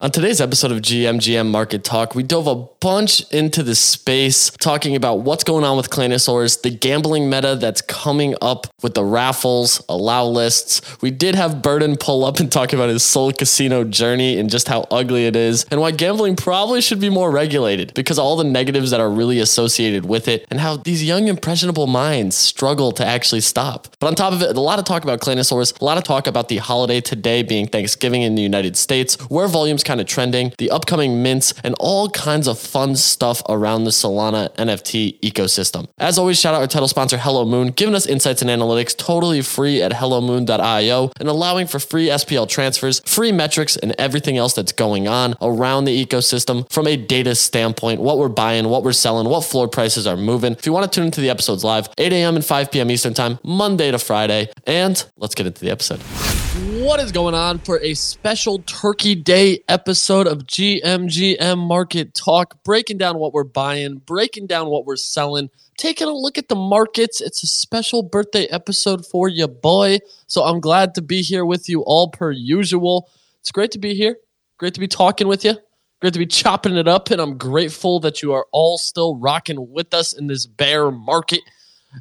On 0.00 0.12
today's 0.12 0.40
episode 0.40 0.70
of 0.70 0.78
GMGM 0.78 1.50
Market 1.50 1.82
Talk, 1.82 2.14
we 2.14 2.22
dove 2.22 2.46
a 2.46 2.54
bunch 2.54 3.28
into 3.32 3.64
the 3.64 3.74
space, 3.74 4.48
talking 4.50 4.94
about 4.94 5.22
what's 5.22 5.42
going 5.42 5.64
on 5.64 5.76
with 5.76 5.90
Claynosaurz, 5.90 6.62
the 6.62 6.70
gambling 6.70 7.28
meta 7.28 7.56
that's 7.60 7.82
coming 7.82 8.36
up 8.40 8.68
with 8.80 8.94
the 8.94 9.02
raffles, 9.02 9.84
allow 9.88 10.24
lists. 10.24 11.02
We 11.02 11.10
did 11.10 11.34
have 11.34 11.62
Burden 11.62 11.96
pull 11.96 12.24
up 12.24 12.38
and 12.38 12.52
talk 12.52 12.72
about 12.72 12.90
his 12.90 13.02
Sol 13.02 13.32
Casino 13.32 13.82
journey 13.82 14.38
and 14.38 14.48
just 14.48 14.68
how 14.68 14.82
ugly 14.88 15.26
it 15.26 15.34
is, 15.34 15.66
and 15.68 15.80
why 15.80 15.90
gambling 15.90 16.36
probably 16.36 16.80
should 16.80 17.00
be 17.00 17.10
more 17.10 17.32
regulated 17.32 17.92
because 17.94 18.20
all 18.20 18.36
the 18.36 18.44
negatives 18.44 18.92
that 18.92 19.00
are 19.00 19.10
really 19.10 19.40
associated 19.40 20.06
with 20.06 20.28
it, 20.28 20.46
and 20.48 20.60
how 20.60 20.76
these 20.76 21.02
young, 21.02 21.26
impressionable 21.26 21.88
minds 21.88 22.36
struggle 22.36 22.92
to 22.92 23.04
actually 23.04 23.40
stop. 23.40 23.88
But 23.98 24.06
on 24.06 24.14
top 24.14 24.32
of 24.32 24.42
it, 24.42 24.56
a 24.56 24.60
lot 24.60 24.78
of 24.78 24.84
talk 24.84 25.02
about 25.02 25.18
Claynosaurz, 25.18 25.80
a 25.80 25.84
lot 25.84 25.98
of 25.98 26.04
talk 26.04 26.28
about 26.28 26.46
the 26.46 26.58
holiday 26.58 27.00
today 27.00 27.42
being 27.42 27.66
Thanksgiving 27.66 28.22
in 28.22 28.36
the 28.36 28.42
United 28.42 28.76
States, 28.76 29.16
where 29.28 29.48
volumes 29.48 29.82
kind 29.88 30.00
of 30.00 30.06
trending, 30.06 30.52
the 30.58 30.70
upcoming 30.70 31.22
mints, 31.22 31.54
and 31.64 31.74
all 31.80 32.10
kinds 32.10 32.46
of 32.46 32.58
fun 32.58 32.94
stuff 32.94 33.42
around 33.48 33.84
the 33.84 33.90
Solana 33.90 34.54
NFT 34.56 35.18
ecosystem. 35.20 35.88
As 35.96 36.18
always, 36.18 36.38
shout 36.38 36.54
out 36.54 36.60
our 36.60 36.66
title 36.66 36.88
sponsor, 36.88 37.16
Hello 37.16 37.46
Moon, 37.46 37.68
giving 37.68 37.94
us 37.94 38.06
insights 38.06 38.42
and 38.42 38.50
analytics 38.50 38.94
totally 38.94 39.40
free 39.40 39.80
at 39.82 39.92
hellomoon.io 39.92 41.10
and 41.18 41.28
allowing 41.28 41.66
for 41.66 41.78
free 41.78 42.08
SPL 42.08 42.46
transfers, 42.46 43.00
free 43.00 43.32
metrics, 43.32 43.76
and 43.78 43.94
everything 43.98 44.36
else 44.36 44.52
that's 44.52 44.72
going 44.72 45.08
on 45.08 45.34
around 45.40 45.86
the 45.86 46.04
ecosystem 46.06 46.70
from 46.70 46.86
a 46.86 46.96
data 46.96 47.34
standpoint, 47.34 48.00
what 48.00 48.18
we're 48.18 48.28
buying, 48.28 48.68
what 48.68 48.84
we're 48.84 48.92
selling, 48.92 49.26
what 49.26 49.42
floor 49.42 49.68
prices 49.68 50.06
are 50.06 50.18
moving. 50.18 50.52
If 50.52 50.66
you 50.66 50.72
want 50.74 50.90
to 50.90 50.94
tune 50.94 51.06
into 51.06 51.22
the 51.22 51.30
episodes 51.30 51.64
live, 51.64 51.88
8 51.96 52.12
a.m. 52.12 52.36
and 52.36 52.44
5 52.44 52.70
p.m. 52.70 52.90
Eastern 52.90 53.14
Time, 53.14 53.38
Monday 53.42 53.90
to 53.90 53.98
Friday. 53.98 54.50
And 54.66 55.02
let's 55.16 55.34
get 55.34 55.46
into 55.46 55.62
the 55.62 55.70
episode. 55.70 56.67
What 56.88 57.00
is 57.00 57.12
going 57.12 57.34
on 57.34 57.58
for 57.58 57.78
a 57.80 57.92
special 57.92 58.60
Turkey 58.60 59.14
Day 59.14 59.62
episode 59.68 60.26
of 60.26 60.46
GMGM 60.46 61.58
Market 61.58 62.14
Talk? 62.14 62.64
Breaking 62.64 62.96
down 62.96 63.18
what 63.18 63.34
we're 63.34 63.44
buying, 63.44 63.96
breaking 63.96 64.46
down 64.46 64.68
what 64.68 64.86
we're 64.86 64.96
selling, 64.96 65.50
taking 65.76 66.08
a 66.08 66.14
look 66.14 66.38
at 66.38 66.48
the 66.48 66.54
markets. 66.54 67.20
It's 67.20 67.42
a 67.42 67.46
special 67.46 68.02
birthday 68.02 68.46
episode 68.46 69.04
for 69.04 69.28
you, 69.28 69.46
boy. 69.46 69.98
So 70.28 70.44
I'm 70.44 70.60
glad 70.60 70.94
to 70.94 71.02
be 71.02 71.20
here 71.20 71.44
with 71.44 71.68
you 71.68 71.82
all 71.82 72.08
per 72.08 72.30
usual. 72.30 73.10
It's 73.40 73.52
great 73.52 73.72
to 73.72 73.78
be 73.78 73.92
here. 73.92 74.16
Great 74.56 74.72
to 74.72 74.80
be 74.80 74.88
talking 74.88 75.28
with 75.28 75.44
you. 75.44 75.58
Great 76.00 76.14
to 76.14 76.18
be 76.18 76.26
chopping 76.26 76.74
it 76.74 76.88
up. 76.88 77.10
And 77.10 77.20
I'm 77.20 77.36
grateful 77.36 78.00
that 78.00 78.22
you 78.22 78.32
are 78.32 78.46
all 78.50 78.78
still 78.78 79.14
rocking 79.16 79.70
with 79.70 79.92
us 79.92 80.14
in 80.14 80.26
this 80.26 80.46
bear 80.46 80.90
market. 80.90 81.40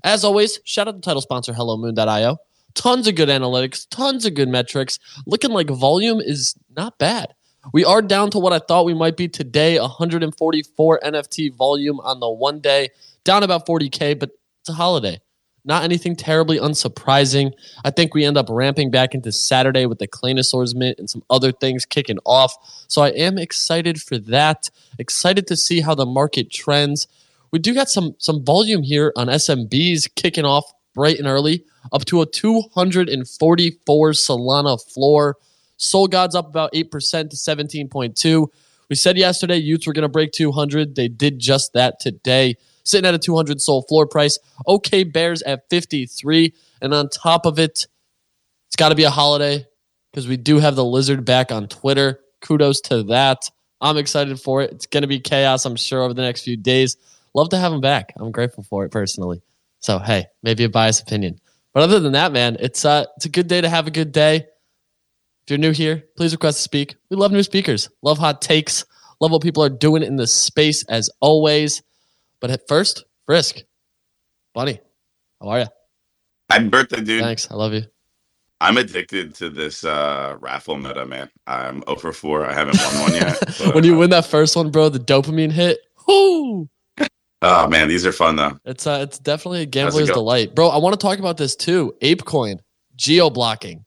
As 0.06 0.24
always, 0.24 0.62
shout 0.64 0.88
out 0.88 0.96
to 0.96 1.02
title 1.02 1.22
sponsor 1.22 1.52
HelloMoon.io 1.52 2.38
tons 2.78 3.08
of 3.08 3.16
good 3.16 3.28
analytics, 3.28 3.88
tons 3.90 4.26
of 4.26 4.36
good 4.36 4.48
metrics. 4.48 5.00
Looking 5.26 5.52
like 5.52 5.70
volume 5.70 6.22
is 6.22 6.56
not 6.76 6.98
bad. 6.98 7.34
We 7.74 7.84
are 7.84 8.02
down 8.02 8.30
to 8.32 8.40
what 8.40 8.54
I 8.54 8.60
thought 8.60 8.86
we 8.86 8.94
might 8.94 9.18
be 9.18 9.28
today 9.28 9.78
144 9.78 11.00
NFT 11.04 11.54
volume 11.54 12.00
on 12.00 12.22
the 12.22 12.30
one 12.30 12.62
day, 12.62 12.90
down 13.26 13.44
about 13.44 13.66
40K, 13.68 14.18
but 14.18 14.30
it's 14.62 14.70
a 14.70 14.74
holiday. 14.74 15.20
Not 15.66 15.84
anything 15.84 16.16
terribly 16.16 16.60
unsurprising. 16.60 17.52
I 17.84 17.90
think 17.90 18.14
we 18.14 18.24
end 18.24 18.38
up 18.38 18.46
ramping 18.50 18.90
back 18.90 19.14
into 19.14 19.34
Saturday 19.34 19.86
with 19.86 20.00
the 20.00 20.08
Claynosaurz 20.08 20.74
mint 20.76 20.98
and 20.98 21.10
some 21.10 21.24
other 21.30 21.52
things 21.52 21.86
kicking 21.86 22.20
off. 22.26 22.56
So 22.88 23.02
I 23.02 23.10
am 23.10 23.38
excited 23.38 24.02
for 24.02 24.18
that. 24.18 24.70
Excited 24.98 25.46
to 25.48 25.58
see 25.58 25.82
how 25.82 25.94
the 25.94 26.06
market 26.06 26.52
trends. 26.52 27.08
We 27.52 27.60
do 27.60 27.74
got 27.74 27.90
some 27.90 28.16
some 28.18 28.46
volume 28.46 28.84
here 28.84 29.12
on 29.18 29.28
SMBs 29.28 30.16
kicking 30.16 30.46
off 30.46 30.72
bright 30.98 31.20
and 31.20 31.28
early, 31.28 31.64
up 31.94 32.04
to 32.06 32.22
a 32.22 32.26
244 32.26 34.12
Solana 34.12 34.94
floor. 34.94 35.38
Soul 35.78 36.08
Gods 36.08 36.34
up 36.34 36.48
about 36.48 36.74
8% 36.74 37.30
to 37.30 37.36
17.2. 37.36 38.48
We 38.90 38.96
said 38.96 39.16
yesterday 39.16 39.62
y00ts 39.62 39.86
were 39.86 39.94
going 39.94 40.02
to 40.02 40.10
break 40.10 40.32
200. 40.32 40.96
They 40.96 41.08
did 41.08 41.38
just 41.38 41.74
that 41.74 42.00
today, 42.00 42.56
sitting 42.84 43.08
at 43.08 43.14
a 43.14 43.20
200 43.20 43.62
Sol 43.62 43.84
floor 43.84 44.08
price. 44.08 44.40
OK 44.66 45.04
Bears 45.04 45.44
at 45.44 45.70
53. 45.70 46.52
And 46.82 46.94
on 46.96 47.10
top 47.10 47.46
of 47.46 47.60
it, 47.60 47.86
it's 48.66 48.76
got 48.76 48.90
to 48.90 48.96
be 48.96 49.04
a 49.04 49.12
holiday 49.12 49.68
because 50.12 50.28
we 50.28 50.36
do 50.36 50.58
have 50.58 50.76
the 50.76 50.84
lizard 50.84 51.24
back 51.26 51.52
on 51.52 51.68
Twitter. 51.68 52.20
Kudos 52.42 52.82
to 52.82 53.04
that. 53.04 53.52
I'm 53.82 53.98
excited 53.98 54.42
for 54.42 54.64
it. 54.64 54.72
It's 54.72 54.88
going 54.88 55.04
to 55.04 55.08
be 55.08 55.20
chaos, 55.20 55.64
I'm 55.66 55.76
sure, 55.76 56.02
over 56.02 56.16
the 56.16 56.24
next 56.24 56.42
few 56.42 56.58
days. 56.58 56.98
Love 57.36 57.50
to 57.50 57.58
have 57.58 57.72
him 57.72 57.82
back. 57.82 58.14
I'm 58.18 58.32
grateful 58.32 58.64
for 58.64 58.84
it 58.84 58.90
personally. 58.92 59.44
So 59.88 60.00
hey, 60.00 60.28
maybe 60.44 60.66
a 60.66 60.70
biased 60.70 61.02
opinion. 61.02 61.40
But 61.74 61.84
other 61.84 62.02
than 62.02 62.12
that, 62.12 62.34
man, 62.34 62.58
it's 62.60 62.84
uh 62.84 63.06
it's 63.16 63.26
a 63.26 63.30
good 63.30 63.48
day 63.48 63.62
to 63.62 63.70
have 63.70 63.88
a 63.88 63.92
good 63.92 64.12
day. 64.12 64.36
If 64.36 65.50
you're 65.50 65.58
new 65.58 65.72
here, 65.72 66.04
please 66.18 66.34
request 66.34 66.58
to 66.58 66.64
speak. 66.64 66.98
We 67.10 67.16
love 67.16 67.32
new 67.32 67.42
speakers, 67.42 67.90
love 68.02 68.18
hot 68.18 68.42
takes, 68.42 68.84
love 69.22 69.32
what 69.32 69.42
people 69.42 69.64
are 69.64 69.70
doing 69.70 70.04
in 70.04 70.18
the 70.18 70.28
space 70.28 70.84
as 70.90 71.10
always. 71.22 71.84
But 72.42 72.52
at 72.52 72.68
first, 72.68 73.06
Frisk, 73.28 73.64
Bunny, 74.54 74.82
how 75.40 75.48
are 75.48 75.60
you? 75.62 75.68
Happy 76.50 76.68
birthday, 76.68 77.00
dude. 77.00 77.22
Thanks. 77.22 77.50
I 77.50 77.56
love 77.56 77.72
you. 77.72 77.84
I'm 78.60 78.76
addicted 78.76 79.36
to 79.36 79.50
this 79.50 79.86
uh, 79.86 80.36
raffle 80.42 80.76
meta, 80.76 81.06
man. 81.06 81.30
I'm 81.46 81.82
0 81.88 81.96
for 81.96 82.12
4. 82.12 82.46
I 82.46 82.54
haven't 82.54 82.78
won 82.78 83.04
one 83.04 83.14
yet. 83.14 83.60
when 83.74 83.86
you 83.86 83.96
win 83.98 84.10
that 84.10 84.26
first 84.26 84.58
one, 84.58 84.70
bro, 84.70 84.90
the 84.90 85.00
dopamine 85.00 85.54
hit. 85.54 85.80
Whoo! 86.06 86.68
Oh 87.42 87.68
man, 87.68 87.88
these 87.88 88.06
are 88.06 88.12
fun 88.12 88.36
though. 88.36 88.60
It's 88.66 88.88
uh, 88.88 89.00
it's 89.04 89.20
definitely 89.20 89.62
a 89.62 89.66
gambler's 89.66 90.08
delight, 90.16 90.56
bro. 90.56 90.70
I 90.70 90.78
want 90.78 91.00
to 91.00 91.04
talk 91.04 91.20
about 91.20 91.38
this 91.38 91.56
too. 91.56 91.96
ApeCoin 92.02 92.60
geo 92.96 93.30
blocking. 93.30 93.86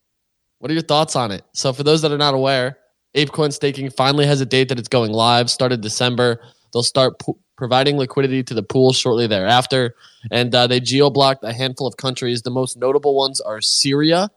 What 0.59 0.71
are 0.71 0.75
your 0.75 0.83
thoughts 0.83 1.16
on 1.16 1.31
it? 1.33 1.43
So 1.53 1.72
for 1.72 1.83
those 1.83 2.03
that 2.03 2.12
are 2.12 2.19
not 2.19 2.34
aware, 2.34 2.78
ApeCoin 3.16 3.53
staking 3.53 3.91
finally 3.91 4.27
has 4.27 4.41
a 4.41 4.47
date 4.47 4.69
that 4.69 4.78
it's 4.78 4.88
going 4.88 5.12
live. 5.12 5.50
Started 5.50 5.81
December. 5.81 6.41
They'll 6.72 6.84
start 6.84 7.19
po- 7.19 7.38
providing 7.56 7.99
liquidity 7.99 8.44
to 8.44 8.55
the 8.55 8.62
pool 8.62 8.93
shortly 8.93 9.27
thereafter, 9.27 9.97
and 10.31 10.55
uh, 10.55 10.69
they 10.69 10.78
geo 10.78 11.11
blocked 11.11 11.43
a 11.43 11.53
handful 11.53 11.88
of 11.88 11.97
countries. 11.97 12.43
The 12.43 12.50
most 12.50 12.77
notable 12.77 13.17
ones 13.17 13.41
are 13.41 13.61
Syria, 13.61 14.31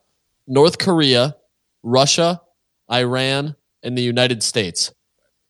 North 0.47 0.79
Korea, 0.79 1.35
Russia, 1.83 2.41
Iran, 2.91 3.55
and 3.83 3.95
the 3.95 4.01
United 4.01 4.41
States. 4.41 4.91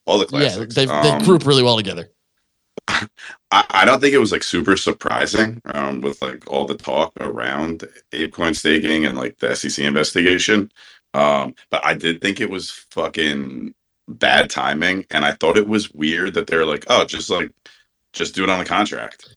All 0.06 0.20
the 0.20 0.26
classics. 0.26 0.76
Yeah, 0.76 0.86
they, 0.86 0.92
um, 0.92 1.20
they 1.20 1.26
group 1.26 1.46
really 1.46 1.64
well 1.64 1.78
together. 1.78 2.10
I, 3.52 3.86
don't 3.86 4.02
think 4.02 4.14
it 4.14 4.20
was 4.20 4.32
like 4.32 4.44
super 4.44 4.76
surprising 4.76 5.62
um, 5.66 6.02
with 6.02 6.22
like 6.22 6.50
all 6.50 6.66
the 6.66 6.76
talk 6.76 7.14
around 7.20 7.88
ApeCoin 8.12 8.56
staking 8.56 9.06
and 9.06 9.18
like 9.18 9.38
the 9.40 9.56
SEC 9.56 9.84
investigation. 9.86 10.72
Um, 11.14 11.56
but 11.70 11.86
I 11.86 11.94
did 11.94 12.22
think 12.22 12.42
it 12.42 12.50
was 12.50 12.72
fucking 12.72 13.74
bad 14.08 14.50
timing, 14.50 15.06
and 15.12 15.24
I 15.24 15.34
thought 15.34 15.58
it 15.58 15.68
was 15.68 15.92
weird 15.92 16.34
that 16.34 16.48
they're 16.48 16.66
like, 16.66 16.86
oh, 16.90 17.06
just 17.06 17.30
like 17.30 17.52
just 18.12 18.36
do 18.36 18.44
it 18.44 18.50
on 18.50 18.60
the 18.60 18.66
contract 18.66 19.36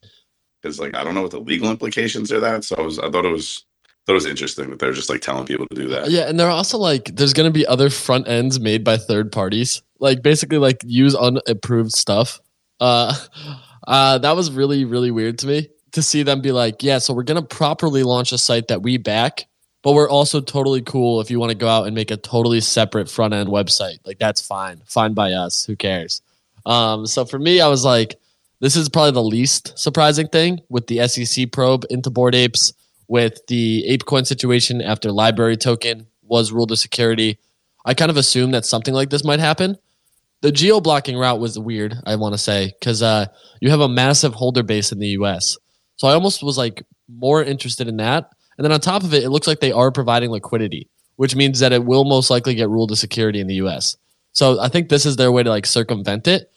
because 0.61 0.81
like 0.81 0.97
I 0.97 1.05
don't 1.05 1.15
know 1.15 1.23
what 1.23 1.31
the 1.31 1.41
legal 1.41 1.71
implications 1.71 2.33
are 2.33 2.41
that. 2.41 2.65
So 2.65 2.77
I 2.77 2.83
was 2.83 2.99
I 2.99 3.11
thought 3.11 3.27
it 3.27 3.33
was 3.33 3.65
it 4.09 4.13
was 4.13 4.27
interesting 4.27 4.71
that 4.71 4.79
they're 4.79 4.93
just 4.93 5.11
like 5.11 5.21
telling 5.21 5.47
people 5.47 5.67
to 5.69 5.75
do 5.75 5.89
that. 5.89 6.11
Yeah, 6.11 6.29
and 6.29 6.39
they're 6.39 6.49
also 6.49 6.79
like, 6.79 7.17
there's 7.17 7.33
gonna 7.33 7.51
be 7.51 7.67
other 7.67 7.91
front 7.91 8.29
ends 8.29 8.61
made 8.61 8.85
by 8.85 8.97
third 8.97 9.33
parties, 9.33 9.83
like 9.99 10.23
basically 10.23 10.59
like 10.59 10.81
use 10.85 11.15
unapproved 11.15 11.93
stuff 11.93 12.41
uh, 12.81 13.15
uh, 13.87 14.19
that 14.19 14.37
was 14.37 14.51
really, 14.51 14.85
really 14.85 15.11
weird 15.11 15.39
to 15.41 15.47
me 15.47 15.69
to 15.93 16.03
see 16.03 16.23
them 16.23 16.41
be 16.41 16.53
like, 16.53 16.83
yeah, 16.83 16.99
so 16.99 17.15
we're 17.15 17.23
going 17.23 17.41
to 17.41 17.57
properly 17.57 18.03
launch 18.03 18.33
a 18.33 18.39
site 18.39 18.69
that 18.69 18.83
we 18.83 18.99
back, 18.99 19.47
but 19.83 19.95
we're 19.95 20.11
also 20.11 20.41
totally 20.41 20.83
cool 20.83 21.21
if 21.21 21.31
you 21.31 21.41
want 21.41 21.51
to 21.51 21.57
go 21.57 21.69
out 21.69 21.87
and 21.87 21.95
make 21.95 22.11
a 22.11 22.17
totally 22.19 22.61
separate 22.61 23.11
front 23.11 23.33
end 23.33 23.49
website. 23.49 23.99
Like, 24.05 24.19
that's 24.19 24.47
fine. 24.47 24.83
Fine 24.85 25.15
by 25.15 25.33
us. 25.33 25.65
Who 25.65 25.75
cares? 25.75 26.21
Um, 26.67 27.07
so 27.07 27.25
for 27.25 27.39
me, 27.39 27.61
I 27.61 27.69
was 27.69 27.85
like, 27.85 28.17
this 28.61 28.77
is 28.77 28.89
probably 28.89 29.13
the 29.13 29.23
least 29.23 29.79
surprising 29.79 30.29
thing 30.29 30.61
with 30.69 30.87
the 30.87 31.07
SEC 31.09 31.51
probe 31.53 31.85
into 31.89 32.11
Bored 32.11 32.35
Apes, 32.35 32.73
with 33.09 33.47
the 33.47 33.85
ApeCoin 33.89 34.27
situation 34.27 34.83
after 34.83 35.11
LBRY 35.11 35.61
token 35.61 36.07
was 36.23 36.53
ruled 36.53 36.73
a 36.73 36.77
security. 36.77 37.39
I 37.85 37.95
kind 37.95 38.11
of 38.11 38.17
assumed 38.17 38.53
that 38.55 38.65
something 38.65 38.93
like 38.93 39.11
this 39.11 39.25
might 39.25 39.41
happen 39.41 39.79
the 40.47 40.53
geo 40.53 40.81
blocking 40.81 41.17
route 41.17 41.41
was 41.41 41.59
weird. 41.59 41.97
I 42.07 42.15
want 42.15 42.35
to 42.35 42.39
say 42.39 42.73
because 42.79 43.03
uh, 43.03 43.27
you 43.61 43.69
have 43.71 43.81
a 43.81 43.89
massive 43.89 44.33
holder 44.33 44.63
base 44.63 44.93
in 44.93 45.01
the 45.01 45.09
U.S. 45.19 45.59
So 45.97 46.07
I 46.07 46.13
almost 46.13 46.41
was 46.41 46.57
like 46.57 46.85
more 47.09 47.43
interested 47.43 47.89
in 47.89 47.97
that. 47.97 48.31
And 48.57 48.65
then 48.65 48.71
on 48.71 48.79
top 48.79 49.03
of 49.03 49.13
it, 49.13 49.25
it 49.25 49.31
looks 49.31 49.49
like 49.49 49.59
they 49.59 49.73
are 49.73 49.91
providing 49.91 50.31
liquidity, 50.31 50.89
which 51.17 51.35
means 51.35 51.59
that 51.59 51.73
it 51.73 51.85
will 51.85 52.05
most 52.05 52.31
likely 52.31 52.55
get 52.55 52.69
ruled 52.69 52.93
a 52.93 52.97
security 52.97 53.41
in 53.41 53.49
the 53.49 53.57
U.S. 53.57 53.97
So 54.35 54.61
I 54.61 54.69
think 54.69 54.89
this 54.89 55.05
is 55.05 55.17
their 55.17 55.33
way 55.33 55.43
to 55.43 55.51
like 55.51 55.67
circumvent 55.67 56.29
it. 56.29 56.49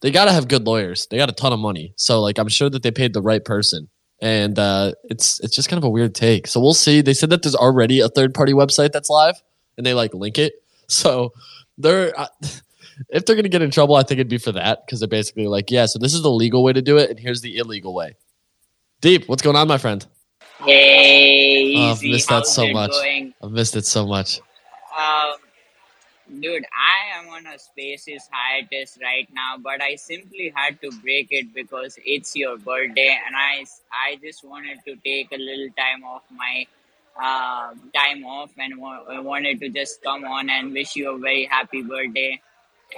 They 0.00 0.10
got 0.10 0.24
to 0.24 0.32
have 0.32 0.48
good 0.48 0.64
lawyers. 0.64 1.06
They 1.08 1.18
got 1.18 1.28
a 1.28 1.34
ton 1.34 1.52
of 1.52 1.58
money, 1.58 1.92
so 1.96 2.22
like 2.22 2.38
I'm 2.38 2.48
sure 2.48 2.70
that 2.70 2.82
they 2.82 2.92
paid 2.92 3.12
the 3.12 3.20
right 3.20 3.44
person. 3.44 3.90
And 4.22 4.58
uh, 4.58 4.92
it's 5.04 5.38
it's 5.40 5.54
just 5.54 5.68
kind 5.68 5.76
of 5.76 5.84
a 5.84 5.90
weird 5.90 6.14
take. 6.14 6.46
So 6.46 6.60
we'll 6.60 6.72
see. 6.72 7.02
They 7.02 7.12
said 7.12 7.28
that 7.28 7.42
there's 7.42 7.54
already 7.54 8.00
a 8.00 8.08
third 8.08 8.32
party 8.32 8.54
website 8.54 8.92
that's 8.92 9.10
live, 9.10 9.34
and 9.76 9.84
they 9.84 9.92
like 9.92 10.14
link 10.14 10.38
it. 10.38 10.54
So 10.88 11.34
they're. 11.76 12.18
Uh, 12.18 12.28
if 13.08 13.24
they're 13.24 13.36
going 13.36 13.44
to 13.44 13.48
get 13.48 13.62
in 13.62 13.70
trouble, 13.70 13.96
I 13.96 14.02
think 14.02 14.18
it'd 14.18 14.28
be 14.28 14.38
for 14.38 14.52
that 14.52 14.84
because 14.84 15.00
they're 15.00 15.08
basically 15.08 15.46
like, 15.46 15.70
yeah, 15.70 15.86
so 15.86 15.98
this 15.98 16.14
is 16.14 16.22
the 16.22 16.30
legal 16.30 16.62
way 16.62 16.72
to 16.72 16.82
do 16.82 16.96
it, 16.98 17.10
and 17.10 17.18
here's 17.18 17.40
the 17.40 17.58
illegal 17.58 17.94
way. 17.94 18.16
Deep, 19.00 19.28
what's 19.28 19.42
going 19.42 19.56
on, 19.56 19.68
my 19.68 19.78
friend? 19.78 20.06
Hey, 20.60 21.74
oh, 21.76 21.90
I've 21.90 22.02
missed 22.02 22.28
that 22.28 22.46
so 22.46 22.68
much. 22.68 22.90
Going? 22.90 23.34
I've 23.42 23.50
missed 23.50 23.76
it 23.76 23.84
so 23.84 24.06
much. 24.06 24.40
Um, 24.96 25.34
dude, 26.40 26.64
I 26.64 27.18
am 27.18 27.28
on 27.28 27.46
a 27.46 27.58
spaces 27.58 28.28
hiatus 28.30 28.98
right 29.02 29.28
now, 29.32 29.56
but 29.58 29.82
I 29.82 29.96
simply 29.96 30.52
had 30.54 30.80
to 30.80 30.90
break 31.02 31.28
it 31.30 31.52
because 31.52 31.98
it's 32.04 32.34
your 32.36 32.56
birthday, 32.56 33.18
and 33.26 33.34
I 33.36 33.64
I 33.92 34.16
just 34.22 34.44
wanted 34.44 34.78
to 34.86 34.96
take 35.04 35.32
a 35.32 35.36
little 35.36 35.68
time 35.76 36.04
off 36.04 36.22
my 36.30 36.66
uh, 37.20 37.74
time 37.94 38.24
off 38.24 38.52
and 38.58 38.78
wa- 38.78 39.04
wanted 39.20 39.60
to 39.60 39.68
just 39.68 40.02
come 40.02 40.24
on 40.24 40.50
and 40.50 40.72
wish 40.72 40.96
you 40.96 41.10
a 41.10 41.18
very 41.18 41.44
happy 41.44 41.82
birthday. 41.82 42.40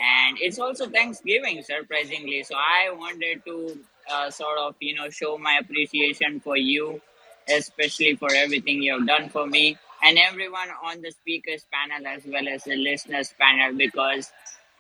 And 0.00 0.38
it's 0.40 0.58
also 0.58 0.88
Thanksgiving, 0.88 1.62
surprisingly. 1.62 2.42
So 2.42 2.54
I 2.54 2.92
wanted 2.92 3.44
to 3.46 3.78
uh, 4.12 4.30
sort 4.30 4.58
of, 4.58 4.74
you 4.80 4.94
know, 4.94 5.10
show 5.10 5.38
my 5.38 5.58
appreciation 5.60 6.40
for 6.40 6.56
you, 6.56 7.00
especially 7.48 8.16
for 8.16 8.28
everything 8.32 8.82
you 8.82 8.98
have 8.98 9.06
done 9.06 9.28
for 9.28 9.46
me 9.46 9.78
and 10.02 10.18
everyone 10.18 10.68
on 10.84 11.00
the 11.02 11.10
speakers 11.10 11.66
panel 11.72 12.06
as 12.06 12.22
well 12.26 12.46
as 12.48 12.64
the 12.64 12.76
listeners 12.76 13.34
panel 13.38 13.76
because 13.76 14.30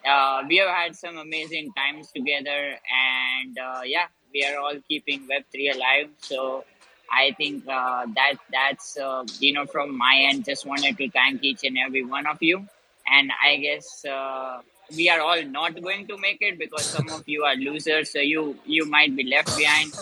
uh, 0.06 0.42
we 0.48 0.58
have 0.58 0.68
had 0.68 0.94
some 0.94 1.16
amazing 1.18 1.72
times 1.72 2.10
together 2.12 2.76
and 2.90 3.58
uh, 3.58 3.80
yeah 3.84 4.06
we 4.32 4.44
are 4.44 4.58
all 4.58 4.74
keeping 4.88 5.26
web3 5.28 5.74
alive 5.74 6.08
so 6.18 6.64
i 7.10 7.32
think 7.36 7.64
uh, 7.68 8.06
that 8.14 8.34
that's 8.52 8.96
uh, 8.98 9.24
you 9.40 9.52
know 9.52 9.66
from 9.66 9.96
my 9.96 10.26
end 10.28 10.44
just 10.44 10.66
wanted 10.66 10.96
to 10.96 11.10
thank 11.10 11.42
each 11.42 11.64
and 11.64 11.76
every 11.78 12.04
one 12.04 12.26
of 12.26 12.36
you 12.40 12.66
and 13.08 13.30
i 13.44 13.56
guess 13.56 14.04
uh, 14.04 14.60
we 14.94 15.08
are 15.08 15.20
all 15.20 15.42
not 15.44 15.80
going 15.82 16.06
to 16.06 16.16
make 16.18 16.38
it 16.40 16.58
because 16.58 16.84
some 16.84 17.08
of 17.10 17.22
you 17.26 17.42
are 17.44 17.56
losers 17.56 18.12
so 18.12 18.18
you 18.18 18.56
you 18.64 18.84
might 18.86 19.16
be 19.16 19.24
left 19.24 19.56
behind 19.56 19.92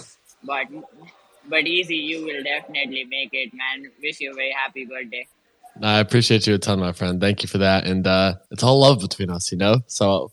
but 0.44 0.66
but 1.48 1.66
easy, 1.66 1.96
you 1.96 2.24
will 2.24 2.42
definitely 2.42 3.04
make 3.04 3.30
it, 3.32 3.52
man. 3.52 3.90
Wish 4.02 4.20
you 4.20 4.32
a 4.32 4.34
very 4.34 4.52
happy 4.52 4.84
birthday. 4.84 5.26
I 5.82 5.98
appreciate 5.98 6.46
you 6.46 6.54
a 6.54 6.58
ton, 6.58 6.78
my 6.78 6.92
friend. 6.92 7.20
Thank 7.20 7.42
you 7.42 7.48
for 7.48 7.58
that. 7.58 7.86
And 7.86 8.06
uh, 8.06 8.34
it's 8.50 8.62
all 8.62 8.80
love 8.80 9.00
between 9.00 9.30
us, 9.30 9.50
you 9.50 9.58
know. 9.58 9.80
So 9.86 10.30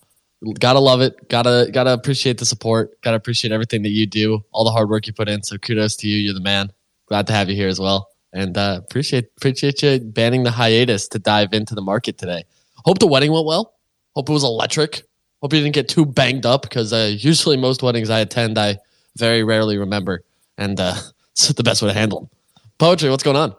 gotta 0.60 0.80
love 0.80 1.02
it. 1.02 1.30
Gotta 1.30 1.70
gotta 1.74 1.94
appreciate 1.94 2.38
the 2.38 2.46
support. 2.46 3.02
Gotta 3.02 3.18
appreciate 3.18 3.52
everything 3.52 3.82
that 3.84 3.90
you 3.90 4.06
do, 4.06 4.44
all 4.52 4.64
the 4.64 4.72
hard 4.72 4.90
work 4.90 5.08
you 5.08 5.14
put 5.14 5.30
in. 5.30 5.44
So 5.44 5.58
kudos 5.58 5.96
to 5.98 6.08
you. 6.08 6.18
You're 6.18 6.34
the 6.34 6.42
man. 6.42 6.72
Glad 7.08 7.28
to 7.28 7.34
have 7.34 7.50
you 7.50 7.56
here 7.56 7.68
as 7.68 7.80
well. 7.80 8.08
And 8.34 8.58
uh, 8.58 8.82
appreciate 8.84 9.30
appreciate 9.38 9.82
you 9.84 10.00
banning 10.00 10.44
the 10.44 10.52
hiatus 10.52 11.08
to 11.10 11.20
dive 11.20 11.54
into 11.54 11.76
the 11.76 11.82
market 11.82 12.18
today. 12.18 12.46
Hope 12.86 13.00
the 13.00 13.08
wedding 13.08 13.32
went 13.32 13.46
well. 13.46 13.74
Hope 14.16 14.30
it 14.30 14.34
was 14.34 14.44
electric. 14.44 15.04
Hope 15.42 15.54
you 15.54 15.60
didn't 15.60 15.74
get 15.74 15.90
too 15.90 16.06
banged 16.06 16.46
up 16.46 16.64
because 16.64 16.94
uh, 16.94 17.14
usually 17.18 17.58
most 17.58 17.82
weddings 17.82 18.10
I 18.10 18.20
attend, 18.20 18.58
I 18.58 18.78
very 19.18 19.44
rarely 19.44 19.78
remember 19.78 20.24
and 20.58 20.80
uh, 20.80 20.96
it's 21.32 21.48
the 21.50 21.64
best 21.64 21.82
way 21.82 21.90
to 21.90 21.94
handle 21.94 22.22
them. 22.22 22.30
Poetry, 22.78 23.10
what's 23.10 23.24
going 23.24 23.38
on? 23.38 23.56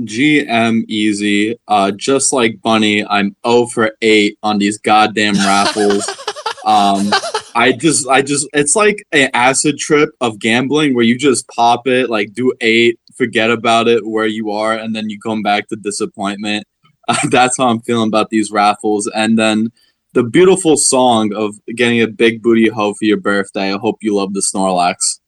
GM 0.00 0.84
easy. 0.88 1.56
Uh, 1.68 1.92
just 1.92 2.32
like 2.32 2.60
Bunny, 2.62 3.06
I'm 3.06 3.36
0 3.46 3.66
for 3.66 3.96
8 4.02 4.38
on 4.42 4.58
these 4.58 4.78
goddamn 4.78 5.34
raffles. 5.34 6.08
um, 6.64 7.12
I 7.54 7.72
just, 7.72 8.08
I 8.08 8.22
just, 8.22 8.48
it's 8.52 8.74
like 8.74 9.06
an 9.12 9.30
acid 9.34 9.78
trip 9.78 10.10
of 10.20 10.40
gambling 10.40 10.94
where 10.94 11.04
you 11.04 11.16
just 11.16 11.46
pop 11.48 11.86
it, 11.86 12.10
like 12.10 12.34
do 12.34 12.52
eight, 12.60 12.98
forget 13.14 13.50
about 13.50 13.86
it 13.86 14.04
where 14.04 14.26
you 14.26 14.50
are, 14.50 14.74
and 14.74 14.94
then 14.96 15.08
you 15.08 15.20
come 15.20 15.42
back 15.42 15.68
to 15.68 15.76
disappointment. 15.76 16.66
Uh, 17.08 17.16
that's 17.30 17.56
how 17.58 17.68
I'm 17.68 17.80
feeling 17.80 18.08
about 18.08 18.30
these 18.30 18.50
raffles. 18.50 19.10
And 19.14 19.38
then 19.38 19.72
the 20.12 20.22
beautiful 20.22 20.76
song 20.76 21.34
of 21.34 21.56
getting 21.74 22.00
a 22.00 22.06
big 22.06 22.42
booty 22.42 22.68
hoe 22.68 22.94
for 22.94 23.04
your 23.04 23.18
birthday. 23.18 23.72
I 23.72 23.78
hope 23.78 23.98
you 24.00 24.14
love 24.14 24.32
the 24.32 24.40
Snorlax. 24.40 25.20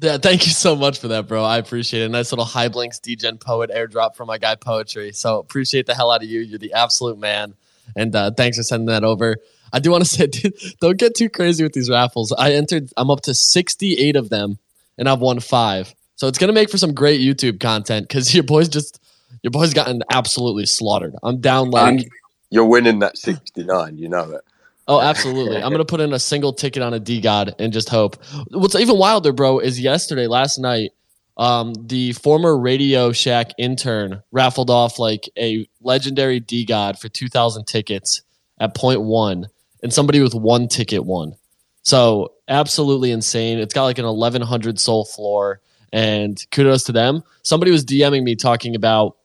Yeah, 0.00 0.16
thank 0.16 0.46
you 0.46 0.52
so 0.52 0.74
much 0.74 0.98
for 0.98 1.08
that, 1.08 1.28
bro. 1.28 1.44
I 1.44 1.58
appreciate 1.58 2.02
it. 2.02 2.08
Nice 2.10 2.32
little 2.32 2.46
high 2.46 2.68
blinks 2.68 3.00
DGen 3.00 3.38
poet 3.38 3.70
airdrop 3.70 4.16
from 4.16 4.28
my 4.28 4.38
guy 4.38 4.54
Poetry. 4.54 5.12
So 5.12 5.38
appreciate 5.38 5.86
the 5.86 5.94
hell 5.94 6.10
out 6.10 6.22
of 6.22 6.28
you. 6.28 6.40
You're 6.40 6.58
the 6.58 6.72
absolute 6.72 7.18
man. 7.18 7.54
And 7.94 8.14
uh, 8.16 8.30
thanks 8.30 8.56
for 8.56 8.62
sending 8.62 8.86
that 8.86 9.04
over. 9.04 9.36
I 9.72 9.78
do 9.78 9.90
want 9.90 10.04
to 10.04 10.08
say, 10.16 10.26
dude, 10.26 10.54
don't 10.80 10.98
get 10.98 11.14
too 11.14 11.28
crazy 11.28 11.62
with 11.62 11.74
these 11.74 11.90
raffles. 11.90 12.32
I 12.32 12.54
entered, 12.54 12.90
I'm 12.96 13.10
up 13.10 13.20
to 13.22 13.34
68 13.34 14.16
of 14.16 14.30
them, 14.30 14.58
and 14.96 15.08
I've 15.08 15.20
won 15.20 15.40
five. 15.40 15.94
So 16.16 16.28
it's 16.28 16.36
gonna 16.36 16.52
make 16.52 16.70
for 16.70 16.76
some 16.76 16.92
great 16.92 17.20
YouTube 17.20 17.60
content 17.60 18.06
because 18.06 18.34
your 18.34 18.44
boy's 18.44 18.68
just 18.68 18.99
your 19.42 19.50
boy's 19.50 19.74
gotten 19.74 20.02
absolutely 20.10 20.66
slaughtered. 20.66 21.14
I'm 21.22 21.40
down 21.40 21.70
like 21.70 21.88
And 21.88 22.10
you're 22.50 22.64
winning 22.64 22.98
that 23.00 23.16
69, 23.16 23.98
you 23.98 24.08
know 24.08 24.32
it. 24.32 24.42
Oh, 24.88 25.00
absolutely. 25.00 25.62
I'm 25.62 25.70
gonna 25.70 25.84
put 25.84 26.00
in 26.00 26.12
a 26.12 26.18
single 26.18 26.52
ticket 26.52 26.82
on 26.82 26.92
a 26.92 26.98
DeGod 26.98 27.54
and 27.60 27.72
just 27.72 27.88
hope. 27.88 28.16
What's 28.50 28.74
even 28.74 28.98
wilder, 28.98 29.32
bro, 29.32 29.60
is 29.60 29.78
yesterday, 29.80 30.26
last 30.26 30.58
night, 30.58 30.90
um, 31.36 31.74
the 31.74 32.12
former 32.14 32.58
Radio 32.58 33.12
Shack 33.12 33.52
intern 33.56 34.22
raffled 34.32 34.68
off 34.68 34.98
like 34.98 35.28
a 35.38 35.66
legendary 35.80 36.40
DeGod 36.40 36.98
for 36.98 37.08
2,000 37.08 37.66
tickets 37.66 38.22
at 38.58 38.74
point 38.74 39.00
one, 39.00 39.46
and 39.82 39.92
somebody 39.92 40.20
with 40.20 40.34
one 40.34 40.66
ticket 40.66 41.04
won. 41.04 41.36
So 41.82 42.32
absolutely 42.48 43.12
insane. 43.12 43.58
It's 43.58 43.72
got 43.72 43.84
like 43.84 43.98
an 43.98 44.04
1,100 44.06 44.80
Sol 44.80 45.04
floor, 45.04 45.60
and 45.92 46.44
kudos 46.50 46.82
to 46.84 46.92
them. 46.92 47.22
Somebody 47.42 47.70
was 47.70 47.84
DMing 47.84 48.24
me 48.24 48.34
talking 48.34 48.74
about 48.74 49.16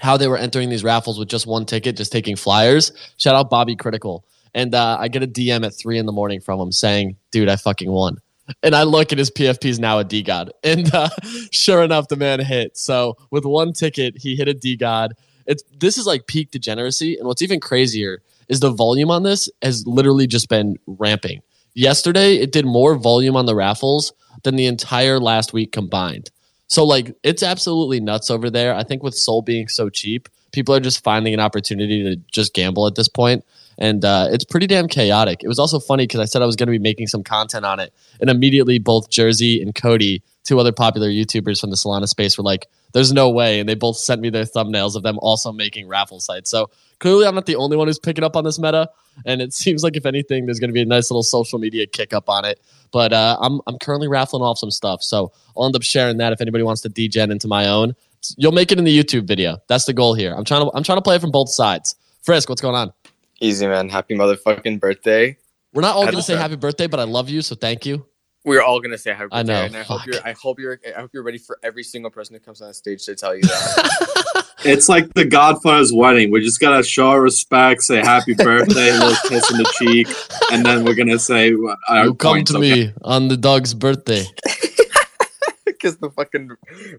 how 0.00 0.16
they 0.16 0.28
were 0.28 0.36
entering 0.36 0.68
these 0.68 0.84
raffles 0.84 1.18
with 1.18 1.28
just 1.28 1.46
one 1.46 1.64
ticket, 1.64 1.96
just 1.96 2.12
taking 2.12 2.36
flyers. 2.36 2.92
Shout 3.16 3.34
out 3.34 3.50
Bobby 3.50 3.76
Critical. 3.76 4.24
And 4.54 4.74
uh, 4.74 4.96
I 4.98 5.08
get 5.08 5.22
a 5.22 5.26
DM 5.26 5.64
at 5.64 5.74
three 5.74 5.98
in 5.98 6.06
the 6.06 6.12
morning 6.12 6.40
from 6.40 6.60
him 6.60 6.72
saying, 6.72 7.16
dude, 7.30 7.48
I 7.48 7.56
fucking 7.56 7.90
won. 7.90 8.18
And 8.62 8.74
I 8.74 8.84
look 8.84 9.12
at 9.12 9.18
his 9.18 9.30
PFP 9.30 9.66
is 9.66 9.78
now 9.78 9.98
a 9.98 10.04
DeGod. 10.04 10.50
And 10.64 10.92
uh, 10.94 11.10
sure 11.50 11.82
enough, 11.82 12.08
the 12.08 12.16
man 12.16 12.40
hit. 12.40 12.76
So 12.76 13.16
with 13.30 13.44
one 13.44 13.72
ticket, 13.72 14.16
he 14.18 14.36
hit 14.36 14.48
a 14.48 14.54
DeGod. 14.54 15.10
It's 15.46 15.62
this 15.78 15.98
is 15.98 16.06
like 16.06 16.26
peak 16.26 16.50
degeneracy. 16.50 17.16
And 17.16 17.26
what's 17.26 17.42
even 17.42 17.60
crazier 17.60 18.22
is 18.48 18.60
the 18.60 18.70
volume 18.70 19.10
on 19.10 19.22
this 19.22 19.50
has 19.62 19.86
literally 19.86 20.26
just 20.26 20.48
been 20.48 20.76
ramping. 20.86 21.42
Yesterday, 21.74 22.36
it 22.36 22.50
did 22.52 22.64
more 22.64 22.96
volume 22.96 23.36
on 23.36 23.46
the 23.46 23.54
raffles 23.54 24.12
than 24.42 24.56
the 24.56 24.66
entire 24.66 25.20
last 25.20 25.52
week 25.52 25.72
combined. 25.72 26.30
So 26.68 26.84
like 26.84 27.14
it's 27.22 27.42
absolutely 27.42 28.00
nuts 28.00 28.30
over 28.30 28.50
there. 28.50 28.74
I 28.74 28.84
think 28.84 29.02
with 29.02 29.14
Sol 29.14 29.42
being 29.42 29.68
so 29.68 29.88
cheap, 29.90 30.28
people 30.52 30.74
are 30.74 30.80
just 30.80 31.02
finding 31.02 31.34
an 31.34 31.40
opportunity 31.40 32.02
to 32.04 32.16
just 32.30 32.54
gamble 32.54 32.86
at 32.86 32.94
this 32.94 33.08
point 33.08 33.44
and 33.78 34.04
uh, 34.04 34.26
it's 34.30 34.44
pretty 34.44 34.66
damn 34.66 34.88
chaotic. 34.88 35.42
It 35.42 35.48
was 35.48 35.58
also 35.58 35.78
funny 35.78 36.04
because 36.04 36.20
I 36.20 36.24
said 36.24 36.42
I 36.42 36.46
was 36.46 36.56
going 36.56 36.66
to 36.66 36.72
be 36.72 36.80
making 36.80 37.06
some 37.06 37.22
content 37.22 37.64
on 37.64 37.78
it, 37.78 37.94
and 38.20 38.28
immediately 38.28 38.78
both 38.78 39.08
Jersey 39.08 39.62
and 39.62 39.74
Cody, 39.74 40.22
two 40.48 40.58
other 40.58 40.72
popular 40.72 41.08
YouTubers 41.08 41.60
from 41.60 41.68
the 41.68 41.76
Solana 41.76 42.08
space, 42.08 42.38
were 42.38 42.44
like, 42.44 42.68
"There's 42.94 43.12
no 43.12 43.28
way," 43.28 43.60
and 43.60 43.68
they 43.68 43.74
both 43.74 43.98
sent 43.98 44.22
me 44.22 44.30
their 44.30 44.44
thumbnails 44.44 44.96
of 44.96 45.02
them 45.02 45.18
also 45.20 45.52
making 45.52 45.88
raffle 45.88 46.20
sites. 46.20 46.50
So 46.50 46.70
clearly, 47.00 47.26
I'm 47.26 47.34
not 47.34 47.44
the 47.44 47.56
only 47.56 47.76
one 47.76 47.86
who's 47.86 47.98
picking 47.98 48.24
up 48.24 48.34
on 48.34 48.44
this 48.44 48.58
meta, 48.58 48.88
and 49.26 49.42
it 49.42 49.52
seems 49.62 49.84
like 49.84 49.96
if 49.96 50.06
anything, 50.06 50.46
there's 50.46 50.58
going 50.58 50.70
to 50.70 50.74
be 50.74 50.80
a 50.80 50.86
nice 50.86 51.10
little 51.10 51.22
social 51.22 51.58
media 51.58 51.86
kick 51.86 52.14
up 52.14 52.30
on 52.30 52.46
it. 52.46 52.60
But 52.90 53.12
uh, 53.12 53.36
I'm 53.40 53.60
I'm 53.66 53.78
currently 53.78 54.08
raffling 54.08 54.42
off 54.42 54.58
some 54.58 54.70
stuff, 54.70 55.02
so 55.02 55.32
I'll 55.56 55.66
end 55.66 55.76
up 55.76 55.82
sharing 55.82 56.16
that 56.16 56.32
if 56.32 56.40
anybody 56.40 56.64
wants 56.64 56.80
to 56.82 56.88
degen 56.88 57.30
into 57.30 57.46
my 57.46 57.68
own. 57.68 57.94
You'll 58.36 58.52
make 58.52 58.72
it 58.72 58.78
in 58.78 58.84
the 58.84 58.98
YouTube 58.98 59.28
video. 59.28 59.58
That's 59.68 59.84
the 59.84 59.92
goal 59.92 60.14
here. 60.14 60.34
I'm 60.34 60.44
trying 60.44 60.64
to 60.64 60.74
I'm 60.74 60.82
trying 60.82 60.98
to 60.98 61.02
play 61.02 61.16
it 61.16 61.20
from 61.20 61.30
both 61.30 61.50
sides. 61.50 61.94
Frisk, 62.22 62.48
what's 62.48 62.62
going 62.62 62.74
on? 62.74 62.92
Easy 63.40 63.66
man, 63.66 63.88
happy 63.88 64.14
motherfucking 64.14 64.80
birthday. 64.80 65.36
We're 65.74 65.82
not 65.82 65.94
all 65.94 66.04
going 66.04 66.16
to 66.16 66.22
say 66.22 66.36
happy 66.36 66.56
birthday, 66.56 66.86
but 66.86 66.98
I 66.98 67.04
love 67.04 67.28
you, 67.28 67.42
so 67.42 67.54
thank 67.54 67.84
you. 67.84 68.06
We're 68.48 68.62
all 68.62 68.80
gonna 68.80 68.96
say 68.96 69.12
happy 69.12 69.28
I 69.30 69.42
know, 69.42 69.52
And 69.52 69.76
I 69.76 69.82
hope 69.82 70.06
you're 70.06 70.22
I 70.24 70.32
hope 70.32 70.58
you're 70.58 70.80
I 70.96 71.00
hope 71.02 71.10
you're 71.12 71.22
ready 71.22 71.36
for 71.36 71.58
every 71.62 71.82
single 71.82 72.10
person 72.10 72.34
who 72.34 72.40
comes 72.40 72.62
on 72.62 72.72
stage 72.72 73.04
to 73.04 73.14
tell 73.14 73.36
you 73.36 73.42
that. 73.42 74.44
It's 74.64 74.88
like 74.88 75.14
the 75.14 75.24
Godfather's 75.24 75.92
wedding. 75.92 76.32
We 76.32 76.40
just 76.40 76.58
gotta 76.58 76.82
show 76.82 77.10
our 77.10 77.20
respect, 77.20 77.82
say 77.82 77.98
happy 77.98 78.34
birthday, 78.38 78.88
a 78.88 78.94
little 78.94 79.14
kiss 79.28 79.48
in 79.52 79.58
the 79.58 79.72
cheek, 79.78 80.08
and 80.50 80.66
then 80.66 80.84
we're 80.84 80.96
gonna 80.96 81.18
say 81.18 81.52
uh, 81.88 82.02
you 82.04 82.14
come 82.14 82.32
points, 82.32 82.50
to 82.50 82.58
okay? 82.58 82.86
me 82.86 82.92
on 83.02 83.28
the 83.28 83.36
dog's 83.36 83.74
birthday. 83.74 84.24
Kiss 85.78 85.94
the 85.96 86.10
fucking 86.10 86.50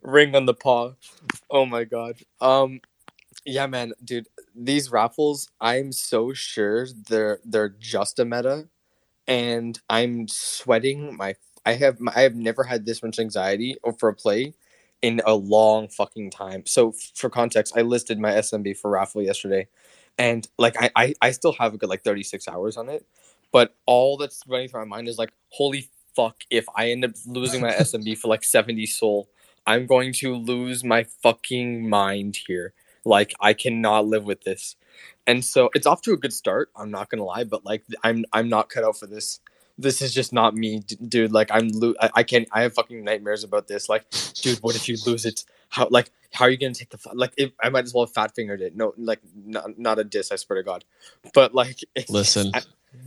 ring 0.04 0.36
on 0.36 0.46
the 0.46 0.54
paw. 0.54 0.94
Oh 1.50 1.66
my 1.66 1.84
god. 1.84 2.16
Um 2.40 2.80
yeah 3.44 3.68
man, 3.68 3.92
dude, 4.06 4.28
these 4.56 4.90
raffles, 4.90 5.50
I'm 5.60 5.92
so 5.92 6.32
sure 6.32 6.88
they're 7.10 7.40
they're 7.44 7.76
just 7.78 8.20
a 8.20 8.26
meta 8.26 8.70
and 9.30 9.80
I'm 9.90 10.28
sweating 10.30 11.18
my 11.18 11.36
I 11.66 11.76
have 11.76 12.00
I 12.16 12.22
have 12.24 12.36
never 12.36 12.66
had 12.66 12.86
this 12.88 13.04
much 13.04 13.20
anxiety 13.20 13.78
for 14.00 14.10
a 14.10 14.16
play 14.16 14.56
in 15.04 15.22
a 15.26 15.36
long 15.36 15.90
fucking 15.90 16.32
time. 16.32 16.66
So 16.68 16.94
for 17.16 17.30
context, 17.32 17.78
I 17.78 17.84
listed 17.84 18.20
my 18.20 18.34
SMB 18.34 18.76
for 18.76 18.92
raffle 18.92 19.24
yesterday 19.24 19.70
and 20.20 20.48
like 20.60 20.76
I, 20.82 20.92
I 20.98 21.16
I 21.22 21.32
still 21.32 21.54
have 21.54 21.76
a 21.76 21.80
good 21.80 21.90
like 21.90 22.04
36 22.04 22.48
hours 22.50 22.78
on 22.78 22.90
it, 22.90 23.06
but 23.54 23.76
all 23.88 24.18
that's 24.18 24.44
running 24.48 24.70
through 24.70 24.82
my 24.82 24.88
mind 24.98 25.10
is 25.10 25.20
like 25.20 25.34
holy 25.50 25.90
fuck 26.16 26.38
if 26.52 26.66
I 26.76 26.92
end 26.92 27.06
up 27.06 27.14
losing 27.28 27.62
my 27.62 27.72
SMB 27.72 28.16
for 28.16 28.30
like 28.30 28.44
70 28.44 28.86
Sol, 28.88 29.30
I'm 29.68 29.88
going 29.88 30.14
to 30.16 30.36
lose 30.36 30.84
my 30.84 31.06
fucking 31.24 31.90
mind 31.90 32.40
here. 32.48 32.74
Like 33.06 33.34
I 33.42 33.54
cannot 33.54 34.08
live 34.08 34.26
with 34.26 34.44
this. 34.44 34.76
And 35.28 35.44
so 35.46 35.70
it's 35.76 35.86
off 35.86 36.02
to 36.04 36.14
a 36.14 36.18
good 36.18 36.34
start, 36.34 36.70
I'm 36.76 36.90
not 36.92 37.10
going 37.10 37.20
to 37.20 37.26
lie, 37.26 37.44
but 37.44 37.66
like 37.66 37.84
I'm 38.04 38.26
I'm 38.34 38.50
not 38.50 38.70
cut 38.70 38.84
out 38.84 38.98
for 38.98 39.08
this. 39.08 39.40
This 39.78 40.02
is 40.02 40.14
just 40.14 40.34
not 40.34 40.56
me, 40.56 40.80
d- 40.80 40.98
dude. 41.08 41.32
Like 41.32 41.50
I'm 41.52 41.70
lo- 41.70 41.94
I, 42.02 42.10
I 42.16 42.24
can't 42.24 42.48
I 42.52 42.64
have 42.64 42.74
fucking 42.74 43.04
nightmares 43.04 43.44
about 43.44 43.68
this. 43.68 43.88
Like 43.90 44.06
dude, 44.34 44.58
what 44.60 44.76
if 44.76 44.90
you 44.90 44.98
lose 45.06 45.26
it? 45.26 45.44
How 45.70 45.88
like 45.90 46.10
how 46.34 46.46
are 46.46 46.50
you 46.50 46.58
gonna 46.58 46.74
take 46.74 46.90
the 46.90 46.98
like? 47.14 47.32
If, 47.38 47.52
I 47.64 47.70
might 47.70 47.86
as 47.86 47.94
well 47.94 48.06
have 48.06 48.14
fat 48.14 48.36
fingered 48.36 48.62
it. 48.62 48.76
No, 48.76 48.94
like 48.98 49.22
not, 49.46 49.78
not 49.80 50.00
a 50.00 50.04
diss. 50.04 50.32
I 50.32 50.36
swear 50.36 50.58
to 50.60 50.64
God, 50.64 50.84
but 51.34 51.54
like 51.56 51.80
it's- 51.96 52.10
Listen. 52.10 52.52
I- 52.54 52.62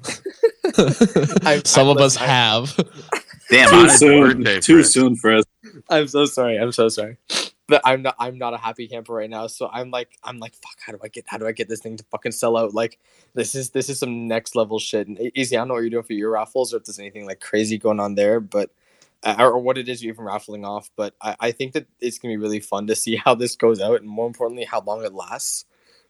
I'm- 1.44 1.64
Some 1.64 1.88
I'm- 1.88 1.96
of 1.96 2.02
us 2.02 2.16
I'm- 2.16 2.28
have. 2.28 2.76
Damn, 3.50 3.68
Too 3.68 3.88
soon. 3.90 4.20
birthday, 4.38 4.60
Too 4.60 4.74
Chris. 4.76 4.92
soon 4.94 5.16
for 5.16 5.34
us. 5.36 5.44
I'm 5.90 6.06
so 6.08 6.24
sorry. 6.24 6.58
I'm 6.58 6.72
so 6.72 6.88
sorry. 6.88 7.18
But 7.72 7.80
I'm 7.86 8.02
not. 8.02 8.16
I'm 8.18 8.36
not 8.36 8.52
a 8.52 8.58
happy 8.58 8.86
camper 8.86 9.14
right 9.14 9.30
now. 9.30 9.46
So 9.46 9.66
I'm 9.72 9.90
like. 9.90 10.18
I'm 10.22 10.38
like. 10.38 10.54
Fuck. 10.54 10.76
How 10.84 10.92
do 10.92 10.98
I 11.02 11.08
get? 11.08 11.24
How 11.26 11.38
do 11.38 11.46
I 11.46 11.52
get 11.52 11.70
this 11.70 11.80
thing 11.80 11.96
to 11.96 12.04
fucking 12.10 12.32
sell 12.32 12.58
out? 12.58 12.74
Like, 12.74 12.98
this 13.32 13.54
is 13.54 13.70
this 13.70 13.88
is 13.88 13.98
some 13.98 14.28
next 14.28 14.54
level 14.54 14.78
shit. 14.78 15.08
And 15.08 15.18
easy. 15.34 15.56
I 15.56 15.60
don't 15.60 15.68
know 15.68 15.74
what 15.74 15.80
you're 15.80 15.88
doing 15.88 16.02
for 16.02 16.12
your 16.12 16.32
raffles, 16.32 16.74
or 16.74 16.76
if 16.76 16.84
there's 16.84 16.98
anything 16.98 17.24
like 17.24 17.40
crazy 17.40 17.78
going 17.78 17.98
on 17.98 18.14
there, 18.14 18.40
but 18.40 18.72
uh, 19.22 19.36
or 19.38 19.58
what 19.58 19.78
it 19.78 19.88
is 19.88 20.04
you're 20.04 20.12
even 20.12 20.26
raffling 20.26 20.66
off. 20.66 20.90
But 20.96 21.14
I, 21.22 21.34
I 21.40 21.50
think 21.52 21.72
that 21.72 21.86
it's 21.98 22.18
gonna 22.18 22.34
be 22.34 22.36
really 22.36 22.60
fun 22.60 22.86
to 22.88 22.94
see 23.04 23.16
how 23.16 23.34
this 23.34 23.56
goes 23.56 23.80
out, 23.80 24.02
and 24.02 24.06
more 24.06 24.26
importantly, 24.26 24.66
how 24.66 24.82
long 24.82 25.02
it 25.02 25.14
lasts. 25.14 25.64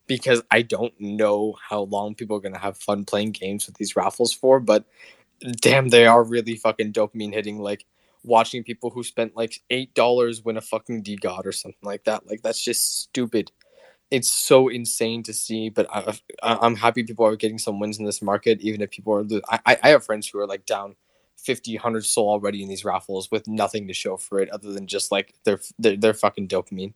Because 0.09 0.43
I 0.51 0.63
don't 0.63 0.93
know 0.99 1.55
how 1.69 1.83
long 1.83 2.17
people 2.17 2.37
are 2.37 2.41
gonna 2.41 2.59
have 2.59 2.77
fun 2.77 3.05
playing 3.05 3.31
games 3.31 3.67
with 3.67 3.77
these 3.77 3.95
raffles 3.95 4.33
for, 4.33 4.59
but 4.59 4.85
damn, 5.61 5.91
they 5.91 6.07
are 6.07 6.25
really 6.25 6.57
fucking 6.57 6.93
dopamine 6.93 7.33
hitting. 7.33 7.61
Like 7.61 7.85
watching 8.25 8.63
people 8.63 8.91
who 8.91 9.03
spent 9.03 9.37
like 9.37 9.61
eight 9.71 9.95
dollars 9.95 10.43
win 10.45 10.57
a 10.57 10.61
fucking 10.61 11.03
DeGod 11.03 11.45
or 11.47 11.53
something 11.53 11.79
like 11.83 12.05
that. 12.05 12.27
Like 12.29 12.43
that's 12.43 12.63
just 12.63 13.01
stupid. 13.03 13.53
It's 14.11 14.31
so 14.31 14.69
insane 14.69 15.23
to 15.23 15.33
see, 15.33 15.71
but 15.71 15.87
I, 15.91 16.17
I'm 16.43 16.77
happy 16.77 17.03
people 17.03 17.25
are 17.27 17.37
getting 17.37 17.59
some 17.59 17.81
wins 17.81 17.99
in 17.99 18.05
this 18.05 18.21
market, 18.21 18.61
even 18.61 18.83
if 18.83 18.91
people 18.91 19.15
are. 19.15 19.25
I- 19.67 19.79
I 19.83 19.89
have 19.89 20.05
friends 20.05 20.29
who 20.29 20.39
are 20.39 20.47
like 20.47 20.67
down 20.67 20.97
50, 21.39 21.77
100 21.77 22.05
Sol 22.05 22.29
already 22.29 22.63
in 22.63 22.69
these 22.69 22.85
raffles 22.85 23.31
with 23.31 23.49
nothing 23.49 23.89
to 23.89 23.95
show 23.95 24.17
for 24.19 24.39
it 24.39 24.51
other 24.51 24.73
than 24.73 24.87
just 24.87 25.11
like 25.11 25.35
their 25.45 25.61
their, 25.79 25.97
their 25.97 26.15
fucking 26.15 26.49
dopamine. 26.49 26.93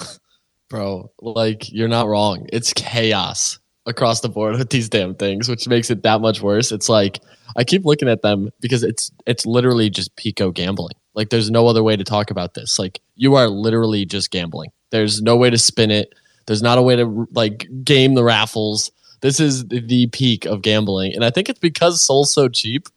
Bro, 0.70 1.10
like 1.20 1.70
you're 1.70 1.88
not 1.88 2.06
wrong. 2.06 2.46
It's 2.52 2.72
chaos 2.72 3.58
across 3.86 4.20
the 4.20 4.28
board 4.28 4.56
with 4.58 4.70
these 4.70 4.88
damn 4.88 5.14
things, 5.14 5.48
which 5.48 5.66
makes 5.68 5.90
it 5.90 6.02
that 6.02 6.20
much 6.20 6.40
worse. 6.40 6.72
It's 6.72 6.88
like 6.88 7.20
I 7.56 7.64
keep 7.64 7.84
looking 7.84 8.08
at 8.08 8.22
them 8.22 8.50
because 8.60 8.82
it's 8.82 9.10
it's 9.26 9.46
literally 9.46 9.90
just 9.90 10.14
pico 10.16 10.50
gambling. 10.50 10.94
Like 11.14 11.30
there's 11.30 11.50
no 11.50 11.66
other 11.66 11.82
way 11.82 11.96
to 11.96 12.04
talk 12.04 12.30
about 12.30 12.54
this. 12.54 12.78
Like 12.78 13.00
you 13.16 13.34
are 13.34 13.48
literally 13.48 14.04
just 14.04 14.30
gambling. 14.30 14.70
There's 14.90 15.22
no 15.22 15.36
way 15.36 15.50
to 15.50 15.58
spin 15.58 15.90
it. 15.90 16.14
There's 16.46 16.62
not 16.62 16.78
a 16.78 16.82
way 16.82 16.96
to 16.96 17.28
like 17.32 17.68
game 17.84 18.14
the 18.14 18.24
raffles. 18.24 18.90
This 19.20 19.38
is 19.38 19.66
the 19.68 20.08
peak 20.08 20.46
of 20.46 20.62
gambling, 20.62 21.14
and 21.14 21.24
I 21.24 21.30
think 21.30 21.48
it's 21.48 21.60
because 21.60 22.00
Sol's 22.00 22.32
so 22.32 22.48
cheap 22.48 22.88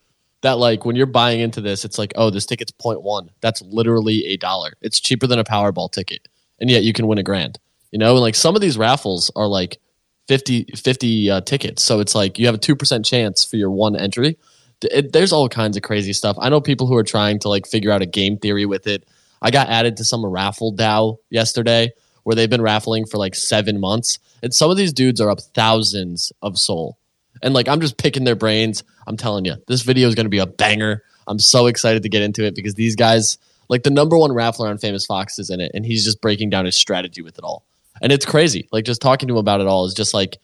that 0.41 0.57
like 0.57 0.85
when 0.85 0.95
you're 0.95 1.05
buying 1.05 1.39
into 1.39 1.61
this, 1.61 1.85
it's 1.85 1.97
like, 1.97 2.13
oh, 2.15 2.29
this 2.29 2.45
ticket's 2.45 2.71
0.1. 2.71 3.29
That's 3.41 3.61
literally 3.61 4.25
a 4.27 4.37
dollar. 4.37 4.73
It's 4.81 4.99
cheaper 4.99 5.27
than 5.27 5.39
a 5.39 5.43
Powerball 5.43 5.91
ticket, 5.91 6.27
and 6.59 6.69
yet 6.69 6.83
you 6.83 6.93
can 6.93 7.07
win 7.07 7.19
a 7.19 7.23
grand. 7.23 7.59
You 7.91 7.99
know, 7.99 8.13
and 8.13 8.21
like 8.21 8.35
some 8.35 8.55
of 8.55 8.61
these 8.61 8.77
raffles 8.77 9.31
are 9.35 9.47
like 9.47 9.79
50, 10.27 10.65
50 10.75 11.29
uh, 11.29 11.41
tickets, 11.41 11.83
so 11.83 11.99
it's 11.99 12.15
like 12.15 12.39
you 12.39 12.45
have 12.47 12.55
a 12.55 12.59
two 12.59 12.75
percent 12.75 13.05
chance 13.05 13.43
for 13.45 13.57
your 13.57 13.69
one 13.69 13.95
entry. 13.95 14.37
It, 14.81 15.13
there's 15.13 15.31
all 15.31 15.47
kinds 15.49 15.77
of 15.77 15.83
crazy 15.83 16.13
stuff. 16.13 16.37
I 16.39 16.49
know 16.49 16.61
people 16.61 16.87
who 16.87 16.95
are 16.95 17.03
trying 17.03 17.39
to 17.39 17.49
like 17.49 17.67
figure 17.67 17.91
out 17.91 18.01
a 18.01 18.05
game 18.05 18.37
theory 18.37 18.65
with 18.65 18.87
it. 18.87 19.07
I 19.41 19.51
got 19.51 19.69
added 19.69 19.97
to 19.97 20.03
some 20.03 20.25
raffle 20.25 20.73
DAO 20.73 21.17
yesterday 21.29 21.91
where 22.23 22.35
they've 22.35 22.49
been 22.49 22.61
raffling 22.61 23.05
for 23.05 23.17
like 23.17 23.35
seven 23.35 23.79
months, 23.79 24.19
and 24.41 24.53
some 24.53 24.71
of 24.71 24.77
these 24.77 24.93
dudes 24.93 25.21
are 25.21 25.29
up 25.29 25.39
thousands 25.53 26.33
of 26.41 26.57
Sol. 26.57 26.97
And 27.43 27.53
like 27.53 27.67
I'm 27.67 27.81
just 27.81 27.97
picking 27.97 28.23
their 28.23 28.35
brains. 28.35 28.83
I'm 29.07 29.17
telling 29.17 29.45
you, 29.45 29.55
this 29.67 29.83
video 29.83 30.07
is 30.07 30.15
going 30.15 30.25
to 30.25 30.31
be 30.31 30.39
a 30.39 30.47
banger. 30.47 31.03
I'm 31.27 31.39
so 31.39 31.67
excited 31.67 32.03
to 32.03 32.09
get 32.09 32.23
into 32.23 32.43
it 32.45 32.55
because 32.55 32.73
these 32.73 32.95
guys, 32.95 33.37
like 33.69 33.83
the 33.83 33.89
number 33.89 34.17
one 34.17 34.31
raffler 34.31 34.69
on 34.69 34.77
Famous 34.77 35.05
Fox, 35.05 35.37
is 35.39 35.49
in 35.49 35.59
it, 35.59 35.71
and 35.73 35.85
he's 35.85 36.03
just 36.03 36.21
breaking 36.21 36.49
down 36.49 36.65
his 36.65 36.75
strategy 36.75 37.21
with 37.21 37.37
it 37.37 37.43
all. 37.43 37.65
And 38.01 38.11
it's 38.11 38.25
crazy. 38.25 38.67
Like 38.71 38.85
just 38.85 39.01
talking 39.01 39.27
to 39.27 39.33
him 39.33 39.39
about 39.39 39.61
it 39.61 39.67
all 39.67 39.85
is 39.85 39.93
just 39.93 40.13
like 40.13 40.37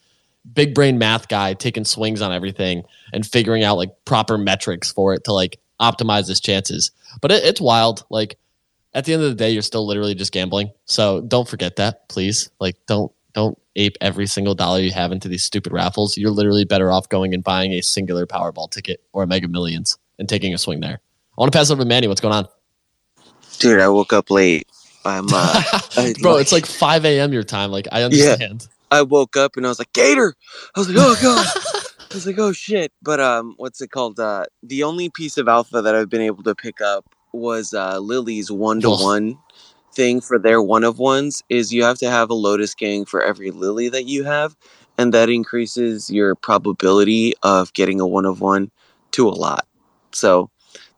big 0.53 0.73
brain 0.73 0.97
math 0.97 1.27
guy 1.27 1.53
taking 1.53 1.85
swings 1.85 2.21
on 2.21 2.31
everything 2.31 2.83
and 3.13 3.25
figuring 3.25 3.63
out 3.63 3.77
like 3.77 3.91
proper 4.05 4.37
metrics 4.37 4.91
for 4.91 5.13
it 5.13 5.23
to 5.25 5.33
like 5.33 5.59
optimize 5.79 6.27
his 6.27 6.39
chances. 6.39 6.91
But 7.21 7.31
it, 7.31 7.43
it's 7.43 7.61
wild. 7.61 8.05
Like 8.09 8.37
at 8.93 9.05
the 9.05 9.13
end 9.13 9.23
of 9.23 9.29
the 9.29 9.35
day, 9.35 9.51
you're 9.51 9.61
still 9.61 9.85
literally 9.85 10.15
just 10.15 10.31
gambling. 10.31 10.71
So 10.85 11.21
don't 11.21 11.47
forget 11.47 11.75
that, 11.77 12.07
please. 12.09 12.49
Like 12.59 12.77
don't 12.87 13.11
don't 13.33 13.57
ape 13.75 13.97
every 14.01 14.27
single 14.27 14.55
dollar 14.55 14.79
you 14.79 14.91
have 14.91 15.11
into 15.11 15.27
these 15.27 15.43
stupid 15.43 15.71
raffles. 15.71 16.17
You're 16.17 16.31
literally 16.31 16.65
better 16.65 16.91
off 16.91 17.07
going 17.09 17.33
and 17.33 17.43
buying 17.43 17.71
a 17.71 17.81
singular 17.81 18.25
Powerball 18.25 18.69
ticket 18.69 19.01
or 19.13 19.23
a 19.23 19.27
Mega 19.27 19.47
Millions 19.47 19.97
and 20.19 20.27
taking 20.27 20.53
a 20.53 20.57
swing 20.57 20.81
there. 20.81 20.99
I 21.37 21.41
want 21.41 21.51
to 21.51 21.57
pass 21.57 21.71
over 21.71 21.83
to 21.83 21.87
Manny. 21.87 22.07
What's 22.07 22.21
going 22.21 22.33
on? 22.33 22.47
Dude, 23.59 23.79
I 23.79 23.87
woke 23.87 24.11
up 24.11 24.29
late. 24.29 24.67
I'm 25.05 25.27
uh 25.33 25.61
I- 25.97 26.15
Bro, 26.21 26.37
it's 26.37 26.51
like 26.51 26.65
5 26.65 27.05
a.m. 27.05 27.33
your 27.33 27.43
time. 27.43 27.71
Like, 27.71 27.87
I 27.91 28.03
understand. 28.03 28.67
I 28.91 29.01
woke 29.03 29.37
up 29.37 29.55
and 29.55 29.65
I 29.65 29.69
was 29.69 29.79
like, 29.79 29.93
Gator. 29.93 30.35
I 30.75 30.79
was 30.79 30.89
like, 30.89 30.97
oh 30.99 31.15
god. 31.21 31.45
I 32.11 32.13
was 32.13 32.27
like, 32.27 32.39
oh 32.39 32.51
shit. 32.51 32.91
But 33.01 33.19
um, 33.21 33.53
what's 33.57 33.81
it 33.81 33.89
called? 33.91 34.19
Uh, 34.19 34.45
the 34.63 34.83
only 34.83 35.09
piece 35.09 35.37
of 35.37 35.47
alpha 35.47 35.81
that 35.81 35.95
I've 35.95 36.09
been 36.09 36.21
able 36.21 36.43
to 36.43 36.55
pick 36.55 36.81
up 36.81 37.05
was 37.33 37.73
uh 37.73 37.99
Lily's 37.99 38.51
one 38.51 38.81
to 38.81 38.89
one 38.89 39.37
thing 39.93 40.19
for 40.21 40.37
their 40.37 40.61
one 40.61 40.83
of 40.83 40.99
ones. 40.99 41.41
Is 41.49 41.71
you 41.73 41.83
have 41.83 41.97
to 41.99 42.09
have 42.09 42.29
a 42.29 42.33
Lotus 42.33 42.75
Gang 42.75 43.05
for 43.05 43.21
every 43.23 43.51
Lily 43.51 43.87
that 43.89 44.05
you 44.05 44.25
have, 44.25 44.55
and 44.97 45.13
that 45.13 45.29
increases 45.29 46.09
your 46.09 46.35
probability 46.35 47.33
of 47.43 47.71
getting 47.73 48.01
a 48.01 48.07
one 48.07 48.25
of 48.25 48.41
one 48.41 48.71
to 49.11 49.27
a 49.27 49.31
lot. 49.31 49.65
So 50.11 50.49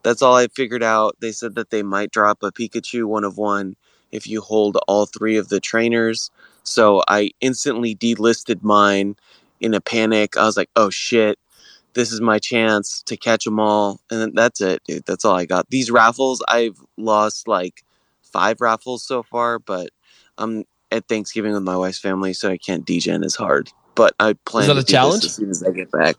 that's 0.02 0.24
all 0.24 0.36
I 0.36 0.48
figured 0.48 0.84
out. 0.84 1.16
They 1.20 1.32
said 1.32 1.54
that 1.56 1.70
they 1.70 1.84
might 1.84 2.12
drop 2.12 2.42
a 2.42 2.52
Pikachu 2.52 3.06
one 3.06 3.24
of 3.24 3.38
one 3.38 3.76
if 4.14 4.28
you 4.28 4.40
hold 4.40 4.78
all 4.88 5.06
three 5.06 5.36
of 5.36 5.50
the 5.50 5.60
trainers. 5.60 6.32
So 6.64 7.04
I 7.10 7.32
instantly 7.42 7.96
delisted 7.96 8.64
mine 8.64 9.18
in 9.60 9.74
a 9.74 9.82
panic. 9.82 10.38
I 10.38 10.46
was 10.46 10.56
like, 10.56 10.70
oh 10.78 10.90
shit, 10.90 11.38
this 11.94 12.14
is 12.14 12.22
my 12.22 12.40
chance 12.40 13.02
to 13.04 13.18
catch 13.18 13.44
them 13.44 13.60
all. 13.60 14.00
And 14.10 14.36
that's 14.36 14.62
it, 14.62 14.84
dude. 14.86 15.06
That's 15.06 15.26
all 15.26 15.36
I 15.36 15.46
got. 15.46 15.70
These 15.70 15.92
raffles, 15.92 16.42
I've 16.48 16.78
lost 16.96 17.48
like 17.48 17.84
five 18.22 18.62
raffles 18.62 19.04
so 19.04 19.24
far, 19.24 19.60
but 19.60 19.90
I'm 20.38 20.64
at 20.92 21.08
Thanksgiving 21.08 21.54
with 21.54 21.64
my 21.64 21.76
wife's 21.76 22.00
family, 22.00 22.34
so 22.34 22.50
I 22.50 22.58
can't 22.58 22.86
degen 22.86 23.24
as 23.24 23.36
hard. 23.36 23.72
But 23.96 24.14
I 24.20 24.34
plan 24.46 24.68
that 24.68 24.74
to 24.74 24.80
a 24.80 24.84
do 24.84 24.92
challenge? 24.92 25.22
this 25.24 25.32
as 25.32 25.36
soon 25.36 25.50
as 25.50 25.64
I 25.64 25.72
get 25.72 25.92
back. 25.92 26.18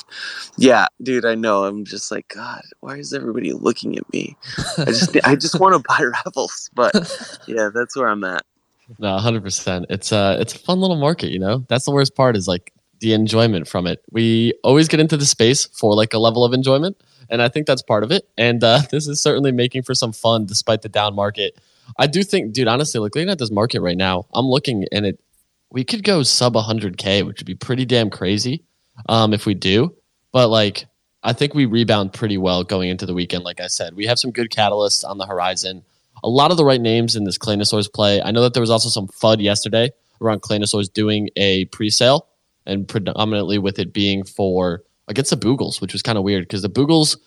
Yeah, 0.57 0.87
dude, 1.03 1.25
I 1.25 1.35
know. 1.35 1.65
I'm 1.65 1.85
just 1.85 2.11
like, 2.11 2.29
God, 2.29 2.63
why 2.81 2.97
is 2.97 3.13
everybody 3.13 3.53
looking 3.53 3.97
at 3.97 4.11
me? 4.13 4.37
I 4.79 4.85
just 4.87 5.17
I 5.25 5.35
just 5.37 5.59
want 5.59 5.75
to 5.75 5.85
buy 5.89 6.05
raffles. 6.05 6.71
But 6.75 6.95
yeah, 7.47 7.71
that's 7.75 7.97
where 7.97 8.09
I'm 8.09 8.25
at. 8.25 8.43
No, 8.99 9.17
hundred 9.19 9.43
percent. 9.43 9.87
It's 9.91 10.13
a 10.13 10.37
it's 10.41 10.55
a 10.55 10.59
fun 10.59 10.81
little 10.81 10.97
market, 10.97 11.31
you 11.31 11.39
know. 11.39 11.65
That's 11.69 11.85
the 11.85 11.91
worst 11.91 12.15
part 12.15 12.37
is 12.37 12.47
like 12.47 12.73
the 13.01 13.13
enjoyment 13.13 13.67
from 13.67 13.87
it. 13.87 14.03
We 14.11 14.55
always 14.63 14.89
get 14.89 15.01
into 15.01 15.17
the 15.17 15.27
space 15.27 15.67
for 15.67 15.95
like 15.95 16.15
a 16.15 16.19
level 16.19 16.45
of 16.45 16.53
enjoyment, 16.53 16.97
and 17.29 17.43
I 17.43 17.49
think 17.49 17.67
that's 17.67 17.83
part 17.83 18.05
of 18.05 18.13
it. 18.13 18.29
And 18.39 18.63
uh, 18.63 18.83
this 18.91 19.07
is 19.09 19.21
certainly 19.21 19.53
making 19.53 19.83
for 19.83 19.95
some 19.95 20.13
fun 20.13 20.47
despite 20.47 20.83
the 20.83 20.89
down 20.89 21.15
market. 21.15 21.59
I 21.99 22.07
do 22.07 22.23
think, 22.23 22.53
dude, 22.53 22.69
honestly, 22.69 22.99
like 23.01 23.15
looking 23.15 23.31
at 23.31 23.39
this 23.39 23.51
market 23.51 23.81
right 23.81 23.97
now, 23.97 24.27
I'm 24.33 24.47
looking 24.47 24.87
and 24.91 25.05
it 25.05 25.21
we 25.71 25.85
could 25.85 26.05
go 26.05 26.23
sub 26.23 26.55
100k, 26.55 27.27
which 27.27 27.41
would 27.41 27.47
be 27.47 27.55
pretty 27.55 27.85
damn 27.85 28.11
crazy 28.11 28.65
um, 29.09 29.33
if 29.33 29.47
we 29.47 29.55
do. 29.55 29.95
But 30.33 30.49
like, 30.49 30.87
I 31.23 31.33
think 31.33 31.55
we 31.55 31.67
rebound 31.67 32.13
pretty 32.13 32.39
well 32.39 32.65
going 32.65 32.91
into 32.91 33.07
the 33.07 33.15
weekend. 33.15 33.45
Like 33.45 33.61
I 33.61 33.67
said, 33.67 33.95
we 33.95 34.07
have 34.07 34.19
some 34.19 34.31
good 34.31 34.51
catalysts 34.51 35.09
on 35.09 35.19
the 35.19 35.27
horizon. 35.27 35.83
A 36.23 36.29
lot 36.29 36.51
of 36.51 36.57
the 36.57 36.65
right 36.65 36.81
names 36.81 37.17
in 37.17 37.25
this 37.25 37.39
Claynosaurz 37.39 37.93
play. 37.93 38.21
I 38.23 38.31
know 38.31 38.43
that 38.43 38.55
there 38.55 38.61
was 38.61 38.71
also 38.71 38.89
some 38.89 39.09
FUD 39.09 39.43
yesterday 39.43 39.91
around 40.21 40.43
Claynosaurz 40.43 40.93
doing 40.93 41.29
a 41.37 41.65
pre-sale, 41.67 42.29
and 42.67 42.89
predominantly 42.89 43.59
with 43.59 43.79
it 43.79 43.93
being 43.93 44.25
for 44.25 44.83
against 45.09 45.31
the 45.31 45.37
Boogles, 45.37 45.81
which 45.81 45.93
was 45.93 46.03
kind 46.03 46.17
of 46.17 46.25
weird 46.25 46.45
because 46.45 46.63
the 46.63 46.71
Boogles 46.71 47.19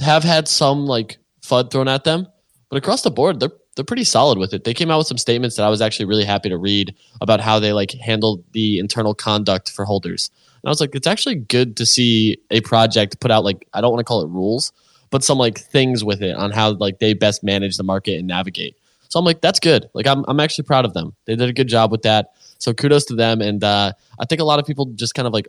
have 0.00 0.24
had 0.24 0.48
some 0.48 0.86
like 0.86 1.18
FUD 1.42 1.70
thrown 1.70 1.88
at 1.88 2.04
them, 2.04 2.26
but 2.68 2.76
across 2.76 3.02
the 3.02 3.10
board, 3.10 3.40
they're 3.40 3.52
they're 3.74 3.84
pretty 3.84 4.04
solid 4.04 4.38
with 4.38 4.54
it. 4.54 4.64
They 4.64 4.74
came 4.74 4.90
out 4.90 4.98
with 4.98 5.06
some 5.06 5.18
statements 5.18 5.56
that 5.56 5.64
I 5.64 5.68
was 5.68 5.80
actually 5.80 6.06
really 6.06 6.24
happy 6.24 6.48
to 6.48 6.58
read 6.58 6.94
about 7.20 7.40
how 7.40 7.58
they 7.58 7.72
like 7.72 7.92
handled 7.92 8.44
the 8.52 8.78
internal 8.78 9.14
conduct 9.14 9.70
for 9.70 9.84
holders. 9.84 10.30
And 10.62 10.68
I 10.68 10.70
was 10.70 10.80
like, 10.80 10.94
it's 10.94 11.06
actually 11.06 11.36
good 11.36 11.76
to 11.76 11.86
see 11.86 12.38
a 12.50 12.60
project 12.60 13.20
put 13.20 13.30
out 13.30 13.44
like 13.44 13.66
I 13.74 13.80
don't 13.80 13.92
want 13.92 14.00
to 14.00 14.04
call 14.04 14.22
it 14.22 14.28
rules, 14.28 14.72
but 15.10 15.24
some 15.24 15.38
like 15.38 15.58
things 15.58 16.04
with 16.04 16.22
it 16.22 16.36
on 16.36 16.50
how 16.50 16.72
like 16.72 16.98
they 17.00 17.14
best 17.14 17.42
manage 17.42 17.76
the 17.76 17.82
market 17.82 18.18
and 18.18 18.26
navigate. 18.26 18.76
So 19.08 19.18
I'm 19.18 19.24
like, 19.24 19.40
that's 19.40 19.60
good. 19.60 19.88
Like 19.94 20.06
I'm 20.06 20.24
I'm 20.28 20.40
actually 20.40 20.64
proud 20.64 20.84
of 20.84 20.94
them. 20.94 21.14
They 21.26 21.36
did 21.36 21.48
a 21.48 21.52
good 21.52 21.68
job 21.68 21.90
with 21.90 22.02
that. 22.02 22.32
So 22.58 22.72
kudos 22.72 23.04
to 23.06 23.14
them. 23.14 23.40
And 23.40 23.62
uh, 23.62 23.92
I 24.18 24.24
think 24.24 24.40
a 24.40 24.44
lot 24.44 24.58
of 24.58 24.66
people 24.66 24.86
just 24.86 25.14
kind 25.14 25.26
of 25.26 25.32
like 25.32 25.48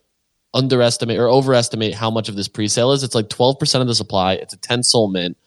underestimate 0.54 1.20
or 1.20 1.30
overestimate 1.30 1.94
how 1.94 2.10
much 2.10 2.30
of 2.30 2.36
this 2.36 2.48
pre-sale 2.48 2.92
is. 2.92 3.04
It's 3.04 3.16
like 3.16 3.28
12% 3.28 3.82
of 3.82 3.88
the 3.88 3.96
supply. 3.96 4.34
It's 4.34 4.54
a 4.54 4.58
10 4.58 4.84
Sol 4.84 5.10
mint. 5.10 5.38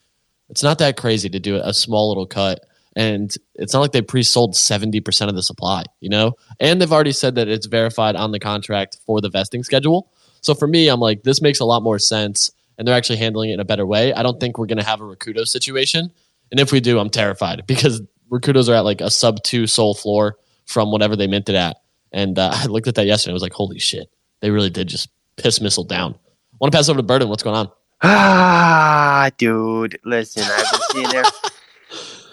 It's 0.50 0.62
not 0.62 0.78
that 0.78 0.96
crazy 0.96 1.28
to 1.28 1.38
do 1.38 1.56
a 1.56 1.74
small 1.74 2.08
little 2.08 2.26
cut. 2.26 2.60
And 2.98 3.32
it's 3.54 3.72
not 3.72 3.78
like 3.78 3.92
they 3.92 4.02
pre-sold 4.02 4.54
70% 4.54 5.28
of 5.28 5.36
the 5.36 5.42
supply, 5.42 5.84
you 6.00 6.08
know? 6.08 6.32
And 6.58 6.80
they've 6.82 6.92
already 6.92 7.12
said 7.12 7.36
that 7.36 7.46
it's 7.46 7.66
verified 7.66 8.16
on 8.16 8.32
the 8.32 8.40
contract 8.40 8.98
for 9.06 9.20
the 9.20 9.30
vesting 9.30 9.62
schedule. 9.62 10.10
So 10.40 10.52
for 10.52 10.66
me, 10.66 10.88
I'm 10.88 10.98
like, 10.98 11.22
this 11.22 11.40
makes 11.40 11.60
a 11.60 11.64
lot 11.64 11.84
more 11.84 12.00
sense. 12.00 12.50
And 12.76 12.88
they're 12.88 12.96
actually 12.96 13.18
handling 13.18 13.50
it 13.50 13.54
in 13.54 13.60
a 13.60 13.64
better 13.64 13.86
way. 13.86 14.12
I 14.12 14.24
don't 14.24 14.40
think 14.40 14.58
we're 14.58 14.66
going 14.66 14.78
to 14.78 14.84
have 14.84 15.00
a 15.00 15.04
Rakudo 15.04 15.46
situation. 15.46 16.10
And 16.50 16.58
if 16.58 16.72
we 16.72 16.80
do, 16.80 16.98
I'm 16.98 17.08
terrified 17.08 17.62
because 17.68 18.02
Rakkudos 18.32 18.68
are 18.68 18.74
at 18.74 18.84
like 18.84 19.00
a 19.00 19.12
sub 19.12 19.44
two 19.44 19.68
Sol 19.68 19.94
floor 19.94 20.36
from 20.66 20.90
whatever 20.90 21.14
they 21.14 21.28
minted 21.28 21.54
at. 21.54 21.76
And 22.10 22.36
uh, 22.36 22.50
I 22.52 22.66
looked 22.66 22.88
at 22.88 22.96
that 22.96 23.06
yesterday. 23.06 23.30
I 23.30 23.34
was 23.34 23.42
like, 23.42 23.52
holy 23.52 23.78
shit. 23.78 24.10
They 24.40 24.50
really 24.50 24.70
did 24.70 24.88
just 24.88 25.08
piss 25.36 25.60
missile 25.60 25.84
down. 25.84 26.18
want 26.60 26.72
to 26.72 26.76
pass 26.76 26.88
over 26.88 26.98
to 26.98 27.04
Burden. 27.04 27.28
What's 27.28 27.44
going 27.44 27.54
on? 27.54 27.70
Ah, 28.02 29.30
dude, 29.38 30.00
listen, 30.04 30.42
I've 30.44 30.70
been 30.72 30.80
seeing 30.90 31.10
there. 31.10 31.24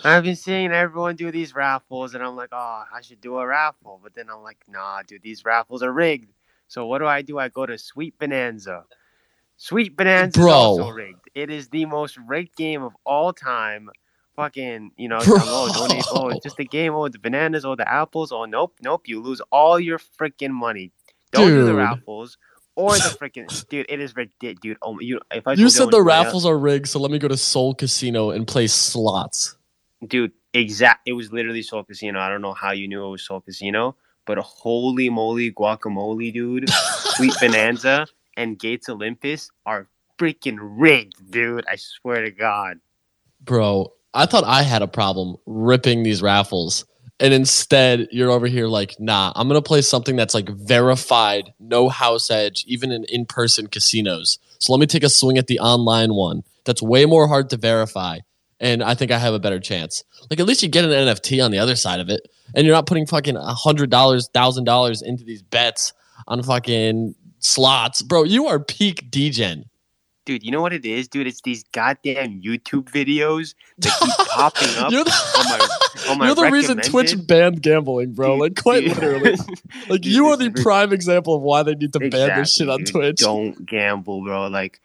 I've 0.05 0.23
been 0.23 0.35
seeing 0.35 0.71
everyone 0.71 1.15
do 1.15 1.31
these 1.31 1.55
raffles, 1.55 2.13
and 2.13 2.23
I'm 2.23 2.35
like, 2.35 2.49
oh, 2.51 2.83
I 2.93 3.01
should 3.01 3.21
do 3.21 3.37
a 3.37 3.45
raffle. 3.45 3.99
But 4.03 4.13
then 4.13 4.29
I'm 4.29 4.43
like, 4.43 4.59
nah, 4.67 5.01
dude, 5.01 5.23
these 5.23 5.43
raffles 5.43 5.81
are 5.81 5.91
rigged. 5.91 6.31
So 6.67 6.85
what 6.85 6.99
do 6.99 7.07
I 7.07 7.21
do? 7.21 7.39
I 7.39 7.49
go 7.49 7.65
to 7.65 7.77
Sweet 7.77 8.17
Bonanza. 8.19 8.85
Sweet 9.57 9.95
Bonanza 9.97 10.39
is 10.39 10.45
Bro. 10.45 10.53
also 10.53 10.89
rigged. 10.89 11.29
It 11.33 11.49
is 11.49 11.69
the 11.69 11.85
most 11.85 12.17
rigged 12.17 12.55
game 12.55 12.83
of 12.83 12.93
all 13.05 13.33
time. 13.33 13.89
Fucking, 14.35 14.91
you 14.97 15.07
know, 15.07 15.17
like, 15.17 15.27
oh, 15.29 15.71
donate, 15.73 16.03
oh, 16.11 16.27
it's 16.27 16.43
just 16.43 16.59
a 16.59 16.65
game. 16.65 16.93
Oh, 16.93 17.07
the 17.07 17.19
bananas, 17.19 17.63
oh, 17.63 17.75
the 17.75 17.89
apples. 17.89 18.31
Oh, 18.33 18.43
nope, 18.45 18.75
nope. 18.81 19.07
You 19.07 19.21
lose 19.21 19.41
all 19.49 19.79
your 19.79 19.97
freaking 19.97 20.51
money. 20.51 20.91
Don't 21.31 21.47
do 21.47 21.61
the 21.61 21.71
Dude. 21.71 21.77
raffles 21.77 22.37
or 22.75 22.91
the 22.91 22.99
freaking 23.19 23.69
dude. 23.69 23.85
It 23.87 24.01
is 24.01 24.15
ridiculous, 24.15 24.59
dude. 24.61 24.77
Oh, 24.81 24.99
you, 24.99 25.19
if 25.31 25.47
I 25.47 25.53
You 25.53 25.69
said 25.69 25.89
the 25.89 26.03
raffles 26.03 26.45
are 26.45 26.57
rigged, 26.57 26.89
so 26.89 26.99
let 26.99 27.11
me 27.11 27.17
go 27.17 27.27
to 27.29 27.37
Sol 27.37 27.73
Casino 27.73 28.31
and 28.31 28.45
play 28.45 28.67
slots. 28.67 29.55
Dude 30.07 30.31
exact 30.53 31.07
it 31.07 31.13
was 31.13 31.33
literally 31.33 31.61
Sol 31.61 31.83
Casino 31.83 32.19
i 32.19 32.29
don't 32.29 32.41
know 32.41 32.53
how 32.53 32.71
you 32.71 32.87
knew 32.87 33.05
it 33.05 33.09
was 33.09 33.25
Sol 33.25 33.41
Casino 33.41 33.95
but 34.25 34.37
holy 34.37 35.09
moly 35.09 35.51
guacamole 35.51 36.31
dude 36.33 36.69
sweet 36.69 37.33
bonanza 37.41 38.07
and 38.37 38.57
gates 38.57 38.87
olympus 38.87 39.51
are 39.65 39.89
freaking 40.17 40.57
rigged 40.59 41.29
dude 41.29 41.65
i 41.69 41.75
swear 41.75 42.23
to 42.23 42.31
god 42.31 42.79
Bro, 43.45 43.93
I 44.13 44.25
thought 44.25 44.43
I 44.43 44.63
had 44.63 44.81
a 44.81 44.87
problem 44.87 45.35
ripping 45.45 46.03
these 46.03 46.21
raffles. 46.21 46.85
And 47.19 47.33
instead, 47.33 48.07
you're 48.11 48.31
over 48.31 48.47
here 48.47 48.67
like, 48.67 48.99
nah, 48.99 49.31
I'm 49.35 49.47
going 49.47 49.61
to 49.61 49.65
play 49.65 49.81
something 49.81 50.15
that's 50.15 50.33
like 50.33 50.49
verified, 50.49 51.53
no 51.59 51.87
house 51.87 52.29
edge, 52.29 52.65
even 52.67 52.91
in 52.91 53.05
in 53.05 53.25
person 53.25 53.67
casinos. 53.67 54.37
So 54.59 54.73
let 54.73 54.79
me 54.79 54.87
take 54.87 55.03
a 55.03 55.09
swing 55.09 55.37
at 55.37 55.47
the 55.47 55.59
online 55.59 56.13
one 56.13 56.43
that's 56.65 56.81
way 56.81 57.05
more 57.05 57.27
hard 57.27 57.49
to 57.51 57.57
verify. 57.57 58.19
And 58.59 58.81
I 58.83 58.95
think 58.95 59.11
I 59.11 59.17
have 59.17 59.33
a 59.33 59.39
better 59.39 59.59
chance. 59.59 60.03
Like, 60.29 60.39
at 60.39 60.45
least 60.45 60.63
you 60.63 60.69
get 60.69 60.85
an 60.85 60.91
NFT 60.91 61.43
on 61.43 61.51
the 61.51 61.59
other 61.59 61.75
side 61.75 61.99
of 61.99 62.09
it. 62.09 62.21
And 62.55 62.65
you're 62.65 62.75
not 62.75 62.85
putting 62.85 63.05
fucking 63.05 63.35
a 63.35 63.39
$100, 63.53 63.87
$1,000 63.89 65.03
into 65.03 65.23
these 65.25 65.41
bets 65.41 65.91
on 66.27 66.41
fucking 66.41 67.15
slots. 67.39 68.01
Bro, 68.01 68.23
you 68.23 68.47
are 68.47 68.59
peak 68.59 69.11
degen. 69.11 69.65
dude 70.25 70.43
you 70.43 70.51
know 70.51 70.61
what 70.61 70.73
it 70.73 70.85
is 70.85 71.07
dude 71.07 71.27
it's 71.27 71.41
these 71.41 71.63
goddamn 71.65 72.41
youtube 72.41 72.89
videos 72.89 73.53
that 73.77 73.93
keep 73.99 74.27
popping 74.29 74.69
up 74.77 74.91
You're 74.91 75.01
on 75.01 75.05
my 75.05 75.57
the, 75.57 76.05
on 76.09 76.17
my 76.17 76.25
you're 76.25 76.35
the 76.35 76.49
reason 76.49 76.79
Twitch 76.79 77.15
banned 77.27 77.61
gambling, 77.61 78.13
bro. 78.13 78.31
Dude, 78.31 78.39
like, 78.41 78.55
quite 78.55 78.85
dude. 78.85 78.97
literally. 78.97 79.35
Like, 79.89 80.01
Dude, 80.01 80.13
you 80.13 80.27
are 80.27 80.37
the 80.37 80.49
prime 80.49 80.93
example 80.93 81.35
of 81.35 81.41
why 81.43 81.61
they 81.61 81.75
need 81.75 81.93
to 81.93 81.99
ban 81.99 82.39
this 82.39 82.53
shit 82.53 82.69
on. 82.69 82.83
Twitch. 82.85 83.17
don't 83.17 83.65
gamble 83.65 84.23
bro 84.23 84.47
like 84.47 84.79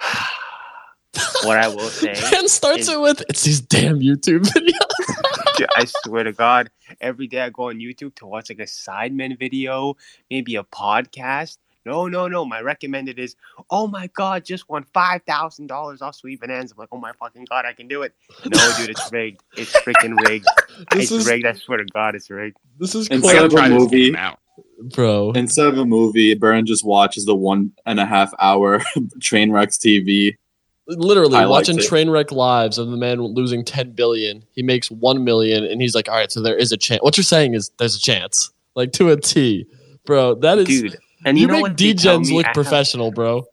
what 1.44 1.58
i 1.58 1.68
will 1.68 1.78
say 1.88 2.14
And 2.36 2.48
starts 2.48 2.82
is- 2.82 2.88
it 2.90 3.00
with, 3.00 3.22
it's 3.28 3.42
these 3.44 3.60
damn 3.60 4.00
YouTube 4.00 4.40
videos. 4.40 5.54
Dude, 5.56 5.66
I 5.76 5.84
swear 5.86 6.22
to 6.24 6.32
God, 6.32 6.70
every 7.00 7.26
day 7.26 7.40
I 7.40 7.50
go 7.50 7.68
on 7.70 7.78
YouTube 7.78 8.14
to 8.16 8.26
watch 8.26 8.48
like 8.50 8.60
a 8.60 8.62
Sidemen 8.62 9.36
video, 9.38 9.96
maybe 10.30 10.54
a 10.56 10.62
podcast. 10.62 11.58
No, 11.84 12.06
no, 12.06 12.28
no. 12.28 12.44
My 12.44 12.60
recommended 12.60 13.18
is, 13.18 13.34
oh 13.70 13.86
my 13.88 14.08
God, 14.14 14.44
just 14.44 14.68
won 14.68 14.84
five 14.94 15.22
thousand 15.26 15.66
dollars 15.68 16.00
off 16.02 16.14
Sweet 16.14 16.40
Bonanza. 16.40 16.74
I'm 16.74 16.78
like, 16.82 16.90
oh 16.92 16.98
my 16.98 17.12
fucking 17.18 17.46
God, 17.48 17.64
I 17.64 17.72
can 17.72 17.88
do 17.88 18.02
it. 18.02 18.14
No, 18.44 18.72
dude, 18.76 18.90
it's 18.90 19.10
rigged. 19.10 19.40
It's 19.56 19.72
freaking 19.78 20.16
rigged. 20.28 20.46
This 20.92 21.04
it's 21.04 21.12
is, 21.12 21.26
rigged. 21.26 21.44
I 21.46 21.54
swear 21.54 21.78
to 21.78 21.84
God, 21.86 22.14
it's 22.14 22.30
rigged. 22.30 22.56
this 22.78 22.94
is 22.94 23.08
Instead 23.08 23.32
gotta 23.32 23.46
of 23.46 23.52
a 23.52 23.56
try 23.56 23.68
movie- 23.68 24.12
game 24.12 24.34
bro. 24.94 25.32
Instead 25.32 25.66
of 25.66 25.78
a 25.78 25.84
movie, 25.84 26.34
Burn 26.34 26.66
just 26.66 26.84
watches 26.84 27.24
the 27.24 27.34
one 27.34 27.72
and 27.86 27.98
a 27.98 28.06
half 28.06 28.32
hour 28.38 28.80
train 29.20 29.50
wrecks 29.50 29.76
TV. 29.76 30.36
Literally 30.88 31.44
watching 31.46 31.78
it. 31.78 31.84
train 31.84 32.08
wreck 32.08 32.32
lives 32.32 32.78
of 32.78 32.90
the 32.90 32.96
man 32.96 33.20
losing 33.20 33.62
10 33.62 33.92
billion. 33.92 34.42
He 34.52 34.62
makes 34.62 34.90
1 34.90 35.22
million 35.22 35.64
and 35.64 35.82
he's 35.82 35.94
like, 35.94 36.08
all 36.08 36.16
right, 36.16 36.32
so 36.32 36.40
there 36.40 36.56
is 36.56 36.72
a 36.72 36.78
chance. 36.78 37.02
What 37.02 37.16
you're 37.18 37.24
saying 37.24 37.54
is 37.54 37.70
there's 37.78 37.94
a 37.94 38.00
chance. 38.00 38.50
Like 38.74 38.92
to 38.92 39.10
a 39.10 39.20
T. 39.20 39.66
Bro, 40.06 40.36
that 40.36 40.56
is. 40.58 40.66
Dude, 40.66 40.98
and 41.26 41.36
you, 41.36 41.42
you, 41.42 41.46
know 41.48 41.54
make 41.54 41.62
what 41.62 41.76
they 41.76 41.92
tell 41.92 42.20
degens 42.20 42.32
look 42.32 42.46
professional, 42.54 43.10
bro. 43.10 43.44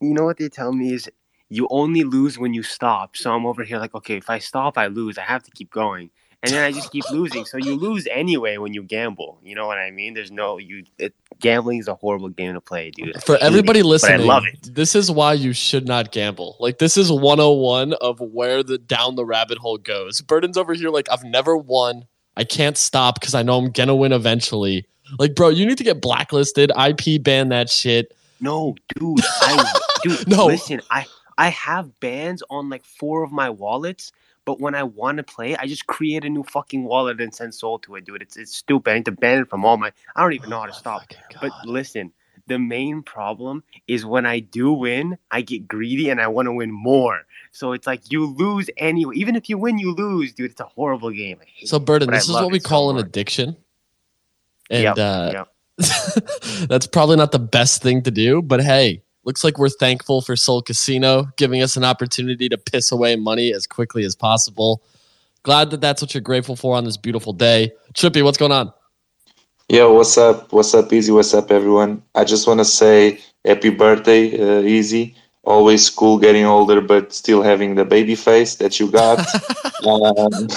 you 0.00 0.12
know 0.12 0.24
what 0.24 0.36
they 0.36 0.48
tell 0.48 0.72
me 0.72 0.92
is 0.92 1.08
you 1.48 1.68
only 1.70 2.02
lose 2.02 2.38
when 2.38 2.52
you 2.52 2.62
stop. 2.62 3.16
So 3.16 3.32
I'm 3.32 3.46
over 3.46 3.64
here 3.64 3.78
like, 3.78 3.94
okay, 3.94 4.16
if 4.16 4.28
I 4.28 4.38
stop, 4.38 4.76
I 4.76 4.88
lose. 4.88 5.18
I 5.18 5.22
have 5.22 5.42
to 5.44 5.50
keep 5.50 5.70
going. 5.70 6.10
And 6.42 6.52
then 6.52 6.64
I 6.64 6.72
just 6.72 6.90
keep 6.90 7.08
losing. 7.10 7.44
So 7.44 7.56
you 7.56 7.76
lose 7.76 8.08
anyway 8.10 8.56
when 8.56 8.74
you 8.74 8.82
gamble. 8.82 9.38
You 9.44 9.54
know 9.54 9.68
what 9.68 9.78
I 9.78 9.92
mean? 9.92 10.14
There's 10.14 10.32
no 10.32 10.58
you. 10.58 10.84
It, 10.98 11.14
gambling 11.38 11.78
is 11.78 11.86
a 11.86 11.94
horrible 11.94 12.30
game 12.30 12.54
to 12.54 12.60
play, 12.60 12.90
dude. 12.90 13.22
For 13.22 13.36
everybody 13.36 13.80
it, 13.80 13.84
listening, 13.84 14.22
I 14.22 14.24
love 14.24 14.44
it. 14.46 14.74
this 14.74 14.96
is 14.96 15.08
why 15.08 15.34
you 15.34 15.52
should 15.52 15.86
not 15.86 16.10
gamble. 16.10 16.56
Like 16.58 16.78
this 16.78 16.96
is 16.96 17.12
101 17.12 17.92
of 17.94 18.20
where 18.20 18.64
the 18.64 18.76
down 18.78 19.14
the 19.14 19.24
rabbit 19.24 19.58
hole 19.58 19.78
goes. 19.78 20.20
Burden's 20.20 20.56
over 20.56 20.74
here 20.74 20.90
like 20.90 21.08
I've 21.12 21.24
never 21.24 21.56
won. 21.56 22.06
I 22.36 22.44
can't 22.44 22.76
stop 22.76 23.20
because 23.20 23.34
I 23.34 23.42
know 23.42 23.58
I'm 23.58 23.70
gonna 23.70 23.94
win 23.94 24.12
eventually. 24.12 24.86
Like, 25.18 25.34
bro, 25.34 25.48
you 25.48 25.64
need 25.66 25.78
to 25.78 25.84
get 25.84 26.00
blacklisted. 26.00 26.72
IP 26.76 27.22
ban 27.22 27.50
that 27.50 27.70
shit. 27.70 28.16
No, 28.40 28.74
dude. 28.96 29.20
I 29.22 29.80
dude. 30.02 30.28
No. 30.28 30.46
listen. 30.46 30.80
I 30.90 31.06
I 31.38 31.48
have 31.50 32.00
bans 32.00 32.42
on 32.50 32.68
like 32.68 32.84
four 32.84 33.22
of 33.22 33.30
my 33.30 33.50
wallets. 33.50 34.10
But 34.44 34.60
when 34.60 34.74
I 34.74 34.82
want 34.82 35.18
to 35.18 35.22
play, 35.22 35.56
I 35.56 35.66
just 35.66 35.86
create 35.86 36.24
a 36.24 36.28
new 36.28 36.42
fucking 36.42 36.84
wallet 36.84 37.20
and 37.20 37.34
send 37.34 37.54
Sol 37.54 37.78
to 37.80 37.94
it, 37.96 38.04
dude. 38.04 38.22
It's 38.22 38.36
it's 38.36 38.56
stupid. 38.56 38.90
I 38.90 38.94
need 38.96 39.04
to 39.06 39.12
ban 39.12 39.42
it 39.42 39.48
from 39.50 39.64
all 39.64 39.76
my. 39.76 39.92
I 40.16 40.22
don't 40.22 40.32
even 40.32 40.50
know 40.50 40.60
how 40.60 40.66
to 40.66 40.72
stop. 40.72 41.02
But 41.40 41.52
listen, 41.64 42.12
the 42.48 42.58
main 42.58 43.02
problem 43.02 43.62
is 43.86 44.04
when 44.04 44.26
I 44.26 44.40
do 44.40 44.72
win, 44.72 45.16
I 45.30 45.42
get 45.42 45.68
greedy 45.68 46.10
and 46.10 46.20
I 46.20 46.26
want 46.26 46.46
to 46.46 46.52
win 46.52 46.72
more. 46.72 47.20
So 47.52 47.72
it's 47.72 47.86
like 47.86 48.10
you 48.10 48.26
lose 48.26 48.68
anyway. 48.76 49.14
Even 49.16 49.36
if 49.36 49.48
you 49.48 49.58
win, 49.58 49.78
you 49.78 49.94
lose, 49.94 50.32
dude. 50.32 50.50
It's 50.50 50.60
a 50.60 50.64
horrible 50.64 51.10
game. 51.10 51.38
So, 51.64 51.78
Burden, 51.78 52.10
this 52.10 52.24
is 52.28 52.32
what 52.32 52.50
we 52.50 52.58
it 52.58 52.62
so 52.62 52.68
call 52.68 52.90
an 52.90 52.96
much. 52.96 53.06
addiction. 53.06 53.56
And 54.70 54.82
Yep, 54.82 54.98
uh, 54.98 55.30
yep. 55.34 55.48
that's 56.68 56.86
probably 56.86 57.16
not 57.16 57.32
the 57.32 57.38
best 57.38 57.82
thing 57.82 58.02
to 58.02 58.10
do, 58.10 58.42
but 58.42 58.62
hey, 58.62 59.02
looks 59.24 59.44
like 59.44 59.58
we're 59.58 59.68
thankful 59.68 60.20
for 60.20 60.36
Sol 60.36 60.62
Casino 60.62 61.28
giving 61.36 61.62
us 61.62 61.76
an 61.76 61.84
opportunity 61.84 62.48
to 62.48 62.58
piss 62.58 62.92
away 62.92 63.16
money 63.16 63.52
as 63.52 63.66
quickly 63.66 64.04
as 64.04 64.14
possible. 64.14 64.82
Glad 65.42 65.70
that 65.70 65.80
that's 65.80 66.02
what 66.02 66.14
you're 66.14 66.20
grateful 66.20 66.56
for 66.56 66.76
on 66.76 66.84
this 66.84 66.96
beautiful 66.96 67.32
day. 67.32 67.72
Trippy, 67.94 68.22
what's 68.22 68.38
going 68.38 68.52
on? 68.52 68.72
Yo, 69.68 69.92
what's 69.92 70.18
up? 70.18 70.52
What's 70.52 70.74
up, 70.74 70.92
Easy? 70.92 71.12
What's 71.12 71.34
up, 71.34 71.50
everyone? 71.50 72.02
I 72.14 72.24
just 72.24 72.46
want 72.46 72.60
to 72.60 72.64
say 72.64 73.20
happy 73.44 73.70
birthday, 73.70 74.38
uh, 74.38 74.62
Easy. 74.62 75.16
Always 75.44 75.90
cool 75.90 76.18
getting 76.18 76.44
older, 76.44 76.80
but 76.80 77.12
still 77.12 77.42
having 77.42 77.74
the 77.74 77.84
baby 77.84 78.14
face 78.14 78.56
that 78.56 78.78
you 78.78 78.90
got. 78.90 79.18
um, 79.86 80.48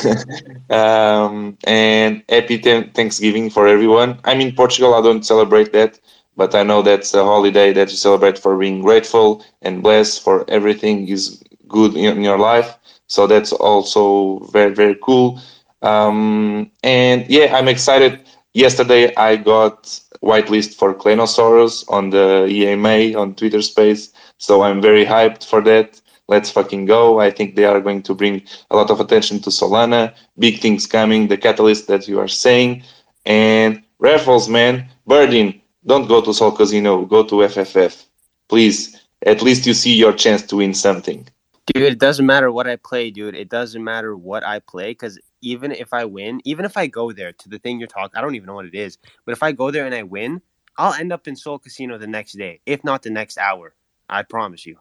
um, 0.70 1.58
and 1.64 2.24
happy 2.30 2.60
th- 2.60 2.94
Thanksgiving 2.94 3.50
for 3.50 3.68
everyone. 3.68 4.20
I'm 4.26 4.42
in 4.42 4.54
Portugal. 4.54 4.94
I 4.94 5.02
don't 5.02 5.26
celebrate 5.26 5.74
that, 5.74 6.00
but 6.36 6.56
I 6.56 6.64
know 6.64 6.82
that's 6.82 7.14
a 7.14 7.24
holiday 7.24 7.74
that 7.74 7.90
you 7.90 7.98
celebrate 7.98 8.38
for 8.38 8.58
being 8.58 8.82
grateful 8.82 9.44
and 9.62 9.82
blessed 9.82 10.24
for 10.24 10.50
everything 10.50 11.08
is 11.08 11.42
good 11.68 11.96
in, 11.96 12.22
your 12.22 12.38
life. 12.38 12.78
So 13.08 13.28
that's 13.28 13.52
also 13.52 14.40
very, 14.52 14.74
very 14.74 14.98
cool. 15.02 15.40
Um, 15.82 16.72
and 16.84 17.26
yeah, 17.30 17.56
I'm 17.56 17.68
excited 17.68 18.22
yesterday 18.56 19.14
I 19.16 19.36
got 19.36 19.84
whitelist 20.24 20.74
for 20.76 20.96
Claynosaurz 20.96 21.86
on 21.90 22.10
the 22.10 22.48
EMA 22.50 23.20
on 23.20 23.36
Twitter 23.36 23.62
space. 23.62 24.12
So 24.40 24.64
I'm 24.64 24.82
very 24.82 25.06
hyped 25.06 25.46
for 25.46 25.62
that. 25.62 26.02
Let's 26.28 26.50
fucking 26.50 26.86
go. 26.86 27.20
I 27.20 27.30
think 27.30 27.56
they 27.56 27.66
are 27.66 27.80
going 27.80 28.02
to 28.04 28.16
bring 28.16 28.42
a 28.72 28.76
lot 28.76 28.90
of 28.90 29.00
attention 29.00 29.40
to 29.42 29.52
Solana. 29.52 30.16
Big 30.40 30.60
things 30.60 30.88
coming, 30.88 31.28
the 31.28 31.38
catalyst 31.38 31.88
that 31.88 32.08
you 32.08 32.20
are 32.20 32.28
saying. 32.28 32.84
And 33.28 33.84
raffles, 34.00 34.50
man. 34.50 34.90
Birding, 35.06 35.62
don't 35.86 36.08
go 36.08 36.22
to 36.22 36.34
Sol 36.34 36.52
Casino, 36.52 37.06
go 37.06 37.24
to 37.24 37.36
FFF. 37.36 38.06
Please, 38.50 39.02
at 39.26 39.42
least 39.42 39.66
you 39.66 39.74
see 39.74 39.94
your 39.96 40.14
chance 40.14 40.42
to 40.44 40.58
win 40.58 40.74
something. 40.74 41.28
Dude, 41.68 41.84
it 41.84 42.00
doesn't 42.00 42.26
matter 42.26 42.52
what 42.52 42.68
I 42.68 42.76
play, 42.76 43.10
dude. 43.10 43.36
It 43.36 43.50
doesn't 43.50 43.84
matter 43.84 44.16
what 44.16 44.46
I 44.46 44.60
play 44.60 44.92
because 44.92 45.20
even 45.42 45.72
if 45.72 45.94
I 45.94 46.06
win, 46.06 46.42
even 46.44 46.66
if 46.66 46.78
I 46.78 46.88
go 46.88 47.12
there 47.12 47.34
to 47.34 47.50
the 47.50 47.58
thing 47.58 47.80
you're 47.80 47.88
talking, 47.88 48.18
I 48.18 48.22
don't 48.22 48.36
even 48.36 48.48
know 48.48 48.56
what 48.56 48.66
it 48.66 48.76
is. 48.76 48.98
But 49.26 49.32
if 49.32 49.42
I 49.42 49.52
go 49.52 49.72
there 49.72 49.86
and 49.86 49.96
I 49.96 50.04
win, 50.04 50.42
I'll 50.78 50.94
end 50.94 51.12
up 51.12 51.28
in 51.28 51.36
Sol 51.36 51.58
Casino 51.58 51.98
the 51.98 52.08
next 52.08 52.34
day, 52.34 52.62
if 52.66 52.84
not 52.84 53.02
the 53.02 53.10
next 53.10 53.38
hour. 53.38 53.74
I 54.10 54.24
promise 54.24 54.66
you. 54.66 54.78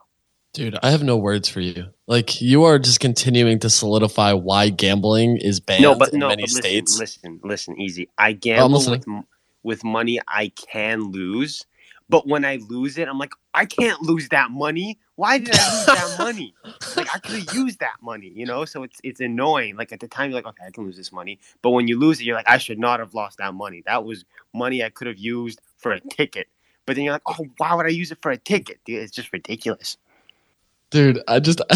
Dude, 0.53 0.77
I 0.81 0.91
have 0.91 1.03
no 1.03 1.17
words 1.17 1.49
for 1.49 1.59
you. 1.59 1.87
Like 2.07 2.41
you 2.41 2.63
are 2.63 2.79
just 2.79 2.99
continuing 2.99 3.59
to 3.59 3.69
solidify 3.69 4.33
why 4.33 4.69
gambling 4.69 5.37
is 5.37 5.59
banned 5.59 5.83
no, 5.83 5.95
but 5.95 6.13
in 6.13 6.19
no, 6.19 6.29
many 6.29 6.43
but 6.43 6.51
listen, 6.51 6.61
states. 6.61 6.99
listen, 6.99 7.39
listen, 7.43 7.81
easy. 7.81 8.09
I 8.17 8.33
gamble 8.33 8.77
listening. 8.77 8.99
with 8.99 9.07
m- 9.07 9.27
with 9.65 9.83
money 9.85 10.21
I 10.29 10.49
can 10.55 11.11
lose, 11.11 11.65
But 12.09 12.27
when 12.27 12.45
I 12.45 12.57
lose 12.69 12.97
it, 12.99 13.09
I'm 13.09 13.19
like, 13.19 13.33
I 13.55 13.65
can't 13.65 14.01
lose 14.03 14.29
that 14.29 14.51
money. 14.51 14.99
Why 15.17 15.39
did 15.39 15.55
I 15.59 15.69
lose 15.73 15.91
that 15.93 16.11
money? 16.19 16.55
Like 16.95 17.07
I 17.15 17.19
could 17.19 17.35
have 17.37 17.47
used 17.55 17.79
that 17.81 17.97
money, 18.01 18.31
you 18.35 18.45
know. 18.47 18.65
So 18.65 18.83
it's 18.83 19.01
it's 19.03 19.21
annoying. 19.21 19.77
Like 19.77 19.93
at 19.93 20.01
the 20.01 20.09
time, 20.09 20.31
you're 20.31 20.37
like, 20.39 20.47
okay, 20.47 20.65
I 20.67 20.71
can 20.71 20.85
lose 20.85 20.97
this 20.97 21.11
money. 21.13 21.39
But 21.63 21.71
when 21.71 21.87
you 21.89 21.99
lose 21.99 22.21
it, 22.21 22.25
you're 22.25 22.37
like, 22.37 22.49
I 22.49 22.59
should 22.59 22.79
not 22.79 22.99
have 23.01 23.15
lost 23.15 23.39
that 23.39 23.55
money. 23.55 23.83
That 23.87 24.05
was 24.05 24.25
money 24.53 24.83
I 24.83 24.89
could 24.91 25.07
have 25.07 25.19
used 25.19 25.61
for 25.77 25.93
a 25.93 26.01
ticket. 26.01 26.47
But 26.85 26.95
then 26.97 27.05
you're 27.05 27.13
like, 27.13 27.23
oh, 27.27 27.47
why 27.57 27.75
would 27.75 27.87
I 27.87 27.91
use 27.91 28.11
it 28.11 28.19
for 28.21 28.31
a 28.31 28.37
ticket? 28.37 28.79
Dude, 28.85 29.03
it's 29.03 29.13
just 29.13 29.33
ridiculous. 29.33 29.97
Dude, 30.95 31.21
I 31.27 31.41
just 31.41 31.59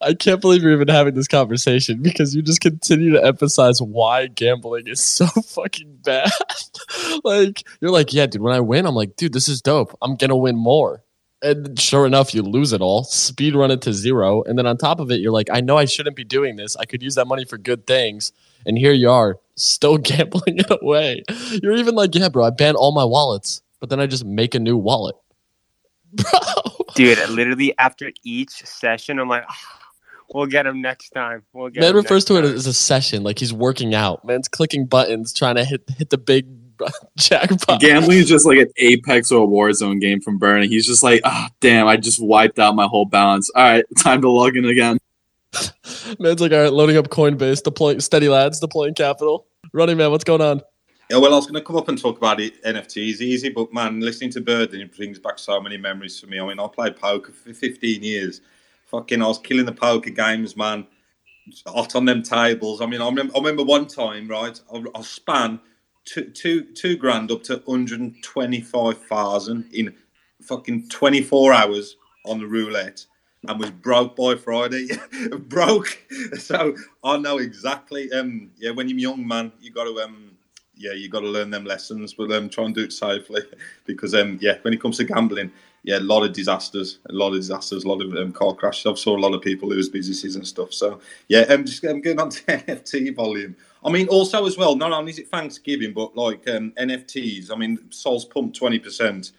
I 0.00 0.14
can't 0.14 0.40
believe 0.40 0.62
you're 0.62 0.72
even 0.72 0.88
having 0.88 1.12
this 1.12 1.28
conversation 1.28 2.00
because 2.00 2.34
you 2.34 2.40
just 2.40 2.62
continue 2.62 3.12
to 3.12 3.22
emphasize 3.22 3.82
why 3.82 4.28
gambling 4.28 4.86
is 4.86 5.04
so 5.04 5.26
fucking 5.26 5.98
bad. 6.02 6.30
like 7.24 7.64
you're 7.82 7.90
like, 7.90 8.14
yeah, 8.14 8.24
dude, 8.24 8.40
when 8.40 8.54
I 8.54 8.60
win, 8.60 8.86
I'm 8.86 8.94
like, 8.94 9.16
dude, 9.16 9.34
this 9.34 9.46
is 9.46 9.60
dope. 9.60 9.94
I'm 10.00 10.16
gonna 10.16 10.38
win 10.38 10.56
more. 10.56 11.04
And 11.42 11.78
sure 11.78 12.06
enough, 12.06 12.32
you 12.32 12.40
lose 12.40 12.72
it 12.72 12.80
all, 12.80 13.04
speed 13.04 13.54
run 13.54 13.70
it 13.70 13.82
to 13.82 13.92
zero, 13.92 14.42
and 14.44 14.58
then 14.58 14.66
on 14.66 14.78
top 14.78 14.98
of 14.98 15.10
it, 15.10 15.20
you're 15.20 15.32
like, 15.32 15.48
I 15.52 15.60
know 15.60 15.76
I 15.76 15.84
shouldn't 15.84 16.16
be 16.16 16.24
doing 16.24 16.56
this. 16.56 16.76
I 16.76 16.86
could 16.86 17.02
use 17.02 17.16
that 17.16 17.26
money 17.26 17.44
for 17.44 17.58
good 17.58 17.86
things, 17.86 18.32
and 18.64 18.78
here 18.78 18.94
you 18.94 19.10
are, 19.10 19.38
still 19.56 19.98
gambling 19.98 20.60
it 20.60 20.70
away. 20.80 21.24
You're 21.62 21.76
even 21.76 21.94
like, 21.94 22.14
yeah, 22.14 22.30
bro, 22.30 22.44
I 22.44 22.50
ban 22.50 22.74
all 22.74 22.92
my 22.92 23.04
wallets, 23.04 23.60
but 23.80 23.90
then 23.90 24.00
I 24.00 24.06
just 24.06 24.24
make 24.24 24.54
a 24.54 24.58
new 24.58 24.78
wallet, 24.78 25.16
bro. 26.14 26.81
Dude, 26.94 27.18
literally 27.30 27.76
after 27.78 28.12
each 28.24 28.64
session, 28.66 29.18
I'm 29.18 29.28
like, 29.28 29.44
"Ah, 29.48 29.82
we'll 30.34 30.46
get 30.46 30.66
him 30.66 30.80
next 30.80 31.10
time. 31.10 31.42
We'll 31.52 31.70
get 31.70 31.80
Man 31.80 31.90
him 31.90 31.96
refers 31.96 32.28
next 32.28 32.42
to 32.42 32.50
it 32.50 32.54
as 32.54 32.66
a 32.66 32.72
session, 32.72 33.22
like 33.22 33.38
he's 33.38 33.52
working 33.52 33.94
out. 33.94 34.24
Man's 34.24 34.48
clicking 34.48 34.86
buttons, 34.86 35.32
trying 35.32 35.56
to 35.56 35.64
hit 35.64 35.82
hit 35.96 36.10
the 36.10 36.18
big 36.18 36.46
jackpot. 37.16 37.80
Gambling 37.80 38.18
is 38.18 38.28
just 38.28 38.46
like 38.46 38.58
an 38.58 38.70
Apex 38.76 39.30
or 39.30 39.44
a 39.44 39.46
Warzone 39.46 40.00
game 40.00 40.20
from 40.20 40.38
Burning. 40.38 40.68
He's 40.68 40.86
just 40.86 41.02
like, 41.02 41.20
ah, 41.24 41.48
damn, 41.60 41.86
I 41.86 41.96
just 41.96 42.22
wiped 42.22 42.58
out 42.58 42.74
my 42.74 42.86
whole 42.86 43.04
balance. 43.04 43.50
All 43.54 43.62
right, 43.62 43.84
time 43.98 44.22
to 44.22 44.30
log 44.30 44.56
in 44.56 44.64
again. 44.64 44.98
Man's 46.18 46.40
like, 46.40 46.52
all 46.52 46.62
right, 46.62 46.72
loading 46.72 46.96
up 46.96 47.08
Coinbase, 47.08 47.62
deploying 47.62 48.00
steady 48.00 48.28
lads, 48.28 48.60
deploying 48.60 48.94
capital. 48.94 49.46
Running 49.72 49.96
man, 49.96 50.10
what's 50.10 50.24
going 50.24 50.40
on? 50.40 50.60
Yeah, 51.12 51.18
well, 51.18 51.34
I 51.34 51.36
was 51.36 51.44
going 51.44 51.60
to 51.60 51.60
come 51.60 51.76
up 51.76 51.88
and 51.88 52.00
talk 52.00 52.16
about 52.16 52.40
it. 52.40 52.64
NFTs 52.64 53.20
easy, 53.20 53.50
but 53.50 53.70
man, 53.70 54.00
listening 54.00 54.30
to 54.30 54.40
Bird 54.40 54.72
it 54.72 54.96
brings 54.96 55.18
back 55.18 55.38
so 55.38 55.60
many 55.60 55.76
memories 55.76 56.18
for 56.18 56.26
me. 56.26 56.40
I 56.40 56.48
mean, 56.48 56.58
I 56.58 56.66
played 56.68 56.96
poker 56.96 57.32
for 57.32 57.52
15 57.52 58.02
years. 58.02 58.40
Fucking, 58.86 59.20
I 59.20 59.26
was 59.26 59.38
killing 59.38 59.66
the 59.66 59.72
poker 59.72 60.08
games, 60.08 60.56
man. 60.56 60.86
Hot 61.66 61.94
on 61.96 62.06
them 62.06 62.22
tables. 62.22 62.80
I 62.80 62.86
mean, 62.86 63.02
I 63.02 63.08
remember, 63.10 63.36
I 63.36 63.40
remember 63.40 63.62
one 63.62 63.86
time, 63.86 64.26
right? 64.26 64.58
I, 64.72 64.82
I 64.94 65.02
span 65.02 65.60
two, 66.06 66.30
two, 66.30 66.62
two 66.72 66.96
grand 66.96 67.30
up 67.30 67.42
to 67.42 67.60
125,000 67.66 69.70
in 69.74 69.94
fucking 70.40 70.88
24 70.88 71.52
hours 71.52 71.96
on 72.24 72.38
the 72.38 72.46
roulette 72.46 73.04
and 73.48 73.60
was 73.60 73.70
broke 73.70 74.16
by 74.16 74.34
Friday. 74.34 74.88
broke. 75.40 75.98
So 76.38 76.74
I 77.04 77.18
know 77.18 77.36
exactly. 77.36 78.10
Um, 78.12 78.50
yeah, 78.56 78.70
when 78.70 78.88
you're 78.88 78.98
young, 78.98 79.28
man, 79.28 79.52
you 79.60 79.70
got 79.70 79.84
to 79.84 80.00
um, 80.00 80.31
yeah, 80.82 80.92
you 80.92 81.08
got 81.08 81.20
to 81.20 81.28
learn 81.28 81.50
them 81.50 81.64
lessons, 81.64 82.12
but 82.12 82.32
um, 82.32 82.48
try 82.48 82.64
and 82.64 82.74
do 82.74 82.82
it 82.82 82.92
safely 82.92 83.42
because 83.86 84.14
um, 84.14 84.38
yeah, 84.40 84.58
when 84.62 84.74
it 84.74 84.82
comes 84.82 84.96
to 84.96 85.04
gambling, 85.04 85.52
yeah, 85.84 85.98
a 85.98 86.00
lot 86.00 86.24
of 86.24 86.32
disasters, 86.32 86.98
a 87.08 87.12
lot 87.12 87.28
of 87.28 87.34
disasters, 87.34 87.84
a 87.84 87.88
lot 87.88 88.02
of 88.02 88.14
um, 88.16 88.32
car 88.32 88.54
crashes. 88.54 88.86
I've 88.86 88.98
saw 88.98 89.16
a 89.16 89.18
lot 89.18 89.34
of 89.34 89.42
people 89.42 89.68
lose 89.68 89.88
businesses 89.88 90.36
and 90.36 90.46
stuff. 90.46 90.72
So 90.72 91.00
yeah, 91.28 91.44
I'm 91.48 91.64
just 91.64 91.84
I'm 91.84 92.00
going 92.00 92.20
on 92.20 92.30
to 92.30 92.42
NFT 92.46 93.14
volume. 93.14 93.56
I 93.84 93.90
mean, 93.90 94.08
also 94.08 94.44
as 94.46 94.56
well, 94.56 94.76
not 94.76 94.92
only 94.92 95.10
is 95.10 95.18
it 95.18 95.28
Thanksgiving, 95.28 95.92
but 95.92 96.16
like 96.16 96.48
um, 96.48 96.72
NFTs. 96.72 97.50
I 97.52 97.56
mean, 97.56 97.78
Sol's 97.90 98.24
pumped 98.24 98.56
twenty 98.56 98.78
percent. 98.78 99.32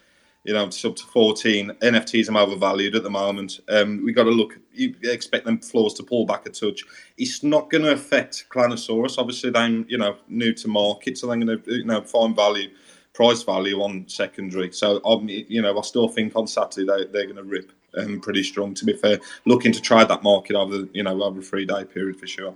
You 0.44 0.54
know, 0.54 0.66
up 0.66 0.72
to 0.72 1.04
fourteen. 1.06 1.72
NFTs 1.82 2.30
are 2.30 2.38
overvalued 2.38 2.96
at 2.96 3.04
the 3.04 3.10
moment. 3.10 3.62
Um, 3.70 4.04
we 4.04 4.12
got 4.12 4.24
to 4.24 4.30
look. 4.30 4.60
You 4.74 4.94
expect 5.04 5.46
them 5.46 5.60
floors 5.60 5.94
to 5.96 6.04
pull 6.04 6.26
back 6.26 6.46
a 6.46 6.50
touch. 6.50 6.84
It's 7.18 7.44
not 7.44 7.70
going 7.70 7.84
to 7.84 7.92
affect 7.92 8.48
Claynosaurz. 8.50 9.18
Obviously, 9.18 9.52
they're 9.52 9.70
you 9.70 9.98
know 9.98 10.18
new 10.28 10.54
to 10.54 10.68
market, 10.68 11.18
so 11.18 11.28
they're 11.28 11.38
going 11.38 11.62
to 11.62 11.72
you 11.74 11.86
know 11.86 12.02
find 12.02 12.36
value, 12.36 12.70
price 13.14 13.44
value 13.44 13.82
on 13.82 14.06
secondary. 14.10 14.72
So 14.74 15.02
um, 15.06 15.30
you 15.30 15.62
know, 15.62 15.78
I 15.78 15.82
still 15.82 16.10
think 16.10 16.36
on 16.36 16.48
Saturday 16.48 16.86
they, 16.86 17.06
they're 17.12 17.26
going 17.26 17.38
to 17.38 17.44
rip 17.44 17.72
um, 17.98 18.20
pretty 18.20 18.44
strong. 18.44 18.74
To 18.74 18.86
be 18.86 18.94
fair, 18.94 19.20
looking 19.46 19.72
to 19.72 19.82
try 19.82 20.04
that 20.04 20.24
market 20.24 20.56
over 20.56 20.88
you 20.94 21.04
know 21.04 21.24
over 21.24 21.40
a 21.40 21.44
three 21.44 21.66
day 21.66 21.86
period 21.86 22.20
for 22.20 22.28
sure. 22.28 22.54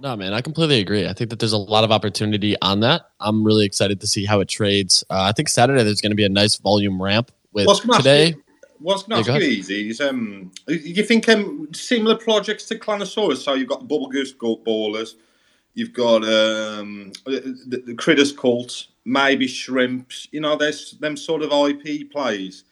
No, 0.00 0.16
man, 0.16 0.32
I 0.32 0.40
completely 0.40 0.80
agree. 0.80 1.06
I 1.06 1.12
think 1.12 1.28
that 1.30 1.38
there's 1.38 1.52
a 1.52 1.58
lot 1.58 1.84
of 1.84 1.92
opportunity 1.92 2.56
on 2.62 2.80
that. 2.80 3.02
I'm 3.20 3.44
really 3.44 3.66
excited 3.66 4.00
to 4.00 4.06
see 4.06 4.24
how 4.24 4.40
it 4.40 4.48
trades. 4.48 5.04
Uh, 5.10 5.22
I 5.22 5.32
think 5.32 5.48
Saturday 5.50 5.82
there's 5.82 6.00
going 6.00 6.12
to 6.12 6.16
be 6.16 6.24
a 6.24 6.28
nice 6.30 6.56
volume 6.56 7.00
ramp 7.02 7.30
with 7.52 7.66
What's 7.66 7.80
today. 7.80 8.34
What's 8.78 9.02
going 9.02 9.18
Yeah, 9.18 9.24
to 9.24 9.28
go 9.28 9.34
ask 9.34 9.42
you 9.42 9.48
ahead. 9.48 9.58
easy 9.58 9.90
is 9.90 10.00
um, 10.00 10.52
you 10.68 11.04
think 11.04 11.28
um, 11.28 11.68
similar 11.74 12.16
projects 12.16 12.64
to 12.66 12.78
Claynosaurz? 12.78 13.36
So 13.38 13.52
you've 13.52 13.68
got 13.68 13.80
Bubble 13.86 14.08
Goose 14.08 14.32
Gold 14.32 14.64
Ballers, 14.64 15.16
you've 15.74 15.92
got 15.92 16.24
um, 16.24 17.12
the, 17.26 17.82
the 17.86 17.94
Critters 17.94 18.32
Cult, 18.32 18.86
maybe 19.04 19.46
Shrimps. 19.46 20.28
You 20.32 20.40
know, 20.40 20.56
there's 20.56 20.92
them 20.92 21.16
sort 21.16 21.42
of 21.42 21.52
IP 21.52 22.10
plays. 22.10 22.64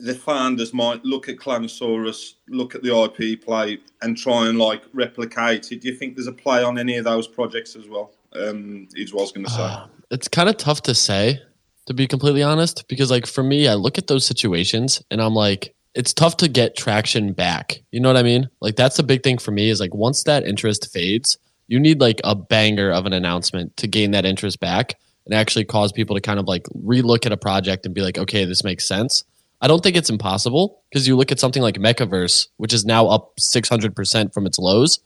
The 0.00 0.14
founders 0.14 0.72
might 0.72 1.04
look 1.04 1.28
at 1.28 1.36
Claynosaurz, 1.36 2.34
look 2.48 2.74
at 2.74 2.82
the 2.82 2.94
IP 2.94 3.42
play, 3.42 3.78
and 4.00 4.16
try 4.16 4.48
and 4.48 4.58
like 4.58 4.82
replicate 4.92 5.70
it. 5.70 5.82
Do 5.82 5.88
you 5.88 5.94
think 5.94 6.16
there's 6.16 6.26
a 6.26 6.32
play 6.32 6.62
on 6.62 6.78
any 6.78 6.96
of 6.96 7.04
those 7.04 7.28
projects 7.28 7.76
as 7.76 7.88
well? 7.88 8.12
Um, 8.34 8.88
is 8.94 9.12
what 9.12 9.20
I 9.20 9.22
was 9.24 9.32
going 9.32 9.44
to 9.44 9.50
say. 9.50 9.78
It's 10.10 10.28
kind 10.28 10.48
of 10.48 10.56
tough 10.56 10.82
to 10.82 10.94
say, 10.94 11.42
to 11.86 11.94
be 11.94 12.06
completely 12.06 12.42
honest, 12.42 12.88
because 12.88 13.10
like 13.10 13.26
for 13.26 13.42
me, 13.42 13.68
I 13.68 13.74
look 13.74 13.98
at 13.98 14.06
those 14.06 14.24
situations 14.24 15.02
and 15.10 15.20
I'm 15.20 15.34
like, 15.34 15.74
it's 15.94 16.14
tough 16.14 16.38
to 16.38 16.48
get 16.48 16.76
traction 16.76 17.32
back. 17.32 17.82
You 17.90 18.00
know 18.00 18.08
what 18.08 18.16
I 18.16 18.22
mean? 18.22 18.48
Like 18.60 18.76
that's 18.76 18.96
the 18.96 19.02
big 19.02 19.22
thing 19.22 19.38
for 19.38 19.50
me 19.50 19.68
is 19.68 19.80
like 19.80 19.94
once 19.94 20.22
that 20.24 20.46
interest 20.46 20.90
fades, 20.92 21.38
you 21.68 21.78
need 21.78 22.00
like 22.00 22.20
a 22.24 22.34
banger 22.34 22.90
of 22.90 23.06
an 23.06 23.12
announcement 23.12 23.76
to 23.78 23.86
gain 23.86 24.12
that 24.12 24.24
interest 24.24 24.60
back 24.60 24.98
and 25.26 25.34
actually 25.34 25.64
cause 25.64 25.92
people 25.92 26.16
to 26.16 26.20
kind 26.20 26.40
of 26.40 26.46
like 26.46 26.64
relook 26.74 27.26
at 27.26 27.32
a 27.32 27.36
project 27.36 27.86
and 27.86 27.94
be 27.94 28.00
like, 28.00 28.18
okay, 28.18 28.44
this 28.44 28.64
makes 28.64 28.86
sense. 28.86 29.24
I 29.62 29.68
don't 29.68 29.80
think 29.80 29.96
it's 29.96 30.10
impossible 30.10 30.82
because 30.90 31.06
you 31.06 31.16
look 31.16 31.30
at 31.30 31.38
something 31.38 31.62
like 31.62 31.76
Mechaverse, 31.76 32.48
which 32.56 32.74
is 32.74 32.84
now 32.84 33.06
up 33.06 33.36
600% 33.38 34.34
from 34.34 34.44
its 34.44 34.58
lows, 34.58 34.98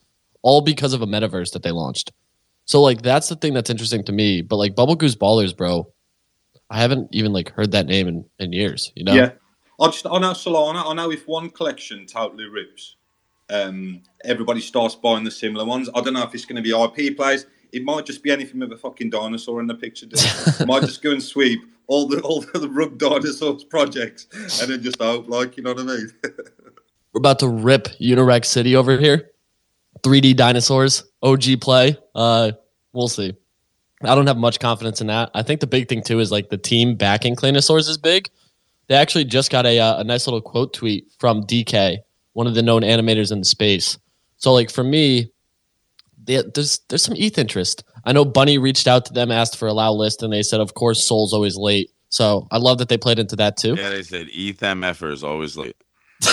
all 0.42 0.62
because 0.62 0.94
of 0.94 1.02
a 1.02 1.06
metaverse 1.06 1.52
that 1.52 1.62
they 1.62 1.70
launched. 1.70 2.10
So 2.64 2.80
like 2.80 3.02
that's 3.02 3.28
the 3.28 3.36
thing 3.36 3.52
that's 3.52 3.68
interesting 3.68 4.02
to 4.04 4.12
me. 4.12 4.40
But 4.40 4.56
like 4.56 4.74
Bubble 4.74 4.96
Goose 4.96 5.14
Ballers, 5.14 5.54
bro, 5.54 5.92
I 6.70 6.80
haven't 6.80 7.08
even 7.12 7.32
like 7.32 7.50
heard 7.50 7.72
that 7.72 7.86
name 7.86 8.08
in, 8.08 8.24
in 8.38 8.52
years. 8.52 8.92
You 8.96 9.04
know? 9.04 9.14
Yeah, 9.14 9.32
I 9.78 9.86
just 9.88 10.06
I 10.06 10.18
know 10.18 10.32
Solana. 10.32 10.84
I 10.84 10.94
know 10.94 11.12
if 11.12 11.28
one 11.28 11.50
collection 11.50 12.06
totally 12.06 12.46
rips, 12.46 12.96
um, 13.50 14.02
everybody 14.24 14.60
starts 14.60 14.94
buying 14.94 15.24
the 15.24 15.30
similar 15.30 15.64
ones. 15.64 15.88
I 15.94 16.00
don't 16.00 16.14
know 16.14 16.24
if 16.24 16.34
it's 16.34 16.46
going 16.46 16.62
to 16.62 16.62
be 16.62 16.70
IP 16.70 17.16
plays. 17.16 17.46
It 17.72 17.84
might 17.84 18.06
just 18.06 18.22
be 18.22 18.30
anything 18.30 18.60
with 18.60 18.72
a 18.72 18.76
fucking 18.76 19.10
dinosaur 19.10 19.60
in 19.60 19.66
the 19.66 19.74
picture. 19.74 20.06
It 20.10 20.66
might 20.66 20.82
just 20.82 21.02
go 21.02 21.12
and 21.12 21.22
sweep 21.22 21.60
all 21.86 22.06
the 22.08 22.20
all 22.20 22.40
the 22.40 22.68
rug 22.68 22.98
dinosaurs 22.98 23.64
projects 23.64 24.26
and 24.60 24.70
then 24.70 24.82
just 24.82 25.00
hope, 25.00 25.28
like 25.28 25.56
you 25.56 25.62
know 25.62 25.72
what 25.72 25.80
I 25.80 25.84
mean. 25.84 26.12
We're 27.12 27.18
about 27.18 27.38
to 27.40 27.48
rip 27.48 27.88
Unirex 28.00 28.46
City 28.46 28.76
over 28.76 28.98
here. 28.98 29.30
3D 30.02 30.36
dinosaurs, 30.36 31.04
OG 31.22 31.60
play. 31.62 31.96
Uh, 32.14 32.52
we'll 32.92 33.08
see. 33.08 33.34
I 34.02 34.14
don't 34.14 34.26
have 34.26 34.36
much 34.36 34.60
confidence 34.60 35.00
in 35.00 35.06
that. 35.06 35.30
I 35.34 35.42
think 35.42 35.60
the 35.60 35.66
big 35.66 35.88
thing 35.88 36.02
too 36.02 36.20
is 36.20 36.30
like 36.30 36.50
the 36.50 36.58
team 36.58 36.94
backing 36.94 37.34
Claynosaurz 37.34 37.88
is 37.88 37.96
big. 37.96 38.28
They 38.88 38.94
actually 38.94 39.24
just 39.24 39.50
got 39.50 39.66
a 39.66 39.78
uh, 39.78 40.00
a 40.00 40.04
nice 40.04 40.26
little 40.26 40.42
quote 40.42 40.72
tweet 40.72 41.10
from 41.18 41.44
DK, 41.44 41.98
one 42.34 42.46
of 42.46 42.54
the 42.54 42.62
known 42.62 42.82
animators 42.82 43.32
in 43.32 43.38
the 43.38 43.44
space. 43.44 43.98
So 44.36 44.52
like 44.52 44.70
for 44.70 44.84
me, 44.84 45.32
they, 46.22 46.42
there's 46.54 46.78
there's 46.88 47.02
some 47.02 47.16
ETH 47.16 47.38
interest. 47.38 47.84
I 48.06 48.12
know 48.12 48.24
Bunny 48.24 48.56
reached 48.56 48.86
out 48.86 49.04
to 49.06 49.12
them, 49.12 49.32
asked 49.32 49.56
for 49.56 49.66
a 49.66 49.72
allow 49.72 49.92
list, 49.92 50.22
and 50.22 50.32
they 50.32 50.44
said, 50.44 50.60
of 50.60 50.74
course, 50.74 51.04
Sol's 51.04 51.34
always 51.34 51.56
late. 51.56 51.90
So 52.08 52.46
I 52.52 52.58
love 52.58 52.78
that 52.78 52.88
they 52.88 52.96
played 52.96 53.18
into 53.18 53.34
that 53.36 53.56
too. 53.56 53.74
Yeah, 53.74 53.90
they 53.90 54.04
said 54.04 54.28
ETH 54.32 54.60
MFer 54.60 55.12
is 55.12 55.24
always 55.24 55.56
late. 55.56 55.76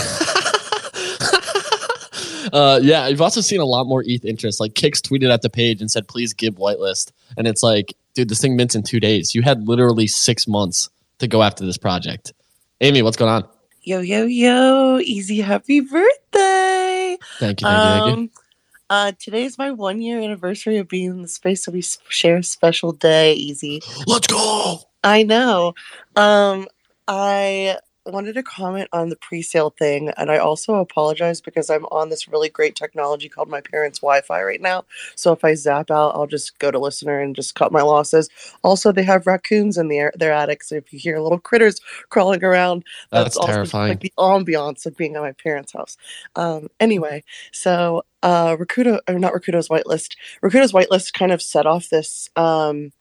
uh, 2.53 2.79
yeah, 2.81 3.07
you've 3.07 3.21
also 3.21 3.41
seen 3.41 3.59
a 3.59 3.65
lot 3.65 3.87
more 3.87 4.03
ETH 4.05 4.23
interest. 4.23 4.59
Like 4.59 4.73
Kix 4.73 5.01
tweeted 5.01 5.33
at 5.33 5.41
the 5.41 5.49
page 5.49 5.81
and 5.81 5.89
said, 5.89 6.07
"Please 6.07 6.31
give 6.31 6.55
whitelist," 6.55 7.11
and 7.37 7.47
it's 7.47 7.63
like, 7.63 7.95
dude, 8.13 8.29
this 8.29 8.39
thing 8.39 8.55
mints 8.55 8.75
in 8.75 8.83
two 8.83 8.99
days. 8.99 9.33
You 9.33 9.41
had 9.41 9.67
literally 9.67 10.05
six 10.05 10.47
months 10.47 10.89
to 11.17 11.27
go 11.27 11.41
after 11.41 11.65
this 11.65 11.77
project. 11.77 12.33
Amy, 12.81 13.01
what's 13.01 13.17
going 13.17 13.31
on? 13.31 13.49
Yo, 13.81 13.99
yo, 13.99 14.25
yo, 14.25 14.99
easy 14.99 15.41
happy 15.41 15.81
birthday. 15.81 17.17
Thank 17.39 17.61
you, 17.61 17.67
thank 17.67 18.05
you, 18.05 18.15
thank 18.15 18.31
you. 18.31 18.42
Uh, 18.89 19.11
today 19.19 19.43
is 19.43 19.57
my 19.57 19.71
one 19.71 20.01
year 20.01 20.19
anniversary 20.19 20.77
of 20.77 20.87
being 20.87 21.09
in 21.11 21.21
the 21.21 21.27
space, 21.27 21.63
so 21.63 21.71
we 21.71 21.81
share 21.81 22.37
a 22.37 22.43
special 22.43 22.91
day, 22.91 23.33
easy. 23.33 23.81
Let's 24.05 24.27
go. 24.27 24.81
I 25.03 25.23
know. 25.23 25.73
Um, 26.15 26.67
I 27.07 27.77
wanted 28.05 28.33
to 28.33 28.43
comment 28.43 28.89
on 28.91 29.09
the 29.09 29.15
pre-sale 29.15 29.69
thing, 29.77 30.09
and 30.17 30.29
I 30.29 30.37
also 30.37 30.75
apologize 30.75 31.39
because 31.39 31.69
I'm 31.69 31.85
on 31.85 32.09
this 32.09 32.27
really 32.27 32.49
great 32.49 32.75
technology 32.75 33.29
called 33.29 33.49
my 33.49 33.61
parents' 33.61 33.99
Wi-Fi 33.99 34.43
right 34.43 34.61
now. 34.61 34.83
So 35.15 35.31
if 35.31 35.43
I 35.43 35.53
zap 35.53 35.89
out, 35.89 36.15
I'll 36.15 36.27
just 36.27 36.59
go 36.59 36.69
to 36.69 36.79
listener 36.79 37.19
and 37.19 37.35
just 37.35 37.55
cut 37.55 37.71
my 37.71 37.81
losses. 37.81 38.29
Also, 38.63 38.91
they 38.91 39.03
have 39.03 39.25
raccoons 39.25 39.77
in 39.77 39.87
their 39.87 40.11
their 40.15 40.33
attic, 40.33 40.63
so 40.63 40.75
if 40.75 40.91
you 40.91 40.99
hear 40.99 41.19
little 41.19 41.39
critters 41.39 41.79
crawling 42.09 42.43
around, 42.43 42.83
That's 43.11 43.37
also 43.37 43.53
terrifying. 43.53 43.89
like 43.89 44.01
the 44.01 44.13
ambiance 44.17 44.85
of 44.85 44.97
being 44.97 45.15
at 45.15 45.21
my 45.21 45.31
parents' 45.31 45.71
house. 45.73 45.97
Um, 46.35 46.69
anyway, 46.79 47.23
so 47.51 48.03
uh, 48.23 48.57
Rakuto 48.57 48.99
or 49.09 49.19
not 49.19 49.33
Rakuto's 49.33 49.69
whitelist. 49.69 50.15
Rakuto's 50.43 50.73
whitelist 50.73 51.13
kind 51.13 51.33
of 51.33 51.43
set 51.43 51.67
off 51.67 51.89
this. 51.89 52.29
Um, 52.37 52.91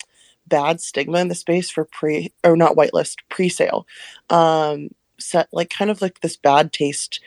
bad 0.48 0.80
stigma 0.80 1.20
in 1.20 1.28
the 1.28 1.36
space 1.36 1.70
for 1.70 1.86
pre 1.86 2.32
or 2.44 2.56
not 2.56 2.76
whitelist 2.76 3.18
pre-sale 3.30 3.86
um 4.30 4.90
set 5.18 5.48
like 5.52 5.70
kind 5.70 5.90
of 5.90 6.02
like 6.02 6.20
this 6.20 6.36
bad 6.36 6.72
taste 6.72 7.20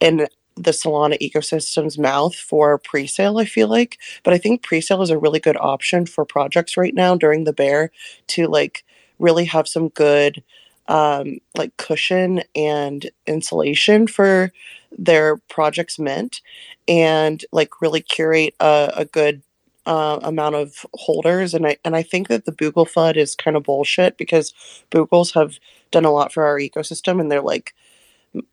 in 0.00 0.28
the 0.56 0.72
solana 0.72 1.18
ecosystem's 1.20 1.98
mouth 1.98 2.34
for 2.34 2.78
pre-sale 2.78 3.38
i 3.38 3.44
feel 3.44 3.68
like 3.68 3.98
but 4.24 4.34
i 4.34 4.38
think 4.38 4.62
pre-sale 4.62 5.02
is 5.02 5.10
a 5.10 5.18
really 5.18 5.40
good 5.40 5.56
option 5.58 6.06
for 6.06 6.24
projects 6.24 6.76
right 6.76 6.94
now 6.94 7.16
during 7.16 7.44
the 7.44 7.52
bear 7.52 7.90
to 8.26 8.46
like 8.48 8.84
really 9.18 9.46
have 9.46 9.68
some 9.68 9.88
good 9.90 10.42
um 10.88 11.38
like 11.56 11.76
cushion 11.76 12.42
and 12.54 13.10
insulation 13.26 14.06
for 14.06 14.52
their 14.96 15.36
project's 15.48 15.98
mint 15.98 16.40
and 16.88 17.44
like 17.52 17.80
really 17.82 18.00
curate 18.00 18.54
a, 18.60 18.92
a 18.96 19.04
good 19.04 19.42
uh, 19.88 20.20
amount 20.22 20.54
of 20.54 20.84
holders, 20.94 21.54
and 21.54 21.66
I 21.66 21.78
and 21.84 21.96
I 21.96 22.02
think 22.02 22.28
that 22.28 22.44
the 22.44 22.52
Boogle 22.52 22.86
FUD 22.86 23.16
is 23.16 23.34
kind 23.34 23.56
of 23.56 23.62
bullshit 23.62 24.18
because 24.18 24.52
Boogles 24.90 25.32
have 25.34 25.58
done 25.90 26.04
a 26.04 26.12
lot 26.12 26.32
for 26.32 26.44
our 26.44 26.58
ecosystem, 26.58 27.20
and 27.20 27.32
they're 27.32 27.40
like 27.40 27.74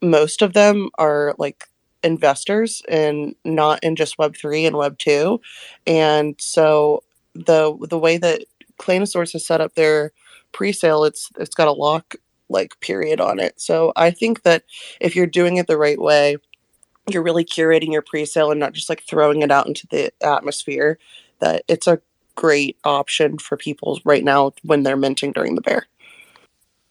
most 0.02 0.42
of 0.42 0.54
them 0.54 0.90
are 0.98 1.36
like 1.38 1.66
investors 2.04 2.82
and 2.88 3.36
not 3.44 3.84
in 3.84 3.96
just 3.98 4.18
Web 4.18 4.36
three 4.38 4.66
and 4.66 4.78
Web 4.78 4.98
two, 4.98 5.42
and 5.86 6.36
so 6.40 7.04
the 7.34 7.78
the 7.90 8.00
way 8.00 8.18
that 8.18 8.46
Claynosaurz 8.80 9.34
has 9.34 9.46
set 9.46 9.62
up 9.62 9.76
their 9.76 10.14
pre-sale, 10.54 11.04
it's 11.04 11.30
it's 11.38 11.56
got 11.56 11.68
a 11.68 11.74
lock 11.74 12.16
like 12.50 12.80
period 12.80 13.20
on 13.20 13.40
it. 13.40 13.60
So 13.60 13.92
I 13.96 14.12
think 14.12 14.44
that 14.44 14.64
if 15.00 15.16
you're 15.16 15.28
doing 15.28 15.58
it 15.58 15.68
the 15.68 15.78
right 15.78 16.00
way, 16.00 16.38
you're 17.10 17.24
really 17.24 17.46
curating 17.46 17.92
your 17.92 18.02
pre-sale 18.02 18.52
and 18.52 18.60
not 18.60 18.74
just 18.74 18.90
like 18.90 19.04
throwing 19.04 19.42
it 19.42 19.52
out 19.52 19.68
into 19.68 19.88
the 19.88 20.12
atmosphere 20.22 20.98
that 21.40 21.64
it's 21.68 21.88
a 21.88 22.02
great 22.36 22.78
option 22.84 23.38
for 23.38 23.58
people 23.58 24.00
right 24.04 24.24
now 24.24 24.52
when 24.64 24.84
they're 24.84 24.98
minting 24.98 25.32
during 25.32 25.56
the 25.56 25.62
bear 25.62 25.88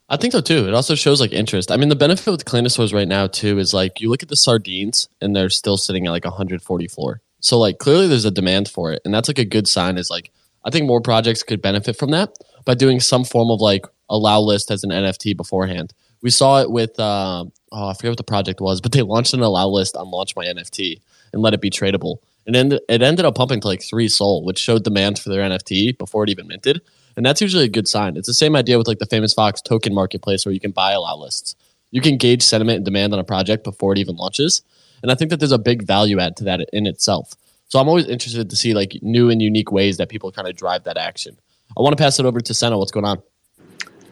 I 0.08 0.16
think 0.16 0.32
so 0.32 0.40
too. 0.40 0.68
It 0.68 0.74
also 0.74 0.94
shows 0.94 1.20
like 1.20 1.32
interest. 1.32 1.72
I 1.72 1.76
mean, 1.76 1.88
the 1.88 1.96
benefit 1.96 2.30
with 2.30 2.44
Claynosaurz 2.44 2.92
right 2.92 3.08
now 3.08 3.26
too 3.26 3.58
is 3.58 3.72
like 3.72 4.00
you 4.00 4.10
look 4.10 4.22
at 4.22 4.28
the 4.28 4.36
sardines 4.36 5.08
and 5.20 5.34
they're 5.34 5.48
still 5.48 5.76
sitting 5.76 6.06
at 6.06 6.10
like 6.10 6.24
140 6.24 6.88
floor. 6.88 7.22
So 7.40 7.58
like 7.58 7.78
clearly 7.78 8.06
there's 8.06 8.26
a 8.26 8.30
demand 8.30 8.68
for 8.68 8.92
it, 8.92 9.00
and 9.04 9.14
that's 9.14 9.28
like 9.28 9.38
a 9.38 9.44
good 9.44 9.66
sign. 9.66 9.96
Is 9.96 10.10
like 10.10 10.30
I 10.64 10.70
think 10.70 10.86
more 10.86 11.00
projects 11.00 11.42
could 11.42 11.62
benefit 11.62 11.96
from 11.96 12.10
that 12.10 12.36
by 12.64 12.74
doing 12.74 13.00
some 13.00 13.24
form 13.24 13.50
of 13.50 13.60
like 13.60 13.86
allow 14.08 14.40
list 14.40 14.70
as 14.70 14.84
an 14.84 14.90
NFT 14.90 15.36
beforehand. 15.36 15.92
We 16.22 16.30
saw 16.30 16.60
it 16.60 16.70
with 16.70 16.98
uh, 16.98 17.44
oh 17.72 17.88
I 17.88 17.94
forget 17.94 18.12
what 18.12 18.18
the 18.18 18.24
project 18.24 18.60
was, 18.60 18.80
but 18.80 18.92
they 18.92 19.02
launched 19.14 19.34
an 19.34 19.40
allow 19.40 19.68
list 19.68 19.96
on 19.96 20.10
Launch 20.10 20.34
My 20.36 20.44
NFT 20.44 21.00
and 21.32 21.42
let 21.42 21.54
it 21.54 21.60
be 21.60 21.70
tradable, 21.70 22.18
and 22.46 22.54
then 22.54 22.78
it 22.88 23.02
ended 23.02 23.24
up 23.24 23.34
pumping 23.34 23.60
to 23.60 23.68
like 23.68 23.82
three 23.82 24.08
Sol, 24.08 24.44
which 24.44 24.58
showed 24.58 24.84
demand 24.84 25.18
for 25.18 25.28
their 25.30 25.42
NFT 25.42 25.96
before 25.98 26.24
it 26.24 26.30
even 26.30 26.46
minted. 26.46 26.80
And 27.16 27.24
that's 27.24 27.40
usually 27.40 27.64
a 27.64 27.68
good 27.68 27.86
sign. 27.86 28.16
It's 28.16 28.26
the 28.26 28.34
same 28.34 28.56
idea 28.56 28.76
with 28.76 28.88
like 28.88 28.98
the 28.98 29.06
famous 29.06 29.34
Fox 29.34 29.60
token 29.60 29.94
marketplace 29.94 30.44
where 30.44 30.52
you 30.52 30.60
can 30.60 30.72
buy 30.72 30.92
allow 30.92 31.16
lists. 31.16 31.54
You 31.90 32.00
can 32.00 32.16
gauge 32.16 32.42
sentiment 32.42 32.76
and 32.76 32.84
demand 32.84 33.12
on 33.12 33.20
a 33.20 33.24
project 33.24 33.62
before 33.62 33.92
it 33.92 33.98
even 33.98 34.16
launches. 34.16 34.62
And 35.02 35.12
I 35.12 35.14
think 35.14 35.30
that 35.30 35.38
there's 35.38 35.52
a 35.52 35.58
big 35.58 35.84
value 35.84 36.18
add 36.18 36.36
to 36.38 36.44
that 36.44 36.68
in 36.72 36.86
itself. 36.86 37.34
So 37.68 37.78
I'm 37.78 37.88
always 37.88 38.08
interested 38.08 38.50
to 38.50 38.56
see 38.56 38.74
like 38.74 38.98
new 39.00 39.30
and 39.30 39.40
unique 39.40 39.70
ways 39.70 39.96
that 39.98 40.08
people 40.08 40.32
kind 40.32 40.48
of 40.48 40.56
drive 40.56 40.84
that 40.84 40.96
action. 40.96 41.38
I 41.76 41.82
want 41.82 41.96
to 41.96 42.02
pass 42.02 42.18
it 42.18 42.26
over 42.26 42.40
to 42.40 42.54
Senna. 42.54 42.78
What's 42.78 42.92
going 42.92 43.06
on? 43.06 43.22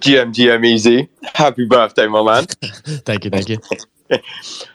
GM, 0.03 0.35
GM, 0.35 0.67
easy. 0.67 1.09
Happy 1.33 1.65
birthday, 1.65 2.09
my 2.09 2.25
man. 2.25 2.45
thank 3.05 3.25
you, 3.25 3.31
thank 3.31 3.49
you. 3.49 3.59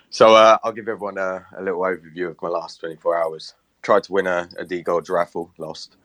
so 0.09 0.33
uh, 0.33 0.57
I'll 0.63 0.71
give 0.71 0.87
everyone 0.87 1.17
a, 1.17 1.45
a 1.57 1.61
little 1.61 1.81
overview 1.81 2.29
of 2.29 2.41
my 2.41 2.47
last 2.47 2.79
24 2.79 3.21
hours. 3.21 3.53
Tried 3.81 4.03
to 4.03 4.13
win 4.13 4.25
a, 4.25 4.47
a 4.57 4.63
DeGod 4.63 5.09
raffle, 5.09 5.51
lost. 5.57 5.97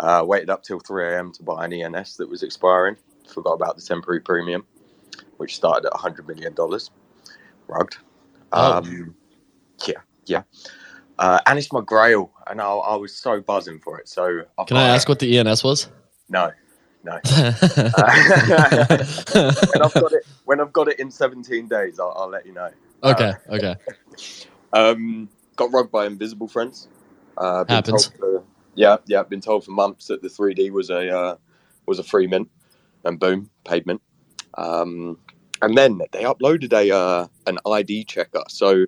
Uh, 0.00 0.24
waited 0.26 0.48
up 0.48 0.62
till 0.62 0.80
3 0.80 1.04
a.m. 1.12 1.32
to 1.32 1.42
buy 1.42 1.66
an 1.66 1.74
ENS 1.74 2.16
that 2.16 2.30
was 2.30 2.42
expiring. 2.42 2.96
Forgot 3.28 3.52
about 3.52 3.76
the 3.76 3.82
temporary 3.82 4.20
premium, 4.20 4.64
which 5.36 5.54
started 5.54 5.86
at 5.86 5.92
$100 5.92 6.26
million. 6.26 6.54
Rugged. 7.68 7.98
Oh. 8.52 8.78
Um, 8.78 9.14
yeah, 9.86 10.00
yeah. 10.24 10.42
Uh, 11.18 11.40
and 11.44 11.58
it's 11.58 11.70
my 11.74 11.82
grail, 11.82 12.32
and 12.46 12.58
I, 12.58 12.70
I 12.70 12.96
was 12.96 13.14
so 13.14 13.42
buzzing 13.42 13.80
for 13.80 14.00
it. 14.00 14.08
So 14.08 14.44
I 14.56 14.64
Can 14.64 14.78
I 14.78 14.88
ask 14.88 15.10
what 15.10 15.18
the 15.18 15.38
ENS 15.38 15.62
was? 15.62 15.88
No, 16.30 16.50
no. 17.04 17.14
Uh, 17.14 17.20
when 19.72 19.82
I've 19.82 19.94
got 19.94 20.12
it, 20.12 20.26
when 20.44 20.60
I've 20.60 20.72
got 20.72 20.88
it 20.88 20.98
in 20.98 21.10
17 21.10 21.68
days, 21.68 21.98
I'll, 21.98 22.14
I'll 22.16 22.30
let 22.30 22.46
you 22.46 22.52
know. 22.52 22.70
Okay, 23.02 23.32
okay. 23.48 23.74
Um, 24.74 25.28
got 25.56 25.70
rugged 25.70 25.92
by 25.92 26.06
invisible 26.06 26.48
friends. 26.48 26.88
Uh, 27.36 27.62
been 27.64 27.74
Happens. 27.74 28.08
told 28.08 28.18
For, 28.18 28.42
yeah, 28.74 28.96
yeah. 29.06 29.22
Been 29.22 29.42
told 29.42 29.66
for 29.66 29.70
months 29.70 30.06
that 30.06 30.22
the 30.22 30.28
3D 30.28 30.70
was 30.70 30.88
a 30.88 31.14
uh, 31.14 31.36
was 31.86 31.98
a 31.98 32.02
free 32.02 32.26
mint, 32.26 32.50
and 33.04 33.20
boom, 33.20 33.50
paid 33.64 33.86
mint. 33.86 34.00
Um, 34.54 35.18
and 35.60 35.76
then 35.76 36.00
they 36.12 36.24
uploaded 36.24 36.72
a 36.72 36.94
uh, 36.94 37.26
an 37.46 37.58
ID 37.66 38.04
checker. 38.04 38.42
So 38.48 38.86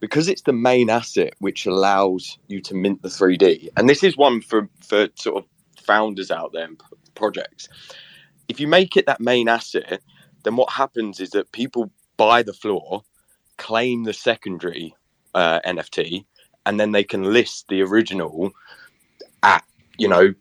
because 0.00 0.28
it's 0.28 0.42
the 0.42 0.52
main 0.52 0.90
asset 0.90 1.34
which 1.38 1.66
allows 1.66 2.38
you 2.48 2.60
to 2.60 2.74
mint 2.74 3.02
the 3.02 3.08
3D, 3.08 3.68
and 3.76 3.88
this 3.88 4.02
is 4.02 4.16
one 4.16 4.40
for 4.40 4.68
for 4.80 5.08
sort 5.14 5.42
of 5.42 5.82
founders 5.82 6.30
out 6.30 6.52
there 6.52 6.64
and 6.64 6.78
projects. 7.14 7.68
If 8.48 8.60
you 8.60 8.66
make 8.66 8.96
it 8.96 9.06
that 9.06 9.20
main 9.20 9.48
asset, 9.48 10.00
then 10.44 10.56
what 10.56 10.70
happens 10.70 11.20
is 11.20 11.30
that 11.30 11.52
people 11.52 11.90
buy 12.16 12.42
the 12.42 12.52
floor, 12.52 13.02
claim 13.56 14.04
the 14.04 14.12
secondary 14.12 14.94
uh, 15.34 15.60
NFT, 15.66 16.24
and 16.66 16.78
then 16.78 16.92
they 16.92 17.04
can 17.04 17.32
list 17.32 17.68
the 17.68 17.82
original 17.82 18.50
at 19.42 19.64
you 19.98 20.08
know 20.08 20.34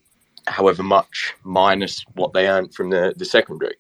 however 0.48 0.84
much 0.84 1.34
minus 1.44 2.06
what 2.16 2.34
they 2.34 2.48
earned 2.48 2.74
from 2.74 2.90
the 2.90 3.14
the 3.18 3.26
secondary. 3.26 3.76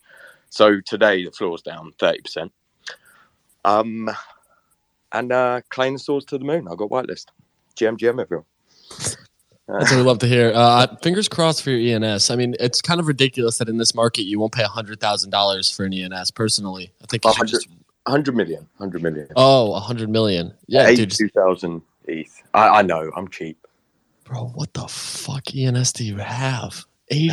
So 0.49 0.79
today 0.82 1.25
the 1.25 1.32
floor's 1.32 1.62
down 1.62 1.93
thirty 1.99 2.21
percent. 2.21 2.51
Um, 3.65 4.10
and 5.12 5.32
uh, 5.32 5.62
Claynosaurz 5.69 6.25
to 6.27 6.38
the 6.38 6.45
moon. 6.45 6.67
I 6.69 6.75
got 6.75 6.89
whitelist. 6.89 7.27
GM 7.75 7.97
GM 7.97 8.21
everyone. 8.21 8.45
That's 9.67 9.91
what 9.91 9.97
we 9.97 10.04
love 10.04 10.19
to 10.19 10.28
hear. 10.28 10.52
Uh, 10.54 10.88
fingers 11.02 11.30
crossed 11.30 11.63
for 11.63 11.71
your 11.71 11.95
ENS. 12.04 12.30
I 12.30 12.36
mean, 12.36 12.56
it's 12.60 12.82
kind 12.82 12.99
of 12.99 13.08
ridiculous 13.08 13.58
that 13.60 13.69
in 13.69 13.78
this 13.78 13.95
market 13.95 14.23
you 14.23 14.39
won't 14.39 14.52
pay 14.54 14.63
hundred 14.63 14.99
thousand 14.99 15.30
dollars 15.30 15.71
for 15.71 15.86
an 15.86 15.93
ENS. 15.93 16.32
Personally, 16.32 16.91
I 17.02 17.06
think 17.06 17.23
you 17.23 17.34
should 17.34 17.47
just 17.47 17.67
100 18.06 18.36
million. 18.36 18.67
100 18.78 19.02
million. 19.02 19.28
oh, 19.38 19.73
a 19.73 19.80
hundred 19.80 20.10
million. 20.10 20.54
Yeah, 20.67 20.88
dude. 20.89 21.13
82,000 21.13 21.82
ETH. 22.08 22.43
I, 22.54 22.67
I 22.67 22.82
know. 22.82 23.10
I'm 23.15 23.30
cheap. 23.30 23.58
bro, 24.26 24.47
what 24.47 24.73
the 24.73 24.86
fuck 24.88 25.56
ENS 25.56 25.93
do 25.93 26.04
you 26.04 26.17
have? 26.17 26.86
Eighty. 27.10 27.30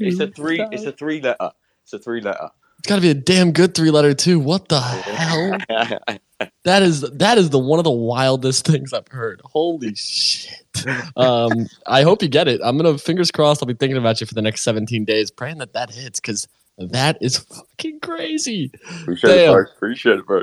it's 0.00 0.20
a 0.20 0.28
three. 0.28 0.60
It's 0.72 0.84
a 0.84 0.92
three 0.92 1.20
letter. 1.20 1.50
It's 1.84 1.92
a 1.92 1.98
three 1.98 2.20
letter. 2.20 2.50
It's 2.82 2.88
got 2.88 2.96
to 2.96 3.00
be 3.00 3.10
a 3.10 3.14
damn 3.14 3.52
good 3.52 3.76
three 3.76 3.92
letter 3.92 4.12
too. 4.12 4.40
What 4.40 4.68
the 4.68 4.80
hell? 4.80 6.18
That 6.64 6.82
is 6.82 7.02
that 7.02 7.38
is 7.38 7.50
the 7.50 7.58
one 7.60 7.78
of 7.78 7.84
the 7.84 7.92
wildest 7.92 8.66
things 8.66 8.92
I've 8.92 9.06
heard. 9.06 9.40
Holy 9.44 9.94
shit! 9.94 10.84
Um, 11.14 11.68
I 11.86 12.02
hope 12.02 12.20
you 12.20 12.26
get 12.26 12.48
it. 12.48 12.60
I'm 12.64 12.76
gonna 12.76 12.98
fingers 12.98 13.30
crossed. 13.30 13.62
I'll 13.62 13.68
be 13.68 13.74
thinking 13.74 13.96
about 13.96 14.20
you 14.20 14.26
for 14.26 14.34
the 14.34 14.42
next 14.42 14.62
17 14.62 15.04
days, 15.04 15.30
praying 15.30 15.58
that 15.58 15.72
that 15.74 15.90
hits 15.90 16.18
because 16.18 16.48
that 16.78 17.16
is 17.20 17.38
fucking 17.38 18.00
crazy. 18.00 18.72
Appreciate 19.02 19.30
it, 19.30 19.46
Damn. 19.46 19.56
Appreciate 19.76 20.18
it, 20.18 20.26
bro. 20.26 20.42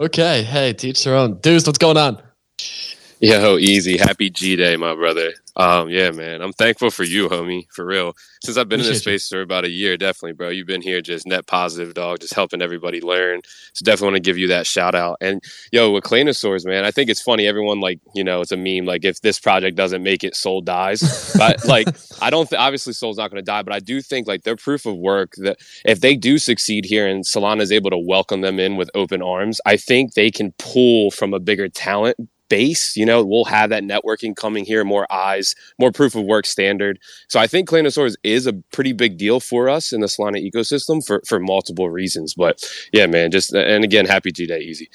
Okay, 0.00 0.44
hey, 0.44 0.72
teach 0.72 1.04
their 1.04 1.14
own. 1.14 1.38
Deuce, 1.40 1.66
what's 1.66 1.76
going 1.76 1.98
on? 1.98 2.22
Yo, 3.22 3.58
easy. 3.58 3.98
Happy 3.98 4.30
G 4.30 4.56
Day, 4.56 4.78
my 4.78 4.94
brother. 4.96 5.32
Um, 5.56 5.90
yeah, 5.90 6.12
man. 6.12 6.42
I'm 6.42 6.54
thankful 6.54 6.92
for 6.92 7.04
you, 7.04 7.28
homie. 7.28 7.66
For 7.72 7.84
real. 7.84 8.14
Since 8.44 8.58
I've 8.58 8.70
been 8.70 8.80
in 8.80 8.86
this 8.86 9.00
Appreciate 9.00 9.14
you. 9.14 9.20
space 9.20 9.28
for 9.30 9.42
about 9.42 9.66
a 9.66 9.70
year, 9.70 9.98
definitely, 9.98 10.34
bro. 10.34 10.50
You've 10.50 10.68
been 10.68 10.84
here 10.84 11.02
just 11.02 11.26
net 11.26 11.48
positive, 11.48 11.96
dog, 11.96 12.20
just 12.20 12.36
helping 12.36 12.62
everybody 12.62 13.02
learn. 13.02 13.42
So 13.74 13.84
definitely 13.84 14.06
want 14.14 14.16
to 14.24 14.30
give 14.30 14.38
you 14.38 14.48
that 14.50 14.68
shout 14.68 14.94
out. 14.94 15.18
And 15.20 15.42
yo, 15.72 15.92
with 15.92 16.04
Claynosaurz, 16.04 16.66
man, 16.66 16.86
I 16.86 16.92
think 16.92 17.10
it's 17.10 17.22
funny. 17.22 17.48
Everyone 17.48 17.80
like, 17.80 18.00
you 18.14 18.24
know, 18.24 18.42
it's 18.42 18.52
a 18.52 18.58
meme. 18.58 18.86
Like 18.86 19.04
if 19.04 19.20
this 19.22 19.40
project 19.40 19.76
doesn't 19.76 20.04
make 20.04 20.24
it, 20.24 20.36
Sol 20.36 20.62
dies. 20.62 21.34
but 21.38 21.64
like, 21.68 21.88
I 22.22 22.30
don't 22.30 22.48
think 22.48 22.62
obviously 22.62 22.94
Sol's 22.94 23.18
not 23.18 23.32
going 23.32 23.44
to 23.44 23.46
die, 23.50 23.64
but 23.64 23.74
I 23.74 23.80
do 23.80 24.02
think 24.02 24.28
like 24.28 24.44
their 24.44 24.56
proof 24.56 24.86
of 24.86 24.96
work 24.96 25.34
that 25.38 25.58
if 25.86 26.02
they 26.02 26.16
do 26.16 26.38
succeed 26.38 26.86
here 26.86 27.08
and 27.08 27.24
Solana 27.24 27.62
is 27.62 27.72
able 27.72 27.90
to 27.90 27.98
welcome 27.98 28.42
them 28.42 28.60
in 28.60 28.76
with 28.76 28.92
open 28.94 29.22
arms, 29.24 29.60
I 29.66 29.76
think 29.76 30.14
they 30.14 30.30
can 30.30 30.52
pull 30.58 31.10
from 31.10 31.34
a 31.34 31.40
bigger 31.40 31.68
talent 31.68 32.16
base, 32.52 32.98
you 32.98 33.06
know, 33.06 33.24
we'll 33.24 33.46
have 33.46 33.70
that 33.70 33.82
networking 33.82 34.36
coming 34.36 34.66
here, 34.66 34.84
more 34.84 35.10
eyes, 35.10 35.54
more 35.78 35.90
proof 35.90 36.14
of 36.14 36.24
work 36.24 36.44
standard. 36.44 36.98
So 37.28 37.40
I 37.40 37.46
think 37.46 37.66
Claynosaurz 37.66 38.14
is 38.24 38.46
a 38.46 38.52
pretty 38.74 38.92
big 38.92 39.16
deal 39.16 39.40
for 39.40 39.70
us 39.70 39.90
in 39.90 40.02
the 40.02 40.06
Solana 40.06 40.36
ecosystem 40.36 41.02
for 41.04 41.22
for 41.26 41.40
multiple 41.40 41.88
reasons. 41.88 42.34
But 42.34 42.62
yeah, 42.92 43.06
man, 43.06 43.30
just 43.30 43.54
and 43.54 43.82
again, 43.82 44.04
happy 44.04 44.32
G 44.32 44.46
Day 44.46 44.60
easy. 44.60 44.90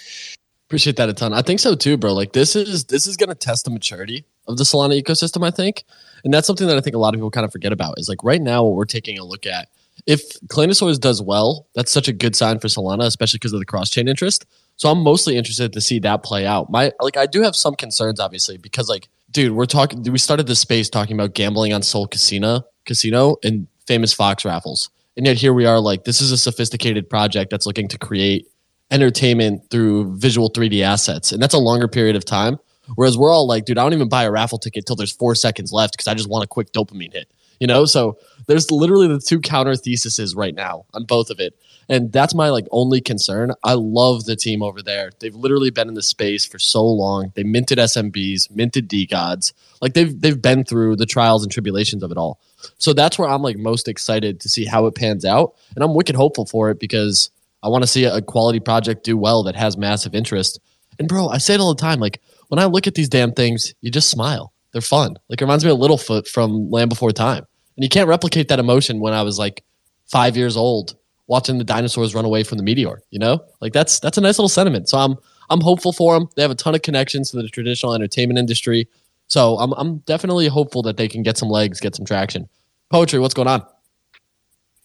Appreciate 0.67 0.97
that 0.97 1.09
a 1.09 1.13
ton. 1.13 1.33
I 1.33 1.41
think 1.41 1.59
so 1.59 1.73
too, 1.73 1.97
bro. 1.97 2.13
Like 2.13 2.33
this 2.33 2.55
is 2.55 2.85
this 2.85 3.07
is 3.07 3.17
gonna 3.17 3.33
test 3.33 3.65
the 3.65 3.71
maturity 3.71 4.23
of 4.47 4.57
the 4.57 4.63
Solana 4.63 5.01
ecosystem, 5.01 5.43
I 5.43 5.49
think. 5.49 5.83
And 6.23 6.31
that's 6.31 6.45
something 6.45 6.67
that 6.67 6.77
I 6.77 6.81
think 6.81 6.95
a 6.95 6.99
lot 6.99 7.15
of 7.15 7.17
people 7.17 7.31
kind 7.31 7.45
of 7.45 7.51
forget 7.51 7.71
about 7.71 7.95
is 7.97 8.07
like 8.07 8.23
right 8.23 8.41
now 8.41 8.63
what 8.65 8.75
we're 8.75 8.85
taking 8.85 9.17
a 9.17 9.23
look 9.23 9.47
at. 9.47 9.69
If 10.05 10.39
Claynosaurz 10.41 10.99
does 10.99 11.23
well, 11.23 11.65
that's 11.73 11.91
such 11.91 12.07
a 12.07 12.13
good 12.13 12.35
sign 12.35 12.59
for 12.59 12.67
Solana, 12.67 13.07
especially 13.07 13.39
because 13.39 13.53
of 13.53 13.59
the 13.59 13.65
cross 13.65 13.89
chain 13.89 14.07
interest. 14.07 14.45
So 14.77 14.89
I'm 14.89 14.99
mostly 14.99 15.35
interested 15.35 15.73
to 15.73 15.81
see 15.81 15.99
that 15.99 16.23
play 16.23 16.45
out. 16.45 16.69
My 16.71 16.91
like 17.01 17.17
I 17.17 17.25
do 17.25 17.41
have 17.41 17.55
some 17.55 17.75
concerns, 17.75 18.19
obviously, 18.19 18.57
because 18.57 18.89
like, 18.89 19.09
dude, 19.31 19.51
we're 19.51 19.65
talking 19.65 20.01
we 20.03 20.17
started 20.17 20.47
this 20.47 20.59
space 20.59 20.89
talking 20.89 21.15
about 21.15 21.33
gambling 21.33 21.73
on 21.73 21.83
Sol 21.83 22.07
Casino 22.07 22.63
Casino 22.85 23.37
and 23.43 23.67
famous 23.85 24.13
Fox 24.13 24.43
raffles. 24.43 24.89
And 25.15 25.25
yet 25.25 25.37
here 25.37 25.53
we 25.53 25.65
are, 25.65 25.79
like, 25.79 26.03
this 26.03 26.21
is 26.21 26.31
a 26.31 26.37
sophisticated 26.37 27.09
project 27.09 27.49
that's 27.49 27.65
looking 27.65 27.87
to 27.89 27.97
create 27.97 28.47
entertainment 28.91 29.69
through 29.69 30.15
visual 30.17 30.49
3D 30.49 30.81
assets. 30.81 31.31
And 31.31 31.41
that's 31.41 31.53
a 31.53 31.59
longer 31.59 31.87
period 31.87 32.15
of 32.15 32.23
time. 32.23 32.57
Whereas 32.95 33.17
we're 33.17 33.31
all 33.31 33.47
like, 33.47 33.65
dude, 33.65 33.77
I 33.77 33.83
don't 33.83 33.93
even 33.93 34.07
buy 34.07 34.23
a 34.23 34.31
raffle 34.31 34.59
ticket 34.59 34.85
till 34.85 34.95
there's 34.95 35.11
four 35.11 35.35
seconds 35.35 35.73
left 35.73 35.93
because 35.93 36.07
I 36.07 36.13
just 36.13 36.29
want 36.29 36.45
a 36.45 36.47
quick 36.47 36.71
dopamine 36.71 37.11
hit. 37.11 37.29
You 37.59 37.67
know, 37.67 37.85
so 37.85 38.17
there's 38.47 38.71
literally 38.71 39.07
the 39.07 39.19
two 39.19 39.39
counter 39.39 39.75
theses 39.75 40.35
right 40.35 40.55
now 40.55 40.85
on 40.93 41.05
both 41.05 41.29
of 41.29 41.39
it. 41.39 41.53
And 41.89 42.11
that's 42.11 42.35
my 42.35 42.49
like 42.49 42.67
only 42.71 42.99
concern. 42.99 43.51
I 43.63 43.73
love 43.73 44.25
the 44.25 44.35
team 44.35 44.61
over 44.61 44.81
there. 44.81 45.11
They've 45.19 45.35
literally 45.35 45.69
been 45.69 45.87
in 45.87 45.93
the 45.93 46.03
space 46.03 46.45
for 46.45 46.59
so 46.59 46.85
long. 46.85 47.31
They 47.35 47.43
minted 47.43 47.77
SMBs, 47.77 48.53
minted 48.53 48.87
D 48.87 49.07
DeGods. 49.07 49.53
Like 49.81 49.93
they've 49.93 50.19
they've 50.19 50.41
been 50.41 50.65
through 50.65 50.97
the 50.97 51.05
trials 51.05 51.43
and 51.43 51.51
tribulations 51.51 52.03
of 52.03 52.11
it 52.11 52.17
all. 52.17 52.39
So 52.77 52.93
that's 52.93 53.17
where 53.17 53.29
I'm 53.29 53.41
like 53.41 53.57
most 53.57 53.87
excited 53.87 54.39
to 54.41 54.49
see 54.49 54.65
how 54.65 54.85
it 54.87 54.95
pans 54.95 55.23
out. 55.23 55.53
And 55.75 55.83
I'm 55.83 55.93
wicked 55.93 56.15
hopeful 56.15 56.45
for 56.45 56.69
it 56.69 56.79
because 56.79 57.31
I 57.63 57.69
want 57.69 57.83
to 57.83 57.87
see 57.87 58.03
a 58.03 58.21
quality 58.21 58.59
project 58.59 59.03
do 59.03 59.17
well 59.17 59.43
that 59.43 59.55
has 59.55 59.77
massive 59.77 60.13
interest. 60.13 60.59
And 60.99 61.07
bro, 61.07 61.29
I 61.29 61.37
say 61.37 61.53
it 61.53 61.59
all 61.59 61.73
the 61.73 61.81
time. 61.81 61.99
Like 61.99 62.21
when 62.49 62.59
I 62.59 62.65
look 62.65 62.87
at 62.87 62.95
these 62.95 63.09
damn 63.09 63.31
things, 63.31 63.73
you 63.81 63.91
just 63.91 64.09
smile. 64.09 64.53
They're 64.71 64.81
fun. 64.81 65.17
Like 65.29 65.41
it 65.41 65.45
reminds 65.45 65.65
me 65.65 65.71
of 65.71 65.77
Littlefoot 65.77 66.27
from 66.27 66.69
Land 66.69 66.89
Before 66.89 67.11
Time. 67.11 67.45
And 67.75 67.83
you 67.83 67.89
can't 67.89 68.07
replicate 68.07 68.47
that 68.49 68.59
emotion 68.59 68.99
when 68.99 69.13
I 69.13 69.21
was 69.21 69.39
like 69.39 69.63
five 70.05 70.35
years 70.35 70.57
old 70.57 70.95
watching 71.27 71.57
the 71.57 71.63
dinosaurs 71.63 72.15
run 72.15 72.25
away 72.25 72.43
from 72.43 72.57
the 72.57 72.63
meteor. 72.63 73.01
You 73.11 73.19
know, 73.19 73.39
like 73.61 73.73
that's 73.73 73.99
that's 73.99 74.17
a 74.17 74.21
nice 74.21 74.37
little 74.37 74.49
sentiment. 74.49 74.89
So 74.89 74.97
I'm 74.97 75.15
I'm 75.49 75.61
hopeful 75.61 75.93
for 75.93 76.13
them. 76.13 76.29
They 76.35 76.41
have 76.41 76.51
a 76.51 76.55
ton 76.55 76.75
of 76.75 76.81
connections 76.81 77.31
to 77.31 77.37
the 77.37 77.47
traditional 77.49 77.93
entertainment 77.93 78.39
industry. 78.39 78.87
So 79.27 79.57
I'm 79.57 79.73
I'm 79.73 79.97
definitely 79.99 80.47
hopeful 80.47 80.81
that 80.83 80.97
they 80.97 81.07
can 81.07 81.23
get 81.23 81.37
some 81.37 81.49
legs, 81.49 81.79
get 81.79 81.95
some 81.95 82.05
traction. 82.05 82.49
Poetry, 82.89 83.19
what's 83.19 83.33
going 83.33 83.47
on? 83.47 83.65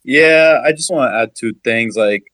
Yeah, 0.04 0.60
I 0.64 0.72
just 0.72 0.90
want 0.90 1.12
to 1.12 1.16
add 1.16 1.34
two 1.36 1.54
things. 1.64 1.96
Like, 1.96 2.24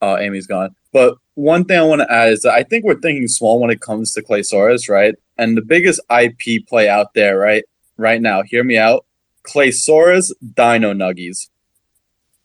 oh, 0.00 0.16
Amy's 0.16 0.46
gone. 0.46 0.74
But 0.92 1.16
one 1.34 1.64
thing 1.64 1.78
I 1.78 1.82
want 1.82 2.00
to 2.02 2.12
add 2.12 2.32
is 2.32 2.42
that 2.42 2.52
I 2.52 2.62
think 2.62 2.84
we're 2.84 3.00
thinking 3.00 3.26
small 3.28 3.60
when 3.60 3.70
it 3.70 3.80
comes 3.80 4.12
to 4.12 4.22
Claynosaurz, 4.22 4.88
right? 4.88 5.14
And 5.38 5.56
the 5.56 5.62
biggest 5.62 6.00
IP 6.10 6.66
play 6.66 6.88
out 6.88 7.14
there, 7.14 7.38
right, 7.38 7.64
right 7.96 8.20
now, 8.20 8.42
hear 8.42 8.64
me 8.64 8.76
out. 8.76 9.06
Claynosaurz 9.44 10.32
Dino 10.54 10.92
Nuggies. 10.92 11.48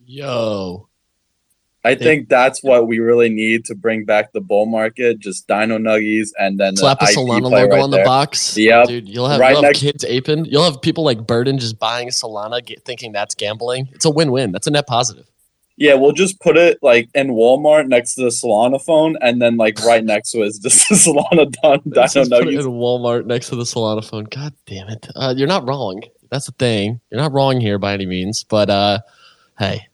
Yo. 0.05 0.87
I 1.85 1.95
think 1.95 2.29
that's 2.29 2.63
what 2.63 2.87
we 2.87 2.99
really 2.99 3.27
need 3.27 3.65
to 3.65 3.75
bring 3.75 4.05
back 4.05 4.31
the 4.31 4.39
bull 4.39 4.65
market. 4.65 5.19
Just 5.19 5.47
Dino 5.47 5.77
Nuggies 5.77 6.29
and 6.39 6.57
then 6.57 6.77
Slap 6.77 7.01
a 7.01 7.05
the 7.05 7.11
IP 7.11 7.17
Solana 7.17 7.41
logo 7.41 7.67
right 7.67 7.81
on 7.81 7.91
the 7.91 8.03
box. 8.05 8.57
Yeah, 8.57 8.85
Dude, 8.85 9.09
you'll 9.09 9.27
have, 9.27 9.39
right 9.39 9.49
you'll 9.49 9.63
have 9.63 9.69
next 9.71 9.79
kids 9.81 10.05
aping. 10.05 10.45
You'll 10.45 10.63
have 10.63 10.81
people 10.81 11.03
like 11.03 11.27
Burden 11.27 11.59
just 11.59 11.79
buying 11.79 12.07
Solana, 12.07 12.65
get, 12.65 12.85
thinking 12.85 13.11
that's 13.11 13.35
gambling. 13.35 13.89
It's 13.91 14.05
a 14.05 14.09
win 14.09 14.31
win. 14.31 14.53
That's 14.53 14.67
a 14.67 14.71
net 14.71 14.87
positive. 14.87 15.29
Yeah, 15.75 15.95
we'll 15.95 16.11
just 16.11 16.39
put 16.39 16.55
it 16.55 16.77
like 16.83 17.09
in 17.15 17.29
Walmart 17.29 17.87
next 17.87 18.15
to 18.15 18.21
the 18.21 18.27
Solana 18.27 18.79
phone, 18.81 19.17
and 19.21 19.41
then 19.41 19.57
like 19.57 19.83
right 19.83 20.03
next 20.03 20.31
to 20.31 20.41
it 20.43 20.47
is 20.47 20.59
just 20.59 20.87
the 20.89 20.95
Solana 20.95 21.51
Don 21.51 21.81
Let's 21.85 22.13
Dino 22.13 22.25
just 22.25 22.31
put 22.31 22.47
it 22.47 22.53
in 22.53 22.65
Walmart 22.65 23.25
next 23.25 23.49
to 23.49 23.55
the 23.55 23.63
Solana 23.63 24.07
phone. 24.07 24.25
God 24.25 24.53
damn 24.67 24.89
it. 24.89 25.07
Uh, 25.15 25.33
you're 25.35 25.47
not 25.47 25.67
wrong. 25.67 26.01
That's 26.29 26.45
the 26.45 26.51
thing. 26.53 26.99
You're 27.09 27.21
not 27.21 27.31
wrong 27.31 27.59
here 27.59 27.79
by 27.79 27.93
any 27.93 28.05
means. 28.05 28.43
But 28.43 28.69
uh, 28.69 28.99
hey, 29.57 29.87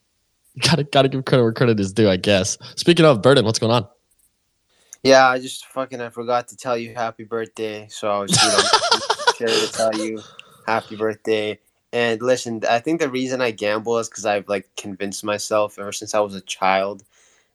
you 0.55 0.61
gotta 0.69 0.83
gotta 0.83 1.07
give 1.07 1.23
credit 1.25 1.43
where 1.43 1.53
credit 1.53 1.79
is 1.79 1.93
due, 1.93 2.09
I 2.09 2.17
guess. 2.17 2.57
Speaking 2.75 3.05
of 3.05 3.21
Burden, 3.21 3.45
what's 3.45 3.59
going 3.59 3.71
on? 3.71 3.87
Yeah, 5.03 5.27
I 5.27 5.39
just 5.39 5.65
fucking 5.67 6.01
I 6.01 6.09
forgot 6.09 6.49
to 6.49 6.57
tell 6.57 6.77
you 6.77 6.93
happy 6.93 7.23
birthday, 7.23 7.87
so 7.89 8.11
I 8.11 8.19
was 8.19 8.31
you 8.31 8.49
know 8.49 9.47
sure 9.49 9.67
to 9.67 9.71
tell 9.71 9.95
you 9.95 10.21
happy 10.67 10.97
birthday. 10.97 11.57
And 11.91 12.21
listen, 12.21 12.61
I 12.69 12.79
think 12.79 12.99
the 12.99 13.09
reason 13.09 13.41
I 13.41 13.51
gamble 13.51 13.97
is 13.97 14.09
because 14.09 14.25
I've 14.25 14.47
like 14.47 14.69
convinced 14.77 15.23
myself 15.23 15.79
ever 15.79 15.91
since 15.91 16.13
I 16.13 16.19
was 16.19 16.35
a 16.35 16.41
child 16.41 17.03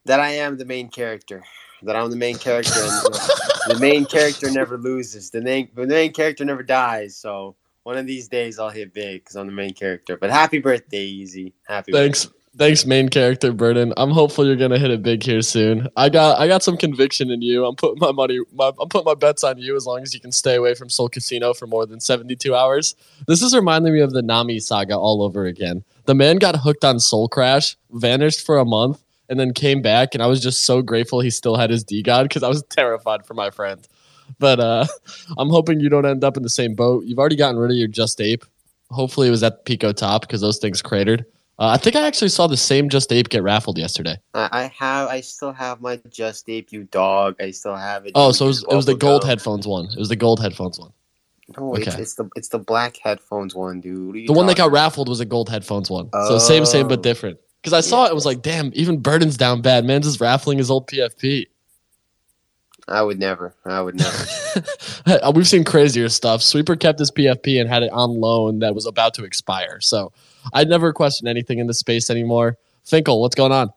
that 0.05 0.19
I 0.19 0.31
am 0.31 0.57
the 0.57 0.65
main 0.65 0.89
character. 0.89 1.43
That 1.83 1.95
I'm 1.95 2.09
the 2.09 2.17
main 2.17 2.37
character, 2.37 2.79
and 2.81 3.19
the 3.67 3.77
main 3.79 4.05
character 4.05 4.49
never 4.49 4.77
loses. 4.77 5.29
The 5.29 5.41
main 5.41 5.69
the 5.75 5.87
main 5.87 6.13
character 6.13 6.45
never 6.45 6.63
dies. 6.63 7.15
So 7.15 7.55
one 7.83 7.97
of 7.97 8.07
these 8.07 8.27
days 8.27 8.59
I'll 8.59 8.69
hit 8.69 8.93
big 8.93 9.23
because 9.23 9.35
I'm 9.35 9.47
the 9.47 9.53
main 9.53 9.73
character. 9.73 10.17
But 10.17 10.31
happy 10.31 10.59
birthday, 10.59 11.03
Easy. 11.03 11.53
Happy. 11.67 11.91
Birthday. 11.91 12.05
Thanks. 12.05 12.34
Thanks, 12.57 12.85
main 12.85 13.09
character 13.09 13.51
Burden. 13.51 13.93
I'm 13.97 14.11
hopeful 14.11 14.45
you're 14.45 14.55
gonna 14.55 14.79
hit 14.79 14.89
it 14.89 15.03
big 15.03 15.23
here 15.23 15.41
soon. 15.41 15.89
I 15.97 16.07
got 16.07 16.39
I 16.39 16.47
got 16.47 16.63
some 16.63 16.77
conviction 16.77 17.29
in 17.29 17.41
you. 17.41 17.65
I'm 17.65 17.75
putting 17.75 17.99
my 17.99 18.13
money 18.13 18.39
my, 18.53 18.71
I'm 18.79 18.87
putting 18.87 19.03
my 19.03 19.13
bets 19.13 19.43
on 19.43 19.57
you 19.57 19.75
as 19.75 19.85
long 19.85 20.01
as 20.03 20.13
you 20.13 20.21
can 20.21 20.31
stay 20.31 20.55
away 20.55 20.73
from 20.73 20.89
Sol 20.89 21.09
Casino 21.09 21.53
for 21.53 21.67
more 21.67 21.85
than 21.85 21.99
72 21.99 22.55
hours. 22.55 22.95
This 23.27 23.41
is 23.41 23.53
reminding 23.53 23.93
me 23.93 23.99
of 23.99 24.13
the 24.13 24.21
Nami 24.21 24.59
saga 24.59 24.95
all 24.95 25.21
over 25.21 25.45
again. 25.45 25.83
The 26.05 26.15
man 26.15 26.37
got 26.37 26.55
hooked 26.55 26.85
on 26.85 27.01
Sol 27.01 27.27
Crash, 27.27 27.75
vanished 27.91 28.45
for 28.45 28.57
a 28.57 28.63
month, 28.63 29.03
and 29.27 29.37
then 29.37 29.53
came 29.53 29.81
back, 29.81 30.13
and 30.13 30.23
I 30.23 30.27
was 30.27 30.41
just 30.41 30.63
so 30.63 30.81
grateful 30.81 31.19
he 31.19 31.31
still 31.31 31.57
had 31.57 31.69
his 31.69 31.83
DeGod 31.83 32.23
because 32.23 32.43
I 32.43 32.47
was 32.47 32.63
terrified 32.69 33.25
for 33.25 33.33
my 33.33 33.49
friend. 33.49 33.85
But 34.39 34.61
uh, 34.61 34.85
I'm 35.37 35.49
hoping 35.49 35.81
you 35.81 35.89
don't 35.89 36.05
end 36.05 36.23
up 36.23 36.37
in 36.37 36.43
the 36.43 36.49
same 36.49 36.73
boat. 36.73 37.03
You've 37.03 37.19
already 37.19 37.35
gotten 37.35 37.59
rid 37.59 37.71
of 37.71 37.77
your 37.77 37.89
Just 37.89 38.21
Ape. 38.21 38.45
Hopefully, 38.91 39.27
it 39.27 39.31
was 39.31 39.43
at 39.43 39.65
Pico 39.65 39.91
Top 39.91 40.21
because 40.21 40.39
those 40.39 40.59
things 40.59 40.81
cratered. 40.81 41.25
Uh, 41.57 41.67
I 41.69 41.77
think 41.77 41.95
I 41.95 42.05
actually 42.05 42.29
saw 42.29 42.47
the 42.47 42.57
same 42.57 42.89
Just 42.89 43.11
Ape 43.13 43.29
get 43.29 43.41
raffled 43.41 43.77
yesterday. 43.77 44.17
I 44.33 44.71
have. 44.77 45.07
I 45.07 45.21
still 45.21 45.53
have 45.53 45.79
my 45.79 45.99
Just 46.09 46.49
Ape 46.49 46.71
You 46.73 46.83
dog. 46.83 47.35
I 47.41 47.51
still 47.51 47.75
have 47.77 48.05
it. 48.05 48.11
Oh, 48.15 48.31
so 48.33 48.45
it 48.45 48.47
was, 48.49 48.63
it 48.69 48.75
was 48.75 48.85
the 48.85 48.95
gold 48.95 49.21
go- 49.21 49.27
headphones 49.29 49.65
one. 49.65 49.85
It 49.85 49.97
was 49.97 50.09
the 50.09 50.17
gold 50.17 50.41
headphones 50.41 50.77
one. 50.79 50.91
No, 51.57 51.75
it's, 51.75 51.87
Okay. 51.87 52.01
it's 52.01 52.15
the 52.15 52.27
it's 52.35 52.47
the 52.49 52.57
black 52.59 52.97
headphones 52.97 53.53
one, 53.55 53.79
dude. 53.79 54.07
What 54.07 54.15
are 54.15 54.19
you 54.19 54.27
The 54.27 54.33
one 54.33 54.47
that 54.47 54.57
got 54.57 54.71
raffled 54.71 55.07
was 55.07 55.19
a 55.19 55.25
gold 55.25 55.47
headphones 55.47 55.89
one. 55.89 56.09
So 56.11 56.39
same, 56.39 56.65
same, 56.65 56.87
but 56.87 56.99
Oh. 56.99 57.01
different. 57.03 57.39
Because 57.61 57.73
I 57.73 57.81
saw 57.81 58.05
it, 58.05 58.09
it 58.09 58.15
was 58.15 58.25
like, 58.25 58.41
damn, 58.41 58.71
even 58.75 58.99
Burden's 58.99 59.37
down 59.37 59.61
bad. 59.61 59.85
Man's 59.85 60.05
just 60.05 60.19
raffling 60.19 60.57
his 60.57 60.69
old 60.69 60.87
PFP. 60.87 61.47
I 62.87 63.01
would 63.01 63.17
never. 63.19 63.55
I 63.65 63.81
would 63.81 63.95
never. 63.95 64.25
Uh, 65.07 65.31
We've 65.35 65.47
seen 65.47 65.63
crazier 65.63 66.09
stuff. 66.09 66.41
Sweeper 66.41 66.75
kept 66.75 66.97
his 66.97 67.11
PFP 67.11 67.59
and 67.61 67.69
had 67.69 67.83
it 67.83 67.91
on 67.91 68.19
loan 68.19 68.59
that 68.59 68.73
was 68.73 68.85
about 68.87 69.13
to 69.15 69.23
expire. 69.23 69.79
So 69.81 70.11
I'd 70.53 70.69
never 70.69 70.93
question 70.93 71.27
anything 71.27 71.59
in 71.59 71.67
the 71.67 71.73
space 71.73 72.09
anymore. 72.09 72.57
Finkel, 72.83 73.21
what's 73.21 73.35
going 73.35 73.51
on? 73.51 73.71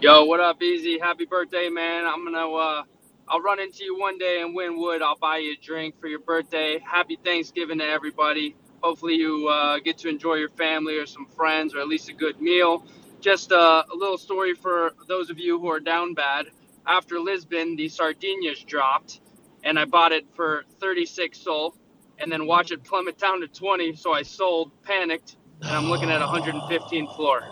Yo, 0.00 0.24
what 0.24 0.40
up, 0.40 0.62
Easy? 0.62 0.98
Happy 0.98 1.24
birthday, 1.24 1.68
man. 1.68 2.04
I'm 2.06 2.24
gonna 2.24 2.50
uh 2.50 2.82
I'll 3.28 3.40
run 3.40 3.58
into 3.58 3.82
you 3.82 3.98
one 3.98 4.18
day 4.18 4.40
in 4.40 4.54
Wynwood. 4.54 5.02
I'll 5.02 5.16
buy 5.16 5.38
you 5.38 5.52
a 5.52 5.56
drink 5.56 5.98
for 6.00 6.06
your 6.06 6.20
birthday. 6.20 6.78
Happy 6.78 7.18
Thanksgiving 7.24 7.78
to 7.78 7.84
everybody. 7.84 8.54
Hopefully 8.82 9.14
you 9.14 9.48
uh, 9.48 9.80
get 9.80 9.98
to 9.98 10.08
enjoy 10.08 10.34
your 10.34 10.50
family 10.50 10.96
or 10.96 11.06
some 11.06 11.26
friends 11.36 11.74
or 11.74 11.80
at 11.80 11.88
least 11.88 12.08
a 12.08 12.12
good 12.12 12.40
meal. 12.40 12.86
Just 13.20 13.50
uh, 13.50 13.82
a 13.92 13.96
little 13.96 14.18
story 14.18 14.54
for 14.54 14.92
those 15.08 15.28
of 15.28 15.40
you 15.40 15.58
who 15.58 15.68
are 15.68 15.80
down 15.80 16.14
bad. 16.14 16.46
After 16.86 17.18
Lisbon, 17.18 17.74
the 17.74 17.88
Sardinias 17.88 18.64
dropped, 18.64 19.20
and 19.64 19.76
I 19.76 19.86
bought 19.86 20.12
it 20.12 20.24
for 20.36 20.64
36 20.78 21.36
sol, 21.36 21.74
and 22.18 22.30
then 22.30 22.46
watch 22.46 22.70
it 22.70 22.82
plummet 22.84 23.18
down 23.18 23.40
to 23.40 23.48
20. 23.48 23.94
So 23.94 24.12
I 24.12 24.22
sold, 24.22 24.70
panicked, 24.82 25.36
and 25.62 25.70
I'm 25.70 25.86
looking 25.86 26.10
at 26.10 26.20
115 26.20 27.08
floor. 27.08 27.42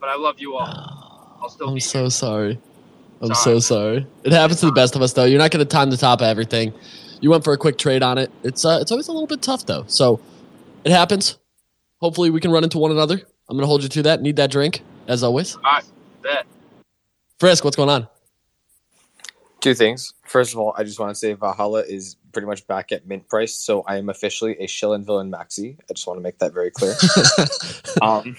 But 0.00 0.08
I 0.08 0.16
love 0.16 0.38
you 0.38 0.56
all. 0.56 1.38
I'll 1.40 1.48
still 1.48 1.68
I'm 1.68 1.74
be 1.74 1.80
so 1.80 2.08
sorry. 2.08 2.58
I'm 3.20 3.34
so 3.34 3.58
sorry. 3.58 4.06
It 4.22 4.32
happens 4.32 4.60
to 4.60 4.66
the 4.66 4.72
best 4.72 4.94
of 4.94 5.02
us, 5.02 5.12
though. 5.12 5.24
You're 5.24 5.38
not 5.38 5.50
going 5.50 5.64
to 5.64 5.68
time 5.68 5.90
the 5.90 5.96
top 5.96 6.20
of 6.20 6.26
everything. 6.26 6.72
You 7.20 7.30
went 7.30 7.42
for 7.42 7.52
a 7.52 7.58
quick 7.58 7.78
trade 7.78 8.02
on 8.02 8.16
it. 8.16 8.30
It's 8.44 8.64
uh, 8.64 8.78
it's 8.80 8.92
always 8.92 9.08
a 9.08 9.12
little 9.12 9.26
bit 9.26 9.42
tough, 9.42 9.66
though. 9.66 9.84
So 9.88 10.20
it 10.84 10.92
happens. 10.92 11.36
Hopefully, 12.00 12.30
we 12.30 12.40
can 12.40 12.52
run 12.52 12.62
into 12.62 12.78
one 12.78 12.92
another. 12.92 13.20
I'm 13.48 13.56
going 13.56 13.62
to 13.62 13.66
hold 13.66 13.82
you 13.82 13.88
to 13.88 14.02
that. 14.02 14.22
Need 14.22 14.36
that 14.36 14.52
drink, 14.52 14.82
as 15.08 15.24
always. 15.24 15.56
All 15.56 15.62
right, 15.62 15.84
bet. 16.22 16.46
Frisk, 17.40 17.64
what's 17.64 17.76
going 17.76 17.88
on? 17.88 18.06
Two 19.60 19.74
things. 19.74 20.14
First 20.24 20.52
of 20.52 20.60
all, 20.60 20.74
I 20.76 20.84
just 20.84 21.00
want 21.00 21.10
to 21.10 21.14
say 21.16 21.32
Valhalla 21.32 21.82
is 21.82 22.16
pretty 22.32 22.46
much 22.46 22.66
back 22.66 22.92
at 22.92 23.06
mint 23.06 23.28
price, 23.28 23.54
so 23.54 23.82
I 23.82 23.96
am 23.96 24.08
officially 24.08 24.56
a 24.60 24.66
Shilling 24.66 25.04
Villain 25.04 25.30
Maxi. 25.30 25.76
I 25.90 25.92
just 25.92 26.06
want 26.06 26.18
to 26.18 26.22
make 26.22 26.38
that 26.38 26.52
very 26.52 26.70
clear. 26.70 26.94
um, 28.02 28.36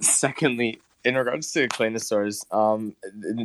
secondly, 0.00 0.80
in 1.04 1.14
regards 1.16 1.52
to 1.52 1.68
Claynosaurz, 1.68 2.52
um, 2.52 2.96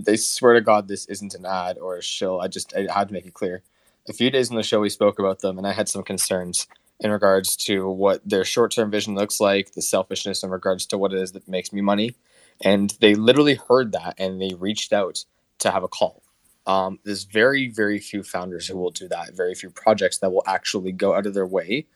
they 0.05 0.17
swear 0.17 0.53
to 0.55 0.61
God 0.61 0.87
this 0.87 1.05
isn't 1.05 1.35
an 1.35 1.45
ad 1.45 1.77
or 1.77 1.97
a 1.97 2.01
shill. 2.03 2.41
I 2.41 2.47
just 2.47 2.75
I 2.75 2.87
had 2.91 3.09
to 3.09 3.13
make 3.13 3.25
it 3.25 3.33
clear. 3.33 3.63
a 4.09 4.13
few 4.13 4.31
days 4.31 4.49
on 4.49 4.57
the 4.57 4.63
show 4.63 4.79
we 4.79 4.89
spoke 4.89 5.19
about 5.19 5.39
them, 5.41 5.57
and 5.57 5.67
I 5.67 5.73
had 5.73 5.87
some 5.89 6.03
concerns 6.03 6.67
in 7.01 7.11
regards 7.11 7.55
to 7.55 7.89
what 7.89 8.21
their 8.27 8.45
short 8.45 8.71
term 8.71 8.91
vision 8.91 9.15
looks 9.15 9.39
like, 9.39 9.73
the 9.73 9.81
selfishness 9.81 10.43
in 10.43 10.49
regards 10.49 10.85
to 10.87 10.97
what 10.97 11.13
it 11.13 11.19
is 11.19 11.31
that 11.33 11.47
makes 11.47 11.73
me 11.73 11.81
money. 11.81 12.15
And 12.63 12.95
they 12.99 13.15
literally 13.15 13.55
heard 13.55 13.91
that 13.93 14.15
and 14.19 14.39
they 14.39 14.53
reached 14.53 14.93
out 14.93 15.25
to 15.59 15.71
have 15.71 15.83
a 15.83 15.87
call. 15.87 16.20
Um, 16.67 16.99
there's 17.03 17.23
very, 17.23 17.67
very 17.69 17.99
few 17.99 18.23
founders 18.23 18.67
who 18.67 18.77
will 18.77 18.91
do 18.91 19.07
that, 19.07 19.33
very 19.33 19.55
few 19.55 19.69
projects 19.69 20.19
that 20.19 20.31
will 20.31 20.43
actually 20.45 20.91
go 20.91 21.15
out 21.15 21.25
of 21.25 21.33
their 21.33 21.47
way 21.47 21.87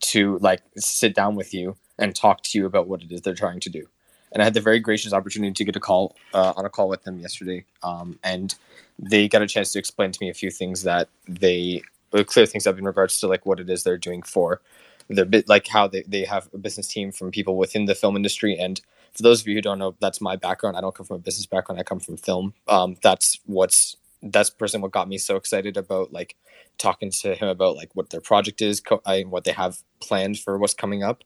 to 0.00 0.38
like 0.38 0.62
sit 0.76 1.14
down 1.14 1.34
with 1.34 1.54
you 1.54 1.76
and 1.98 2.14
talk 2.14 2.42
to 2.42 2.58
you 2.58 2.66
about 2.66 2.88
what 2.88 3.02
it 3.02 3.12
is 3.12 3.20
they're 3.20 3.34
trying 3.34 3.60
to 3.60 3.70
do. 3.70 3.86
And 4.32 4.42
I 4.42 4.44
had 4.44 4.54
the 4.54 4.60
very 4.60 4.80
gracious 4.80 5.12
opportunity 5.12 5.52
to 5.52 5.64
get 5.64 5.76
a 5.76 5.80
call 5.80 6.16
uh, 6.32 6.54
on 6.56 6.64
a 6.64 6.68
call 6.68 6.88
with 6.88 7.04
them 7.04 7.20
yesterday, 7.20 7.64
um, 7.84 8.18
and 8.24 8.54
they 8.98 9.28
got 9.28 9.42
a 9.42 9.46
chance 9.46 9.72
to 9.72 9.78
explain 9.78 10.10
to 10.10 10.18
me 10.20 10.28
a 10.28 10.34
few 10.34 10.50
things 10.50 10.82
that 10.82 11.08
they 11.28 11.82
uh, 12.12 12.24
clear 12.24 12.46
things 12.46 12.66
up 12.66 12.76
in 12.78 12.84
regards 12.84 13.20
to 13.20 13.28
like 13.28 13.46
what 13.46 13.60
it 13.60 13.70
is 13.70 13.84
they're 13.84 13.96
doing 13.96 14.22
for 14.22 14.60
their 15.08 15.24
bit, 15.24 15.48
like 15.48 15.66
how 15.68 15.86
they, 15.86 16.02
they 16.02 16.24
have 16.24 16.48
a 16.52 16.58
business 16.58 16.88
team 16.88 17.12
from 17.12 17.30
people 17.30 17.56
within 17.56 17.84
the 17.84 17.94
film 17.94 18.16
industry. 18.16 18.56
And 18.58 18.80
for 19.12 19.22
those 19.22 19.40
of 19.40 19.46
you 19.46 19.54
who 19.54 19.60
don't 19.60 19.78
know, 19.78 19.94
that's 20.00 20.20
my 20.20 20.36
background. 20.36 20.76
I 20.76 20.80
don't 20.80 20.94
come 20.94 21.06
from 21.06 21.16
a 21.16 21.20
business 21.20 21.46
background. 21.46 21.78
I 21.78 21.84
come 21.84 22.00
from 22.00 22.16
film. 22.16 22.54
Um, 22.66 22.96
that's 23.02 23.38
what's 23.46 23.96
that's 24.24 24.50
person 24.50 24.82
what 24.82 24.92
got 24.92 25.08
me 25.08 25.18
so 25.18 25.36
excited 25.36 25.76
about 25.76 26.12
like 26.12 26.36
talking 26.78 27.10
to 27.12 27.34
him 27.34 27.48
about 27.48 27.76
like 27.76 27.90
what 27.94 28.10
their 28.10 28.22
project 28.22 28.62
is 28.62 28.80
co- 28.80 29.02
and 29.06 29.30
what 29.30 29.44
they 29.44 29.52
have 29.52 29.78
planned 30.00 30.38
for 30.40 30.58
what's 30.58 30.74
coming 30.74 31.04
up. 31.04 31.24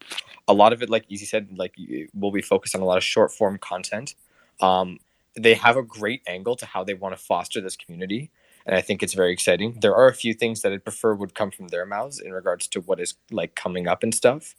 A 0.48 0.54
lot 0.54 0.74
of 0.74 0.82
it 0.82 0.90
like 0.90 1.06
easy 1.08 1.26
said 1.26 1.48
like 1.58 1.76
will 2.14 2.32
be 2.32 2.42
focused 2.42 2.76
on 2.76 2.82
a 2.82 2.86
lot 2.86 2.98
of 2.98 3.04
short 3.04 3.32
form 3.32 3.58
content. 3.58 4.16
Um, 4.60 4.98
they 5.36 5.54
have 5.54 5.76
a 5.78 5.84
great 5.84 6.22
angle 6.28 6.56
to 6.56 6.66
how 6.66 6.84
they 6.84 6.94
want 6.94 7.16
to 7.16 7.22
foster 7.22 7.60
this 7.60 7.76
community 7.76 8.30
and 8.66 8.76
i 8.76 8.82
think 8.82 9.02
it's 9.02 9.14
very 9.14 9.32
exciting. 9.32 9.78
There 9.80 9.96
are 9.96 10.08
a 10.08 10.14
few 10.14 10.34
things 10.34 10.62
that 10.62 10.72
i 10.72 10.78
prefer 10.78 11.14
would 11.14 11.34
come 11.34 11.52
from 11.52 11.68
their 11.68 11.86
mouths 11.86 12.20
in 12.20 12.32
regards 12.32 12.68
to 12.68 12.80
what 12.82 13.00
is 13.00 13.14
like 13.32 13.54
coming 13.56 13.88
up 13.88 14.04
and 14.04 14.14
stuff 14.14 14.54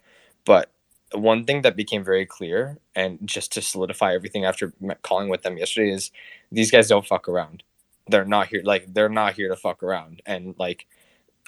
but 0.45 0.71
one 1.13 1.45
thing 1.45 1.63
that 1.63 1.75
became 1.75 2.03
very 2.03 2.25
clear 2.25 2.79
and 2.95 3.19
just 3.25 3.51
to 3.53 3.61
solidify 3.61 4.13
everything 4.13 4.45
after 4.45 4.73
calling 5.03 5.29
with 5.29 5.43
them 5.43 5.57
yesterday 5.57 5.91
is 5.91 6.11
these 6.51 6.71
guys 6.71 6.87
don't 6.89 7.07
fuck 7.07 7.29
around 7.29 7.63
they're 8.09 8.25
not 8.25 8.47
here 8.47 8.61
like 8.63 8.93
they're 8.93 9.09
not 9.09 9.33
here 9.33 9.49
to 9.49 9.55
fuck 9.55 9.83
around 9.83 10.21
and 10.25 10.55
like 10.57 10.85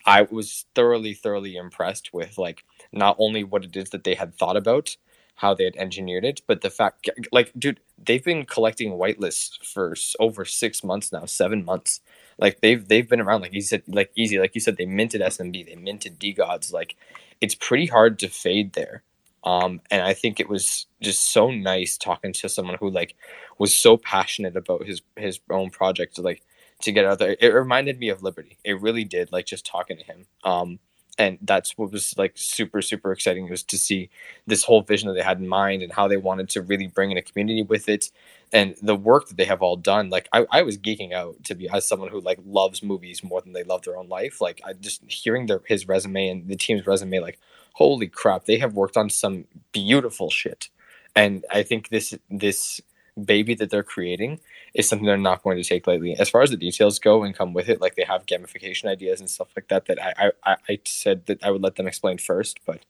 i 0.05 0.21
was 0.23 0.65
thoroughly 0.75 1.13
thoroughly 1.13 1.55
impressed 1.55 2.13
with 2.13 2.37
like 2.37 2.63
not 2.91 3.15
only 3.19 3.43
what 3.43 3.65
it 3.65 3.75
is 3.75 3.89
that 3.89 4.03
they 4.03 4.15
had 4.15 4.35
thought 4.35 4.57
about 4.57 4.97
how 5.35 5.53
they 5.53 5.63
had 5.63 5.75
engineered 5.75 6.25
it 6.25 6.41
but 6.47 6.61
the 6.61 6.69
fact 6.69 7.09
like 7.31 7.51
dude 7.57 7.79
they've 7.97 8.23
been 8.23 8.45
collecting 8.45 8.91
whitelists 8.91 9.57
for 9.63 9.95
over 10.19 10.45
six 10.45 10.83
months 10.83 11.11
now 11.11 11.25
seven 11.25 11.63
months 11.65 12.01
like 12.37 12.61
they've 12.61 12.87
they've 12.87 13.09
been 13.09 13.21
around 13.21 13.41
like 13.41 13.53
you 13.53 13.61
said 13.61 13.81
like 13.87 14.11
easy 14.15 14.37
like 14.39 14.53
you 14.53 14.61
said 14.61 14.77
they 14.77 14.85
minted 14.85 15.21
smb 15.21 15.65
they 15.65 15.75
minted 15.75 16.19
DeGods 16.19 16.71
like 16.71 16.95
it's 17.39 17.55
pretty 17.55 17.87
hard 17.87 18.19
to 18.19 18.27
fade 18.27 18.73
there 18.73 19.03
um, 19.43 19.81
and 19.89 20.03
I 20.03 20.13
think 20.13 20.39
it 20.39 20.49
was 20.49 20.85
just 21.01 21.31
so 21.31 21.49
nice 21.49 21.97
talking 21.97 22.33
to 22.33 22.49
someone 22.49 22.77
who 22.79 22.89
like 22.89 23.15
was 23.57 23.75
so 23.75 23.97
passionate 23.97 24.55
about 24.55 24.85
his 24.85 25.01
his 25.15 25.39
own 25.49 25.71
project. 25.71 26.19
Like 26.19 26.43
to 26.83 26.91
get 26.91 27.05
out 27.05 27.19
there. 27.19 27.35
It 27.39 27.53
reminded 27.53 27.99
me 27.99 28.09
of 28.09 28.23
Liberty. 28.23 28.57
It 28.63 28.81
really 28.81 29.03
did, 29.03 29.31
like 29.31 29.45
just 29.45 29.65
talking 29.65 29.97
to 29.97 30.03
him. 30.03 30.25
Um, 30.43 30.79
and 31.17 31.37
that's 31.41 31.77
what 31.77 31.91
was 31.91 32.15
like 32.17 32.33
super 32.35 32.81
super 32.81 33.11
exciting 33.11 33.49
was 33.49 33.63
to 33.63 33.77
see 33.77 34.09
this 34.47 34.63
whole 34.63 34.81
vision 34.81 35.07
that 35.07 35.13
they 35.13 35.21
had 35.21 35.39
in 35.39 35.47
mind 35.47 35.81
and 35.81 35.93
how 35.93 36.07
they 36.07 36.17
wanted 36.17 36.49
to 36.49 36.61
really 36.61 36.87
bring 36.87 37.11
in 37.11 37.17
a 37.17 37.21
community 37.21 37.63
with 37.63 37.89
it 37.89 38.11
and 38.53 38.75
the 38.81 38.95
work 38.95 39.27
that 39.27 39.37
they 39.37 39.45
have 39.45 39.61
all 39.61 39.75
done 39.75 40.09
like 40.09 40.27
i, 40.33 40.45
I 40.51 40.61
was 40.61 40.77
geeking 40.77 41.13
out 41.13 41.43
to 41.45 41.55
be 41.55 41.69
as 41.69 41.87
someone 41.87 42.09
who 42.09 42.21
like 42.21 42.39
loves 42.45 42.81
movies 42.81 43.23
more 43.23 43.41
than 43.41 43.53
they 43.53 43.63
love 43.63 43.83
their 43.83 43.97
own 43.97 44.09
life 44.09 44.41
like 44.41 44.61
i 44.65 44.73
just 44.73 45.03
hearing 45.07 45.45
their 45.45 45.61
his 45.65 45.87
resume 45.87 46.29
and 46.29 46.47
the 46.47 46.55
team's 46.55 46.87
resume 46.87 47.19
like 47.19 47.39
holy 47.73 48.07
crap 48.07 48.45
they 48.45 48.57
have 48.57 48.73
worked 48.73 48.97
on 48.97 49.09
some 49.09 49.45
beautiful 49.71 50.29
shit 50.29 50.69
and 51.15 51.45
i 51.51 51.61
think 51.61 51.89
this 51.89 52.13
this 52.29 52.81
baby 53.23 53.53
that 53.53 53.69
they're 53.69 53.83
creating 53.83 54.39
is 54.73 54.87
something 54.87 55.05
they're 55.05 55.17
not 55.17 55.43
going 55.43 55.57
to 55.57 55.67
take 55.67 55.87
lightly. 55.87 56.15
As 56.17 56.29
far 56.29 56.41
as 56.41 56.49
the 56.49 56.57
details 56.57 56.99
go 56.99 57.23
and 57.23 57.35
come 57.35 57.53
with 57.53 57.67
it, 57.67 57.81
like 57.81 57.95
they 57.95 58.03
have 58.03 58.25
gamification 58.25 58.85
ideas 58.85 59.19
and 59.19 59.29
stuff 59.29 59.49
like 59.55 59.67
that, 59.67 59.85
that 59.85 60.01
I, 60.01 60.31
I, 60.43 60.55
I 60.69 60.79
said 60.85 61.25
that 61.25 61.43
I 61.43 61.51
would 61.51 61.61
let 61.61 61.75
them 61.75 61.87
explain 61.87 62.17
first, 62.17 62.59
but 62.65 62.85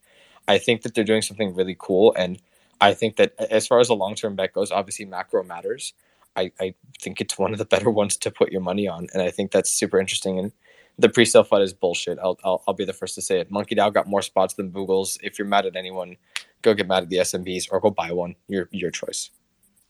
I 0.47 0.57
think 0.57 0.83
that 0.83 0.93
they're 0.93 1.03
doing 1.03 1.21
something 1.21 1.55
really 1.55 1.75
cool. 1.77 2.13
And 2.15 2.41
I 2.79 2.93
think 2.93 3.15
that 3.15 3.33
as 3.39 3.67
far 3.67 3.79
as 3.79 3.87
the 3.87 3.95
long 3.95 4.15
term 4.15 4.35
bet 4.35 4.53
goes, 4.53 4.71
obviously 4.71 5.05
macro 5.05 5.43
matters. 5.43 5.93
I, 6.35 6.51
I 6.59 6.75
think 6.99 7.19
it's 7.19 7.37
one 7.37 7.51
of 7.51 7.57
the 7.59 7.65
better 7.73 7.89
ones 7.89 8.15
to 8.17 8.31
put 8.31 8.51
your 8.51 8.61
money 8.61 8.87
on. 8.87 9.07
And 9.13 9.21
I 9.21 9.31
think 9.31 9.51
that's 9.51 9.71
super 9.71 9.99
interesting. 9.99 10.37
And 10.37 10.51
the 10.99 11.09
pre-sale 11.09 11.43
FUD 11.43 11.63
is 11.63 11.73
bullshit. 11.73 12.19
I'll, 12.19 12.37
I'll, 12.43 12.63
I'll 12.67 12.73
be 12.73 12.85
the 12.85 12.93
first 12.93 13.15
to 13.15 13.21
say 13.21 13.39
it. 13.39 13.49
Monkey 13.49 13.75
DAO 13.75 13.91
got 13.91 14.07
more 14.07 14.21
spots 14.21 14.53
than 14.53 14.71
Boogles. 14.71 15.17
If 15.23 15.39
you're 15.39 15.47
mad 15.47 15.65
at 15.65 15.75
anyone, 15.75 16.17
go 16.61 16.73
get 16.73 16.87
mad 16.87 17.03
at 17.03 17.09
the 17.09 17.17
SMBs 17.17 17.69
or 17.71 17.79
go 17.79 17.89
buy 17.89 18.11
one. 18.11 18.35
Your 18.47 18.69
your 18.71 18.91
choice. 18.91 19.31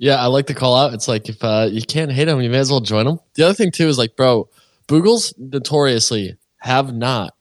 Yeah, 0.02 0.16
I 0.16 0.26
like 0.26 0.48
to 0.48 0.56
call 0.56 0.76
out. 0.76 0.96
It's 0.96 1.08
like 1.08 1.30
if 1.30 1.44
uh, 1.44 1.70
you 1.72 1.84
can't 1.84 2.12
hate 2.12 2.26
them, 2.26 2.42
you 2.42 2.50
may 2.50 2.58
as 2.58 2.72
well 2.72 2.80
join 2.80 3.06
them. 3.06 3.20
The 3.36 3.44
other 3.44 3.54
thing 3.54 3.70
too 3.70 3.88
is 3.88 4.00
like, 4.00 4.16
bro, 4.16 4.50
Boogles 4.88 5.32
notoriously 5.38 6.38
have 6.58 6.92
not 6.92 7.36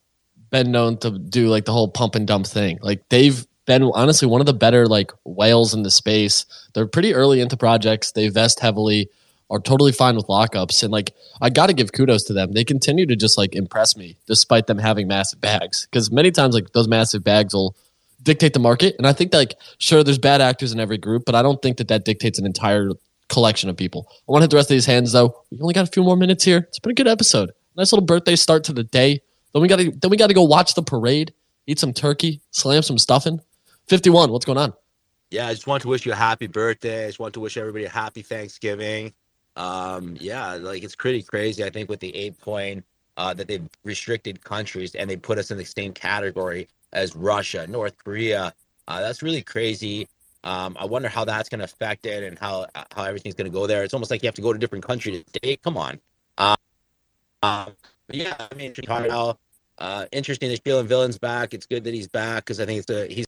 been 0.51 0.71
known 0.71 0.99
to 0.99 1.19
do 1.19 1.49
like 1.49 1.65
the 1.65 1.73
whole 1.73 1.89
pump 1.89 2.17
and 2.17 2.27
dump 2.27 2.47
thing. 2.47 2.79
Like 2.83 3.09
they've 3.09 3.47
been 3.65 3.85
honestly 3.95 4.29
one 4.29 4.43
of 4.43 4.47
the 4.47 4.53
better 4.53 4.87
like 4.87 5.11
whales 5.25 5.73
in 5.73 5.85
the 5.85 5.91
space. 5.91 6.45
They're 6.75 6.87
pretty 6.87 7.15
early 7.15 7.41
into 7.41 7.57
projects. 7.57 8.13
They 8.13 8.29
vest 8.29 8.61
heavily, 8.61 9.09
are 9.49 9.59
totally 9.59 9.93
fine 9.93 10.15
with 10.15 10.27
lockups, 10.27 10.83
and 10.83 10.93
like 10.93 11.15
I 11.41 11.49
got 11.49 11.69
to 11.69 11.73
give 11.73 11.93
kudos 11.93 12.25
to 12.25 12.35
them. 12.35 12.53
They 12.53 12.65
continue 12.65 13.07
to 13.07 13.17
just 13.17 13.39
like 13.39 13.55
impress 13.55 13.97
me 13.97 14.19
despite 14.27 14.67
them 14.67 14.77
having 14.77 15.09
massive 15.09 15.41
bags. 15.41 15.89
Because 15.91 16.13
many 16.13 16.31
times 16.31 16.55
like 16.55 16.75
those 16.75 16.89
massive 16.89 17.25
bags 17.25 17.55
will 17.55 17.75
dictate 18.23 18.53
the 18.53 18.61
market. 18.61 18.95
And 18.99 19.07
I 19.07 19.13
think 19.13 19.31
that, 19.33 19.39
like, 19.39 19.55
sure, 19.79 20.05
there's 20.05 20.19
bad 20.19 20.41
actors 20.41 20.73
in 20.73 20.81
every 20.81 20.99
group, 20.99 21.25
but 21.27 21.35
I 21.35 21.43
don't 21.43 21.61
think 21.63 21.79
that 21.79 21.89
that 21.89 22.05
dictates 22.05 22.39
an 22.39 22.47
entire 22.47 22.91
collection 23.31 23.71
of 23.71 23.77
people. 23.77 24.07
I 24.11 24.33
want 24.33 24.43
to 24.43 24.45
hit 24.45 24.51
the 24.51 24.57
rest 24.57 24.71
of 24.71 24.75
these 24.75 24.87
hands 24.87 25.13
though. 25.13 25.35
We 25.51 25.61
only 25.61 25.73
got 25.73 25.89
a 25.89 25.91
few 25.91 26.03
more 26.03 26.17
minutes 26.17 26.45
here. 26.45 26.59
It's 26.69 26.79
been 26.79 26.91
a 26.91 26.95
good 26.95 27.09
episode. 27.09 27.51
Nice 27.77 27.93
little 27.93 28.05
birthday 28.05 28.37
start 28.37 28.65
to 28.65 28.73
the 28.73 28.83
day. 28.83 29.21
Then 29.53 29.63
we 29.63 29.69
got 29.69 29.79
to 29.79 29.91
then 29.91 30.11
we 30.11 30.17
got 30.17 30.27
to 30.27 30.35
go 30.35 30.43
watch 30.43 30.75
the 30.75 30.83
parade, 30.83 31.33
eat 31.67 31.79
some 31.79 31.93
turkey, 31.93 32.41
slam 32.51 32.83
some 32.83 32.99
stuffing. 32.99 33.41
Fifty 33.89 34.11
one. 34.11 34.31
What's 34.31 34.45
going 34.45 34.59
on? 34.59 34.75
Yeah, 35.31 35.47
I 35.47 35.53
just 35.55 35.67
want 35.67 35.83
to 35.83 35.89
wish 35.89 36.05
you 36.05 36.13
a 36.13 36.17
happy 36.17 36.49
birthday. 36.49 37.05
I 37.05 37.07
just 37.07 37.21
want 37.21 37.35
to 37.35 37.41
wish 37.41 37.57
everybody 37.57 37.85
a 37.85 37.89
happy 37.89 38.23
Thanksgiving. 38.23 39.13
Um, 39.57 40.17
yeah, 40.21 40.55
like 40.55 40.83
it's 40.83 40.97
pretty 40.97 41.23
crazy. 41.23 41.65
I 41.65 41.71
think 41.71 41.89
with 41.89 42.01
the 42.01 42.15
eight 42.15 42.39
point 42.39 42.85
uh, 43.17 43.35
that 43.35 43.49
they've 43.49 43.69
restricted 43.85 44.43
countries 44.43 44.95
and 44.95 45.09
they 45.09 45.17
put 45.17 45.39
us 45.39 45.51
in 45.51 45.59
the 45.59 45.65
same 45.65 45.93
category 45.93 46.69
as 46.93 47.15
Russia, 47.15 47.67
North 47.67 47.97
Korea. 47.99 48.53
Uh, 48.89 49.01
that's 49.01 49.23
really 49.23 49.43
crazy. 49.43 50.09
Um, 50.43 50.77
I 50.81 50.87
wonder 50.87 51.09
how 51.09 51.25
that's 51.25 51.49
going 51.49 51.59
to 51.59 51.65
affect 51.65 52.07
it 52.07 52.25
and 52.25 52.39
how 52.39 52.67
how 52.93 53.05
everything's 53.05 53.35
going 53.35 53.51
to 53.51 53.55
go 53.55 53.67
there. 53.67 53.85
It's 53.85 53.95
almost 53.95 54.11
like 54.11 54.23
you 54.23 54.27
have 54.27 54.35
to 54.37 54.43
go 54.43 54.53
to 54.53 54.57
a 54.57 54.61
different 54.61 54.85
country 54.85 55.23
to 55.23 55.41
date. 55.41 55.63
Come 55.63 55.77
on. 55.77 56.01
Um, 57.43 57.73
yeah, 58.11 58.35
I 58.39 58.55
mean, 58.55 58.75
uh, 59.79 60.07
interesting 60.13 60.51
that 60.51 60.61
Sheila 60.65 60.83
Villain's 60.85 61.19
back. 61.19 61.55
It's 61.55 61.67
good 61.67 61.85
that 61.85 61.95
he's 61.95 62.09
back 62.09 62.45
because 62.45 62.61
I 62.61 62.67
think 62.67 62.81
it's 62.81 62.91
a, 62.91 63.07
he's 63.07 63.27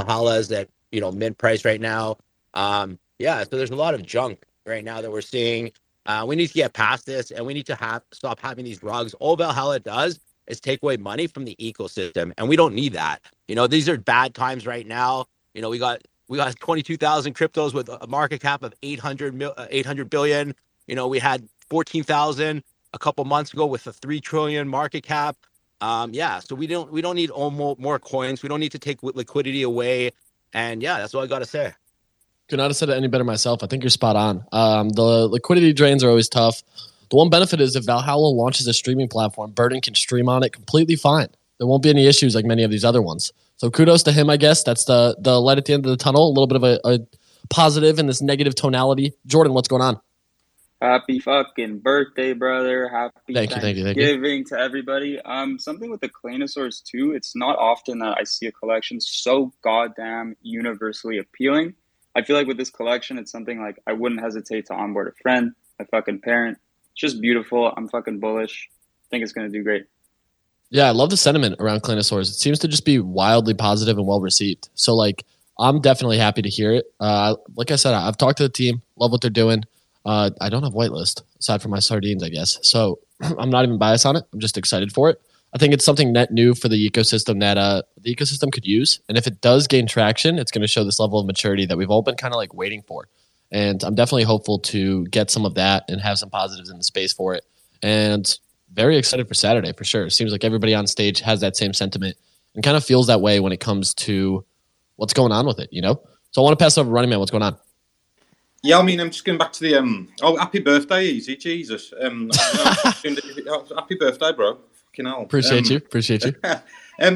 Hala's 0.00 0.50
at 0.52 0.68
you 0.92 1.00
know 1.00 1.10
mid 1.10 1.38
price 1.38 1.64
right 1.64 1.80
now. 1.80 2.18
Um, 2.54 2.98
yeah, 3.18 3.42
so 3.44 3.56
there's 3.56 3.70
a 3.70 3.76
lot 3.76 3.94
of 3.94 4.04
junk 4.04 4.44
right 4.66 4.84
now 4.84 5.00
that 5.00 5.10
we're 5.10 5.20
seeing. 5.20 5.72
Uh, 6.06 6.24
we 6.26 6.36
need 6.36 6.48
to 6.48 6.54
get 6.54 6.74
past 6.74 7.06
this 7.06 7.30
and 7.30 7.46
we 7.46 7.54
need 7.54 7.66
to 7.66 7.74
have 7.74 8.02
stop 8.12 8.38
having 8.38 8.64
these 8.64 8.82
rugs. 8.82 9.14
All 9.14 9.36
Valhalla 9.36 9.80
does 9.80 10.20
is 10.46 10.60
take 10.60 10.82
away 10.82 10.96
money 10.96 11.26
from 11.26 11.44
the 11.44 11.56
ecosystem, 11.60 12.32
and 12.36 12.48
we 12.48 12.56
don't 12.56 12.74
need 12.74 12.92
that. 12.92 13.20
You 13.48 13.54
know, 13.54 13.66
these 13.66 13.88
are 13.88 13.96
bad 13.98 14.34
times 14.34 14.66
right 14.66 14.86
now. 14.86 15.26
You 15.54 15.62
know, 15.62 15.70
we 15.70 15.78
got 15.78 16.02
we 16.28 16.38
got 16.38 16.58
22,000 16.58 17.34
cryptos 17.34 17.74
with 17.74 17.88
a 17.88 18.06
market 18.06 18.40
cap 18.40 18.62
of 18.62 18.74
800 18.82 19.34
mil, 19.34 19.52
uh, 19.56 19.66
800 19.70 20.08
billion. 20.08 20.54
You 20.86 20.94
know, 20.94 21.06
we 21.08 21.18
had 21.18 21.48
14,000 21.70 22.62
a 22.92 22.98
couple 22.98 23.24
months 23.24 23.52
ago 23.52 23.66
with 23.66 23.86
a 23.86 23.92
3 23.92 24.20
trillion 24.20 24.68
market 24.68 25.02
cap. 25.02 25.36
Um, 25.80 26.14
yeah, 26.14 26.38
so 26.38 26.54
we 26.54 26.66
don't 26.66 26.90
we 26.90 27.02
don't 27.02 27.16
need 27.16 27.30
more, 27.30 27.76
more 27.78 27.98
coins. 27.98 28.42
We 28.42 28.48
don't 28.48 28.60
need 28.60 28.72
to 28.72 28.78
take 28.78 29.02
liquidity 29.02 29.62
away. 29.62 30.12
And 30.52 30.82
yeah, 30.82 30.98
that's 30.98 31.14
all 31.14 31.22
I 31.22 31.26
got 31.26 31.40
to 31.40 31.46
say. 31.46 31.74
Could 32.48 32.58
not 32.58 32.70
have 32.70 32.76
said 32.76 32.90
it 32.90 32.96
any 32.96 33.08
better 33.08 33.24
myself. 33.24 33.62
I 33.62 33.66
think 33.66 33.82
you're 33.82 33.90
spot 33.90 34.16
on. 34.16 34.44
Um, 34.52 34.90
the 34.90 35.02
liquidity 35.02 35.72
drains 35.72 36.04
are 36.04 36.08
always 36.08 36.28
tough. 36.28 36.62
The 37.14 37.18
one 37.18 37.30
benefit 37.30 37.60
is 37.60 37.76
if 37.76 37.84
Valhalla 37.84 38.26
launches 38.26 38.66
a 38.66 38.74
streaming 38.74 39.06
platform, 39.06 39.52
Burden 39.52 39.80
can 39.80 39.94
stream 39.94 40.28
on 40.28 40.42
it 40.42 40.52
completely 40.52 40.96
fine. 40.96 41.28
There 41.58 41.66
won't 41.68 41.84
be 41.84 41.88
any 41.88 42.08
issues 42.08 42.34
like 42.34 42.44
many 42.44 42.64
of 42.64 42.72
these 42.72 42.84
other 42.84 43.00
ones. 43.00 43.32
So 43.56 43.70
kudos 43.70 44.02
to 44.02 44.10
him, 44.10 44.28
I 44.28 44.36
guess. 44.36 44.64
That's 44.64 44.84
the 44.86 45.14
the 45.20 45.40
light 45.40 45.56
at 45.56 45.64
the 45.64 45.74
end 45.74 45.86
of 45.86 45.90
the 45.90 45.96
tunnel. 45.96 46.26
A 46.26 46.34
little 46.34 46.48
bit 46.48 46.56
of 46.56 46.64
a, 46.64 46.80
a 46.82 46.98
positive 47.50 48.00
in 48.00 48.08
this 48.08 48.20
negative 48.20 48.56
tonality. 48.56 49.12
Jordan, 49.28 49.54
what's 49.54 49.68
going 49.68 49.80
on? 49.80 50.00
Happy 50.82 51.20
fucking 51.20 51.78
birthday, 51.78 52.32
brother. 52.32 52.88
Happy 52.88 53.32
thank 53.32 53.54
you, 53.54 53.60
thank 53.60 53.76
you, 53.76 53.84
thank 53.84 53.96
you. 53.96 54.44
to 54.46 54.58
everybody. 54.58 55.20
Um, 55.20 55.60
something 55.60 55.92
with 55.92 56.00
the 56.00 56.08
Claynosaurz 56.08 56.82
too. 56.82 57.12
It's 57.12 57.36
not 57.36 57.56
often 57.60 58.00
that 58.00 58.16
I 58.18 58.24
see 58.24 58.46
a 58.46 58.52
collection 58.52 59.00
so 59.00 59.52
goddamn 59.62 60.34
universally 60.42 61.18
appealing. 61.18 61.74
I 62.16 62.22
feel 62.22 62.34
like 62.34 62.48
with 62.48 62.56
this 62.56 62.70
collection, 62.70 63.18
it's 63.18 63.30
something 63.30 63.60
like 63.60 63.78
I 63.86 63.92
wouldn't 63.92 64.20
hesitate 64.20 64.66
to 64.66 64.74
onboard 64.74 65.06
a 65.06 65.22
friend, 65.22 65.52
a 65.78 65.86
fucking 65.86 66.20
parent, 66.20 66.58
just 66.94 67.20
beautiful. 67.20 67.72
I'm 67.76 67.88
fucking 67.88 68.20
bullish. 68.20 68.68
I 68.70 69.06
think 69.10 69.22
it's 69.22 69.32
going 69.32 69.50
to 69.50 69.56
do 69.56 69.62
great. 69.62 69.86
Yeah, 70.70 70.86
I 70.86 70.90
love 70.90 71.10
the 71.10 71.16
sentiment 71.16 71.56
around 71.60 71.82
Claynosaurz. 71.82 72.30
It 72.30 72.34
seems 72.34 72.58
to 72.60 72.68
just 72.68 72.84
be 72.84 72.98
wildly 72.98 73.54
positive 73.54 73.98
and 73.98 74.06
well 74.06 74.20
received. 74.20 74.70
So, 74.74 74.94
like, 74.94 75.24
I'm 75.58 75.80
definitely 75.80 76.18
happy 76.18 76.42
to 76.42 76.48
hear 76.48 76.72
it. 76.72 76.86
Uh, 76.98 77.36
like 77.54 77.70
I 77.70 77.76
said, 77.76 77.94
I've 77.94 78.16
talked 78.16 78.38
to 78.38 78.42
the 78.42 78.48
team, 78.48 78.82
love 78.96 79.12
what 79.12 79.20
they're 79.20 79.30
doing. 79.30 79.64
Uh, 80.04 80.30
I 80.40 80.48
don't 80.48 80.64
have 80.64 80.72
whitelist 80.72 81.22
aside 81.38 81.62
from 81.62 81.70
my 81.70 81.78
sardines, 81.78 82.22
I 82.22 82.28
guess. 82.28 82.58
So 82.62 82.98
I'm 83.20 83.50
not 83.50 83.64
even 83.64 83.78
biased 83.78 84.06
on 84.06 84.16
it. 84.16 84.24
I'm 84.32 84.40
just 84.40 84.58
excited 84.58 84.92
for 84.92 85.10
it. 85.10 85.20
I 85.54 85.58
think 85.58 85.72
it's 85.72 85.84
something 85.84 86.12
net 86.12 86.32
new 86.32 86.54
for 86.54 86.68
the 86.68 86.90
ecosystem 86.90 87.38
that 87.40 87.56
uh, 87.56 87.82
the 88.00 88.14
ecosystem 88.14 88.52
could 88.52 88.66
use. 88.66 89.00
And 89.08 89.16
if 89.16 89.28
it 89.28 89.40
does 89.40 89.68
gain 89.68 89.86
traction, 89.86 90.38
it's 90.38 90.50
going 90.50 90.62
to 90.62 90.68
show 90.68 90.82
this 90.82 90.98
level 90.98 91.20
of 91.20 91.26
maturity 91.26 91.64
that 91.66 91.78
we've 91.78 91.90
all 91.90 92.02
been 92.02 92.16
kind 92.16 92.34
of 92.34 92.38
like 92.38 92.52
waiting 92.52 92.82
for. 92.82 93.08
And 93.54 93.84
I'm 93.84 93.94
definitely 93.94 94.24
hopeful 94.24 94.58
to 94.58 95.06
get 95.06 95.30
some 95.30 95.46
of 95.46 95.54
that 95.54 95.84
and 95.88 96.00
have 96.00 96.18
some 96.18 96.28
positives 96.28 96.70
in 96.70 96.76
the 96.76 96.82
space 96.82 97.12
for 97.12 97.34
it. 97.34 97.44
And 97.82 98.26
very 98.72 98.96
excited 98.98 99.28
for 99.28 99.34
Saturday 99.34 99.72
for 99.72 99.84
sure. 99.84 100.06
It 100.06 100.10
seems 100.10 100.32
like 100.32 100.42
everybody 100.42 100.74
on 100.74 100.88
stage 100.88 101.20
has 101.20 101.40
that 101.42 101.56
same 101.56 101.72
sentiment 101.72 102.16
and 102.56 102.64
kind 102.64 102.76
of 102.76 102.84
feels 102.84 103.06
that 103.06 103.20
way 103.20 103.38
when 103.38 103.52
it 103.52 103.60
comes 103.60 103.94
to 103.94 104.44
what's 104.96 105.12
going 105.12 105.30
on 105.30 105.46
with 105.46 105.60
it, 105.60 105.68
you 105.72 105.80
know? 105.82 106.02
So 106.32 106.42
I 106.42 106.44
want 106.44 106.58
to 106.58 106.64
pass 106.64 106.76
over 106.76 106.90
Running 106.90 107.10
Man. 107.10 107.20
What's 107.20 107.30
going 107.30 107.44
on? 107.44 107.56
Yeah, 108.64 108.80
I 108.80 108.82
mean, 108.82 108.98
I'm 108.98 109.10
just 109.10 109.24
going 109.24 109.38
back 109.38 109.52
to 109.52 109.60
the 109.60 109.76
um. 109.76 110.08
Oh, 110.20 110.36
happy 110.36 110.58
birthday, 110.58 111.04
easy 111.04 111.36
Jesus. 111.36 111.92
Um, 112.00 112.30
happy 112.74 113.94
birthday, 113.94 114.32
bro. 114.32 114.58
Fucking 114.86 115.04
hell. 115.04 115.22
Appreciate 115.22 115.66
Um, 115.66 115.72
you. 115.72 115.76
Appreciate 115.76 116.24
you. 116.24 116.34
um, 116.44 116.60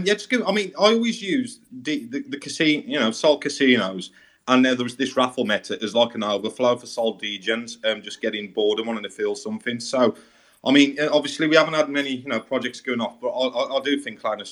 yeah, 0.05 0.13
just 0.15 0.29
give. 0.29 0.47
I 0.47 0.53
mean, 0.53 0.73
I 0.79 0.93
always 0.93 1.21
use 1.23 1.59
the 1.73 2.05
the, 2.05 2.21
the 2.29 2.39
casino, 2.39 2.85
you 2.87 3.01
know, 3.01 3.11
Sol 3.11 3.39
casinos, 3.39 4.11
and 4.49 4.67
uh, 4.67 4.75
there 4.75 4.85
was 4.85 4.97
this 4.97 5.17
raffle 5.17 5.45
meta 5.45 5.79
as 5.83 5.95
like 5.95 6.15
an 6.15 6.25
overflow 6.25 6.77
for 6.77 6.87
Sol 6.87 7.19
degens, 7.19 7.85
um, 7.85 8.03
just 8.03 8.21
getting 8.21 8.51
bored 8.51 8.79
and 8.79 8.89
wanting 8.89 9.05
to 9.05 9.11
feel 9.11 9.35
something. 9.35 9.79
So, 9.79 10.17
I 10.65 10.73
mean, 10.73 10.99
uh, 10.99 11.09
obviously 11.13 11.47
we 11.47 11.57
haven't 11.57 11.75
had 11.75 11.89
many, 11.89 12.17
you 12.17 12.29
know, 12.29 12.41
projects 12.41 12.81
going 12.81 13.01
off, 13.01 13.21
but 13.21 13.29
I, 13.29 13.47
I, 13.47 13.79
I 13.79 13.81
do 13.83 13.99
think 14.01 14.21
Kleiner 14.21 14.45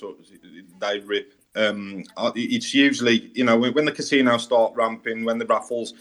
they 0.81 1.01
rip. 1.01 1.33
Um, 1.57 2.05
it's 2.35 2.75
usually, 2.75 3.31
you 3.35 3.45
know, 3.45 3.57
when, 3.57 3.73
when 3.73 3.85
the 3.87 3.93
casinos 3.93 4.45
start 4.45 4.75
ramping, 4.75 5.25
when 5.25 5.39
the 5.39 5.47
raffles, 5.47 5.95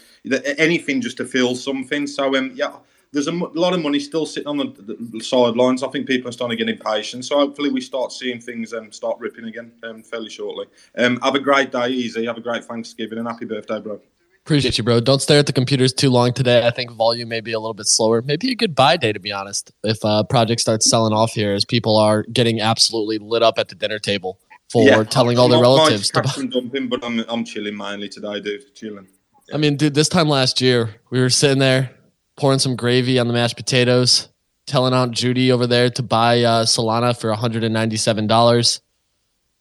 anything 0.57 0.99
just 0.99 1.15
to 1.17 1.25
feel 1.25 1.55
something. 1.55 2.05
So, 2.05 2.35
um, 2.35 2.51
yeah, 2.53 2.73
there's 3.11 3.27
a 3.27 3.31
m- 3.31 3.51
lot 3.53 3.73
of 3.73 3.81
money 3.81 3.99
still 3.99 4.25
sitting 4.25 4.47
on 4.47 4.57
the, 4.57 4.97
the 4.99 5.23
sidelines. 5.23 5.83
I 5.83 5.89
think 5.89 6.07
people 6.07 6.29
are 6.29 6.31
starting 6.31 6.57
to 6.57 6.63
get 6.65 6.73
impatient. 6.73 7.25
So 7.25 7.37
hopefully 7.37 7.69
we 7.69 7.81
start 7.81 8.11
seeing 8.11 8.39
things 8.39 8.73
um, 8.73 8.91
start 8.91 9.17
ripping 9.19 9.45
again 9.45 9.71
um, 9.83 10.03
fairly 10.03 10.29
shortly. 10.29 10.65
Um, 10.97 11.19
have 11.21 11.35
a 11.35 11.39
great 11.39 11.71
day, 11.71 11.89
easy. 11.89 12.25
Have 12.25 12.37
a 12.37 12.41
great 12.41 12.65
Thanksgiving 12.65 13.17
and 13.17 13.27
happy 13.27 13.45
birthday, 13.45 13.79
bro. 13.79 14.01
Appreciate 14.45 14.77
you, 14.77 14.83
bro. 14.83 14.99
Don't 14.99 15.23
stare 15.23 15.39
at 15.39 15.47
the 15.47 15.53
computers 15.53 15.91
too 15.91 16.11
long 16.11 16.31
today. 16.31 16.67
I 16.67 16.69
think 16.69 16.91
volume 16.91 17.29
may 17.29 17.41
be 17.41 17.53
a 17.53 17.59
little 17.59 17.73
bit 17.73 17.87
slower. 17.87 18.21
Maybe 18.21 18.51
a 18.51 18.55
good 18.55 18.75
buy 18.75 18.95
day, 18.95 19.11
to 19.11 19.19
be 19.19 19.31
honest. 19.31 19.71
If 19.83 20.05
uh, 20.05 20.23
project 20.23 20.61
starts 20.61 20.87
selling 20.87 21.13
off 21.13 21.31
here, 21.31 21.53
as 21.53 21.65
people 21.65 21.97
are 21.97 22.21
getting 22.31 22.61
absolutely 22.61 23.17
lit 23.17 23.41
up 23.41 23.57
at 23.57 23.69
the 23.69 23.75
dinner 23.75 23.97
table 23.97 24.39
for 24.69 25.03
telling 25.05 25.39
all 25.39 25.47
their 25.47 25.59
relatives 25.59 26.11
to 26.11 26.27
some 26.27 26.49
dumping, 26.49 26.89
but 26.89 27.03
I'm, 27.03 27.25
I'm 27.27 27.43
chilling 27.43 27.75
mainly 27.75 28.07
today, 28.07 28.39
dude. 28.39 28.75
Chilling. 28.75 29.07
I 29.51 29.57
mean, 29.57 29.77
dude, 29.77 29.95
this 29.95 30.09
time 30.09 30.29
last 30.29 30.61
year, 30.61 30.93
we 31.09 31.19
were 31.19 31.31
sitting 31.31 31.57
there 31.57 31.94
pouring 32.37 32.59
some 32.59 32.75
gravy 32.75 33.19
on 33.19 33.27
the 33.27 33.33
mashed 33.33 33.57
potatoes, 33.57 34.29
telling 34.65 34.93
Aunt 34.93 35.11
Judy 35.11 35.51
over 35.51 35.67
there 35.67 35.89
to 35.91 36.03
buy 36.03 36.43
uh, 36.43 36.65
Solana 36.65 37.19
for 37.19 37.33
$197, 37.33 38.79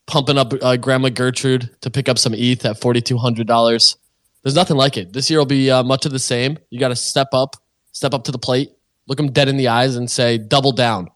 pumping 0.06 0.38
up 0.38 0.52
uh, 0.62 0.76
Grandma 0.76 1.08
Gertrude 1.08 1.70
to 1.80 1.90
pick 1.90 2.08
up 2.08 2.18
some 2.18 2.34
ETH 2.34 2.64
at 2.64 2.80
$4,200. 2.80 3.96
There's 4.42 4.54
nothing 4.54 4.76
like 4.76 4.96
it. 4.96 5.12
This 5.12 5.30
year 5.30 5.38
will 5.38 5.46
be 5.46 5.70
uh, 5.70 5.82
much 5.82 6.04
of 6.04 6.12
the 6.12 6.18
same. 6.18 6.58
You 6.70 6.78
got 6.78 6.88
to 6.88 6.96
step 6.96 7.28
up, 7.32 7.56
step 7.92 8.12
up 8.12 8.24
to 8.24 8.32
the 8.32 8.38
plate, 8.38 8.70
look 9.06 9.16
them 9.16 9.32
dead 9.32 9.48
in 9.48 9.56
the 9.56 9.68
eyes, 9.68 9.96
and 9.96 10.10
say, 10.10 10.38
double 10.38 10.72
down. 10.72 11.08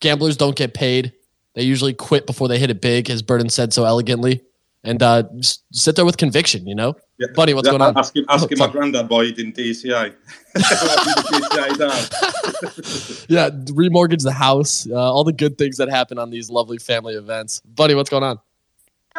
Gamblers 0.00 0.36
don't 0.36 0.56
get 0.56 0.74
paid. 0.74 1.12
They 1.54 1.62
usually 1.62 1.94
quit 1.94 2.26
before 2.26 2.48
they 2.48 2.58
hit 2.58 2.70
it 2.70 2.80
big, 2.80 3.10
as 3.10 3.22
Burden 3.22 3.50
said 3.50 3.72
so 3.72 3.84
elegantly. 3.84 4.42
And 4.84 5.00
uh, 5.02 5.22
just 5.36 5.64
sit 5.72 5.94
there 5.94 6.04
with 6.04 6.16
conviction, 6.16 6.66
you 6.66 6.74
know? 6.74 6.96
Buddy, 7.34 7.54
what's 7.54 7.66
Yeah, 7.66 7.72
going 7.72 7.82
on? 7.82 7.96
Ask 7.96 8.16
him, 8.16 8.24
ask 8.28 8.44
Oh, 8.44 8.48
him 8.48 8.58
my 8.58 8.66
granddad 8.66 9.08
why 9.08 9.26
he 9.26 9.32
didn't 9.32 9.56
DCA. 9.56 10.12
DCA 10.54 11.76
yeah, 13.28 13.50
remortgage 13.72 14.24
the 14.24 14.32
house, 14.32 14.88
uh, 14.90 14.94
all 14.94 15.22
the 15.22 15.32
good 15.32 15.56
things 15.56 15.76
that 15.76 15.88
happen 15.88 16.18
on 16.18 16.30
these 16.30 16.50
lovely 16.50 16.78
family 16.78 17.14
events. 17.14 17.60
Buddy, 17.60 17.94
what's 17.94 18.10
going 18.10 18.24
on? 18.24 18.40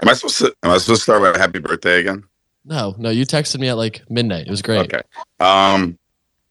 Am 0.01 0.09
I 0.09 0.13
supposed 0.13 0.37
to? 0.39 0.53
Am 0.63 0.71
I 0.71 0.77
supposed 0.79 1.01
to 1.01 1.03
start 1.03 1.21
with 1.21 1.35
a 1.35 1.39
happy 1.39 1.59
birthday 1.59 1.99
again? 1.99 2.23
No, 2.65 2.95
no, 2.97 3.09
you 3.09 3.25
texted 3.25 3.59
me 3.59 3.69
at 3.69 3.77
like 3.77 4.01
midnight. 4.09 4.47
It 4.47 4.51
was 4.51 4.61
great. 4.61 4.93
Okay. 4.93 5.01
Um, 5.39 5.97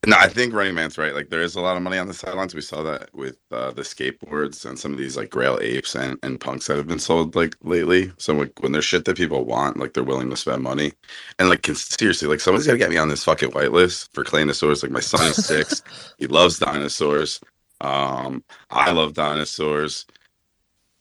no, 0.04 0.16
I 0.16 0.28
think 0.28 0.52
Running 0.52 0.74
Man's 0.74 0.98
right. 0.98 1.14
Like, 1.14 1.30
there 1.30 1.42
is 1.42 1.54
a 1.54 1.60
lot 1.60 1.76
of 1.76 1.82
money 1.82 1.96
on 1.96 2.08
the 2.08 2.14
sidelines. 2.14 2.54
We 2.56 2.60
saw 2.60 2.82
that 2.82 3.14
with 3.14 3.38
uh, 3.52 3.70
the 3.70 3.82
skateboards 3.82 4.64
and 4.64 4.76
some 4.76 4.92
of 4.92 4.98
these 4.98 5.16
like 5.16 5.30
Grail 5.30 5.60
apes 5.62 5.94
and, 5.94 6.18
and 6.24 6.40
punks 6.40 6.66
that 6.66 6.76
have 6.76 6.88
been 6.88 6.98
sold 6.98 7.36
like 7.36 7.54
lately. 7.62 8.10
So 8.18 8.34
like 8.34 8.52
when 8.60 8.72
there's 8.72 8.84
shit 8.84 9.04
that 9.04 9.16
people 9.16 9.44
want, 9.44 9.76
like 9.76 9.92
they're 9.94 10.02
willing 10.02 10.30
to 10.30 10.36
spend 10.36 10.62
money. 10.62 10.92
And 11.38 11.48
like 11.48 11.62
can, 11.62 11.76
seriously, 11.76 12.26
like 12.26 12.40
someone's 12.40 12.66
got 12.66 12.72
to 12.72 12.78
get 12.78 12.90
me 12.90 12.96
on 12.96 13.08
this 13.08 13.22
fucking 13.22 13.50
whitelist 13.52 14.08
for 14.12 14.24
Claynosaurz. 14.24 14.82
Like 14.82 14.90
my 14.92 15.00
son 15.00 15.28
is 15.28 15.46
six. 15.46 15.82
he 16.18 16.26
loves 16.26 16.58
dinosaurs. 16.58 17.40
Um, 17.80 18.42
I 18.70 18.90
love 18.90 19.14
dinosaurs. 19.14 20.06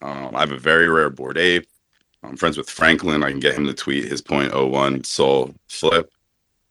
Um, 0.04 0.36
I 0.36 0.41
have 0.41 0.52
a 0.52 0.58
very 0.58 0.88
rare 0.88 1.10
Bored 1.10 1.39
Ape. 1.39 1.68
I'm 2.24 2.38
friends 2.38 2.58
with 2.58 2.70
Franklin. 2.70 3.24
I 3.24 3.32
can 3.32 3.39
get 3.39 3.56
him 3.56 3.66
to 3.66 3.74
tweet 3.74 4.06
his 4.06 4.22
.01 4.22 5.06
Sol 5.08 5.56
flip. 5.68 6.12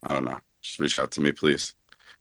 I 0.03 0.13
don't 0.13 0.25
know. 0.25 0.39
Just 0.61 0.79
reach 0.79 0.99
out 0.99 1.11
to 1.11 1.21
me, 1.21 1.33
please. 1.33 1.73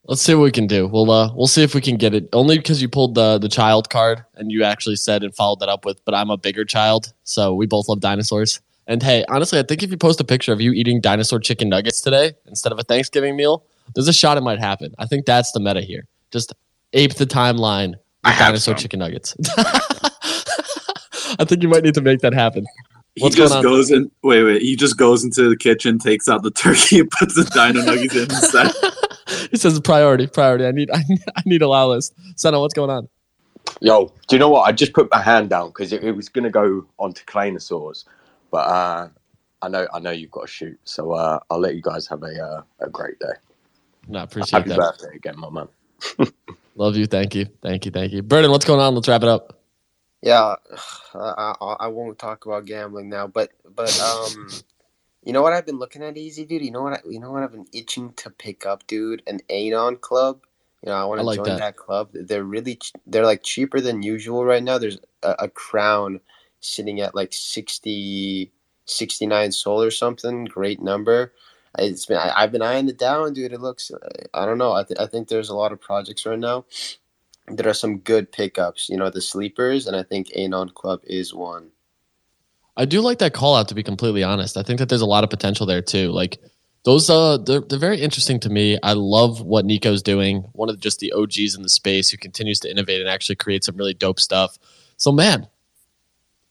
Let's 0.05 0.23
see 0.23 0.35
what 0.35 0.45
we 0.45 0.51
can 0.51 0.67
do. 0.67 0.89
We'll 0.89 1.11
uh, 1.11 1.33
we'll 1.35 1.47
see 1.47 1.63
if 1.63 1.75
we 1.75 1.81
can 1.81 1.97
get 1.97 2.15
it. 2.15 2.29
Only 2.33 2.57
because 2.59 2.81
you 2.81 2.89
pulled 2.89 3.15
the 3.15 3.39
the 3.39 3.49
child 3.49 3.91
card 3.91 4.25
and 4.35 4.51
you 4.51 4.65
actually 4.65 4.97
said 4.97 5.23
and 5.23 5.35
followed 5.35 5.61
that 5.61 5.69
up 5.69 5.85
with. 5.85 6.05
But 6.05 6.15
I'm 6.15 6.31
a 6.31 6.37
bigger 6.37 6.65
child, 6.65 7.13
so 7.25 7.55
we 7.55 7.67
both 7.67 7.89
love 7.89 8.01
dinosaurs. 8.01 8.61
And 8.87 9.03
hey, 9.03 9.25
honestly, 9.29 9.59
I 9.59 9.63
think 9.63 9.83
if 9.83 9.91
you 9.91 9.97
post 9.97 10.21
a 10.21 10.25
picture 10.25 10.53
of 10.53 10.61
you 10.61 10.73
eating 10.73 11.01
dinosaur 11.01 11.39
chicken 11.39 11.69
nuggets 11.69 12.01
today 12.01 12.33
instead 12.47 12.73
of 12.73 12.79
a 12.79 12.83
Thanksgiving 12.83 13.37
meal, 13.37 13.65
there's 13.95 14.09
a 14.09 14.13
shot 14.13 14.37
it 14.37 14.41
might 14.41 14.59
happen. 14.59 14.95
I 14.99 15.07
think 15.07 15.27
that's 15.27 15.53
the 15.53 15.61
meta 15.61 15.81
here. 15.81 16.07
Just 16.33 16.55
ape 16.93 17.15
the 17.15 17.27
timeline 17.27 17.95
with 18.25 18.39
dinosaur 18.39 18.75
chicken 18.75 18.99
nuggets. 18.99 19.37
I 21.39 21.45
think 21.45 21.63
you 21.63 21.69
might 21.69 21.85
need 21.85 21.95
to 21.95 22.01
make 22.01 22.21
that 22.21 22.35
happen. 22.35 22.67
He 23.15 23.29
just 23.31 23.63
goes 23.63 23.91
in. 23.91 24.11
Wait, 24.23 24.43
wait. 24.43 24.63
He 24.63 24.77
just 24.77 24.97
goes 24.97 25.25
into 25.25 25.49
the 25.49 25.57
kitchen, 25.57 25.99
takes 25.99 26.29
out 26.29 26.43
the 26.43 26.51
turkey, 26.51 26.99
and 27.01 27.11
puts 27.11 27.35
the 27.35 27.45
dino 27.45 27.85
nuggets 27.85 28.15
in 28.15 28.23
inside. 28.23 28.73
He 29.53 29.57
says 29.57 29.81
priority, 29.81 30.29
priority. 30.29 30.65
I 30.65 30.71
need, 30.71 30.91
I 30.95 31.03
need, 31.09 31.23
I 31.37 31.43
need 31.45 31.63
a 31.63 31.67
allow 31.67 31.89
list. 31.89 32.15
Senna, 32.37 32.61
what's 32.61 32.75
going 32.75 32.91
on? 32.91 33.09
Yo, 33.81 34.13
do 34.29 34.37
you 34.37 34.39
know 34.39 34.49
what? 34.49 34.63
I 34.63 34.73
just 34.73 34.93
put 34.93 35.11
my 35.11 35.21
hand 35.21 35.51
down 35.51 35.69
because 35.69 35.93
it, 35.93 36.05
it 36.05 36.13
was 36.13 36.29
going 36.29 36.45
to 36.45 36.51
go 36.51 36.87
on 36.99 37.09
onto 37.11 37.25
Claynosaurz, 37.25 38.05
but 38.51 38.67
uh, 38.69 39.09
I 39.63 39.69
know 39.69 39.87
I 39.93 39.99
know 39.99 40.11
you've 40.11 40.31
got 40.31 40.43
to 40.43 40.47
shoot, 40.47 40.79
so 40.85 41.13
uh, 41.13 41.41
I'll 41.51 41.59
let 41.59 41.75
you 41.75 41.83
guys 41.83 42.07
have 42.09 42.23
a 42.23 42.43
uh, 42.43 42.63
a 42.81 42.91
great 42.91 43.19
day. 43.19 43.33
No, 44.09 44.21
I 44.21 44.23
appreciate 44.25 44.61
Happy 44.61 44.71
that. 44.71 44.79
birthday 44.79 45.17
again, 45.17 45.39
my 45.39 45.51
man. 45.51 45.69
Love 46.77 46.97
you. 46.97 47.07
Thank 47.07 47.35
you. 47.35 47.47
Thank 47.63 47.87
you. 47.87 47.91
Thank 47.91 48.13
you. 48.13 48.23
Burden, 48.23 48.51
what's 48.51 48.65
going 48.65 48.81
on? 48.81 48.95
Let's 48.95 49.09
wrap 49.09 49.23
it 49.23 49.29
up. 49.29 49.61
Yeah, 50.23 50.57
I, 51.15 51.55
I, 51.61 51.77
I 51.81 51.87
won't 51.89 52.19
talk 52.19 52.47
about 52.47 52.67
gambling 52.67 53.09
now, 53.09 53.27
but 53.27 53.51
but 53.75 53.99
um, 54.01 54.51
you 55.25 55.33
know 55.33 55.43
what 55.43 55.53
I've 55.53 55.67
been 55.67 55.79
looking 55.79 56.03
at, 56.03 56.17
easy 56.17 56.45
dude. 56.45 56.63
You 56.63 56.71
know 56.71 56.83
what 56.83 56.95
I, 56.95 57.01
you 57.09 57.21
know 57.21 57.31
what 57.31 57.43
I've 57.43 57.53
been 57.53 57.67
itching 57.73 58.13
to 58.15 58.31
pick 58.31 58.65
up, 58.65 58.87
dude. 58.87 59.23
An 59.27 59.41
Anon 59.51 59.97
club. 59.97 60.41
You 60.83 60.91
know, 60.91 60.97
I 60.97 61.05
want 61.05 61.21
to 61.21 61.25
like 61.25 61.37
join 61.37 61.45
that. 61.47 61.59
that. 61.59 61.77
club. 61.77 62.11
They're 62.15 62.45
really 62.45 62.77
ch- 62.77 62.93
they're 63.07 63.27
like 63.27 63.43
cheaper 63.43 63.81
than 63.81 64.03
usual 64.03 64.45
right 64.45 64.63
now. 64.63 64.79
There's 64.79 64.99
a, 65.23 65.35
a 65.41 65.49
crown 65.49 66.21
sitting 66.61 67.01
at 67.01 67.15
like 67.15 67.33
60, 67.33 68.51
69 68.87 69.53
sol 69.53 69.83
or 69.83 69.91
something. 69.91 70.47
Great 70.47 70.81
number. 70.81 71.35
It's 71.79 72.07
been 72.07 72.17
I, 72.17 72.33
I've 72.35 72.53
been 72.53 72.63
eyeing 72.63 72.89
it 72.89 72.99
down, 72.99 73.35
dude. 73.35 73.53
It 73.53 73.61
looks 73.61 73.91
I 74.33 74.47
don't 74.47 74.59
know. 74.59 74.73
I 74.73 74.85
th- 74.85 74.99
I 74.99 75.07
think 75.07 75.29
there's 75.29 75.51
a 75.51 75.55
lot 75.55 75.73
of 75.73 75.81
projects 75.81 76.25
right 76.25 76.39
now. 76.39 76.65
There 77.47 77.69
are 77.69 77.75
some 77.75 77.99
good 77.99 78.33
pickups. 78.33 78.89
You 78.89 78.97
know, 78.97 79.11
the 79.11 79.21
sleepers, 79.21 79.87
and 79.87 79.97
I 79.97 80.03
think 80.03 80.35
Anon 80.35 80.71
Club 80.71 81.01
is 81.05 81.35
one. 81.35 81.71
I 82.77 82.85
do 82.85 83.01
like 83.01 83.19
that 83.19 83.35
call 83.35 83.57
out 83.57 83.69
to 83.69 83.75
be 83.75 83.83
completely 83.83 84.23
honest. 84.23 84.57
I 84.57 84.63
think 84.63 84.79
that 84.79 84.89
there's 84.89 85.01
a 85.01 85.07
lot 85.07 85.25
of 85.25 85.31
potential 85.31 85.67
there 85.67 85.83
too. 85.83 86.11
Like 86.13 86.39
those 86.85 87.11
uh 87.11 87.39
they're 87.39 87.61
they're 87.61 87.79
very 87.79 88.01
interesting 88.01 88.41
to 88.41 88.49
me. 88.51 88.79
I 88.83 88.95
love 88.95 89.43
what 89.43 89.65
Nico's 89.65 90.03
doing. 90.03 90.43
One 90.53 90.71
of 90.71 90.81
just 90.81 90.99
the 91.01 91.13
OGs 91.13 91.55
in 91.55 91.63
the 91.63 91.69
space 91.69 92.09
who 92.11 92.17
continues 92.17 92.61
to 92.61 92.71
innovate 92.71 93.01
and 93.01 93.09
actually 93.11 93.37
create 93.37 93.65
some 93.65 93.77
really 93.77 93.95
dope 93.95 94.21
stuff. 94.21 94.59
So 94.97 95.13
man, 95.13 95.47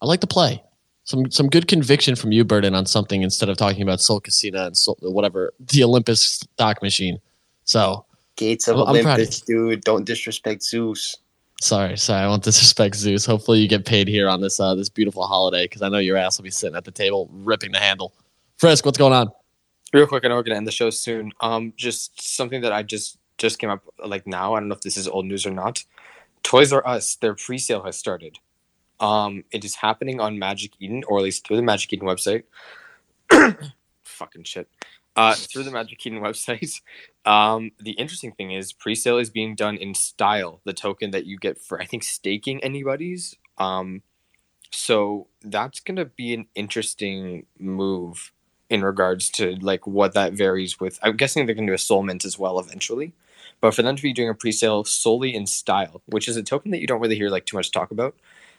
I 0.02 0.06
like 0.06 0.22
to 0.22 0.28
play. 0.28 0.64
Some 1.04 1.32
some 1.32 1.50
good 1.50 1.68
conviction 1.68 2.16
from 2.16 2.32
you, 2.32 2.46
Burden, 2.46 2.76
on 2.76 2.86
something 2.86 3.24
instead 3.24 3.50
of 3.50 3.58
talking 3.58 3.82
about 3.82 4.00
Sol 4.02 4.20
Casino 4.20 4.68
and 4.68 4.78
Sol, 4.78 4.96
whatever 5.02 5.54
the 5.60 5.84
Olympus 5.84 6.22
stock 6.22 6.84
machine. 6.84 7.20
So 7.64 8.06
Gates 8.36 8.68
of 8.68 8.78
I'm- 8.78 8.88
I'm 8.88 8.96
of 8.96 9.06
Olympus, 9.06 9.42
dude. 9.42 9.82
Don't 9.82 10.06
disrespect 10.06 10.62
Zeus. 10.64 11.18
Sorry, 11.62 11.98
sorry. 11.98 12.24
I 12.24 12.28
won't 12.28 12.44
disrespect 12.44 12.96
Zeus. 12.96 13.26
Hopefully, 13.26 13.60
you 13.60 13.68
get 13.68 13.86
paid 13.86 14.08
here 14.08 14.30
on 14.30 14.42
this 14.42 14.60
uh, 14.60 14.76
this 14.76 14.90
beautiful 14.90 15.24
holiday 15.24 15.66
because 15.66 15.82
I 15.82 15.90
know 15.90 15.98
your 15.98 16.18
ass 16.18 16.38
will 16.38 16.44
be 16.44 16.52
sitting 16.52 16.76
at 16.76 16.86
the 16.86 16.92
table 16.92 17.30
ripping 17.32 17.72
the 17.72 17.80
handle. 17.80 18.14
Frisk, 18.58 18.86
what's 18.86 18.98
going 18.98 19.14
on? 19.14 19.30
Real 19.94 20.08
quick, 20.08 20.24
I 20.24 20.30
know 20.30 20.36
we're 20.36 20.44
gonna 20.44 20.58
end 20.58 20.68
the 20.68 20.72
show 20.72 20.90
soon. 20.90 21.32
Um, 21.42 21.74
just 21.76 22.22
something 22.22 22.62
that 22.62 22.72
I 22.72 22.84
just 22.84 23.18
just 23.38 23.60
came 23.60 23.70
up 23.70 23.84
like 24.06 24.28
now. 24.28 24.54
I 24.54 24.60
don't 24.60 24.70
know 24.70 24.76
if 24.76 24.82
this 24.82 24.98
is 24.98 25.08
old 25.08 25.26
news 25.26 25.46
or 25.46 25.52
not. 25.52 25.84
Toys 26.44 26.72
R 26.72 26.86
Us, 26.88 27.16
their 27.16 27.36
pre-sale 27.36 27.84
has 27.84 27.98
started. 27.98 28.38
Um, 29.00 29.44
it 29.52 29.64
is 29.64 29.76
happening 29.76 30.20
on 30.20 30.40
Magic 30.40 30.72
Eden, 30.80 31.04
or 31.08 31.18
at 31.18 31.24
least 31.24 31.48
through 31.48 31.56
the 31.58 31.64
Magic 31.64 31.94
Eden 31.94 32.08
website. 32.08 32.44
Fucking 34.04 34.44
shit. 34.44 34.68
Uh, 35.16 35.36
through 35.36 35.64
the 35.64 35.72
Magic 35.72 36.06
Eden 36.06 36.20
website. 36.24 36.82
Um, 37.26 37.72
the 37.80 37.92
interesting 37.92 38.32
thing 38.32 38.52
is 38.52 38.74
pre-sale 38.74 39.18
is 39.18 39.30
being 39.30 39.56
done 39.56 39.78
in 39.78 39.94
style, 39.94 40.62
the 40.64 40.74
token 40.74 41.12
that 41.12 41.26
you 41.26 41.38
get 41.38 41.60
for 41.60 41.82
I 41.82 41.86
think 41.86 42.04
staking 42.04 42.62
Anybodies. 42.62 43.36
Um, 43.58 44.04
so 44.72 45.28
that's 45.42 45.80
gonna 45.80 46.06
be 46.06 46.34
an 46.34 46.48
interesting 46.56 47.46
move 47.60 48.32
in 48.70 48.84
regards 48.84 49.30
to 49.32 49.56
like 49.56 49.86
what 49.86 50.14
that 50.14 50.34
varies 50.34 50.80
with. 50.80 51.00
I'm 51.04 51.18
guessing 51.18 51.46
they're 51.46 51.56
gonna 51.56 51.68
do 51.68 51.74
a 51.74 51.78
Sol 51.78 52.04
mint 52.04 52.26
as 52.26 52.40
well 52.40 52.60
eventually. 52.60 53.14
But 53.62 53.76
for 53.76 53.82
them 53.82 53.96
to 53.96 54.02
be 54.02 54.14
doing 54.14 54.30
a 54.30 54.34
pre-sale 54.34 54.86
solely 54.86 55.36
in 55.36 55.46
style, 55.46 56.02
which 56.06 56.28
is 56.28 56.38
a 56.38 56.44
token 56.44 56.72
that 56.72 56.80
you 56.80 56.88
don't 56.88 57.02
really 57.02 57.16
hear 57.16 57.30
like 57.30 57.46
too 57.46 57.58
much 57.58 57.72
talk 57.72 57.92
about, 57.92 58.16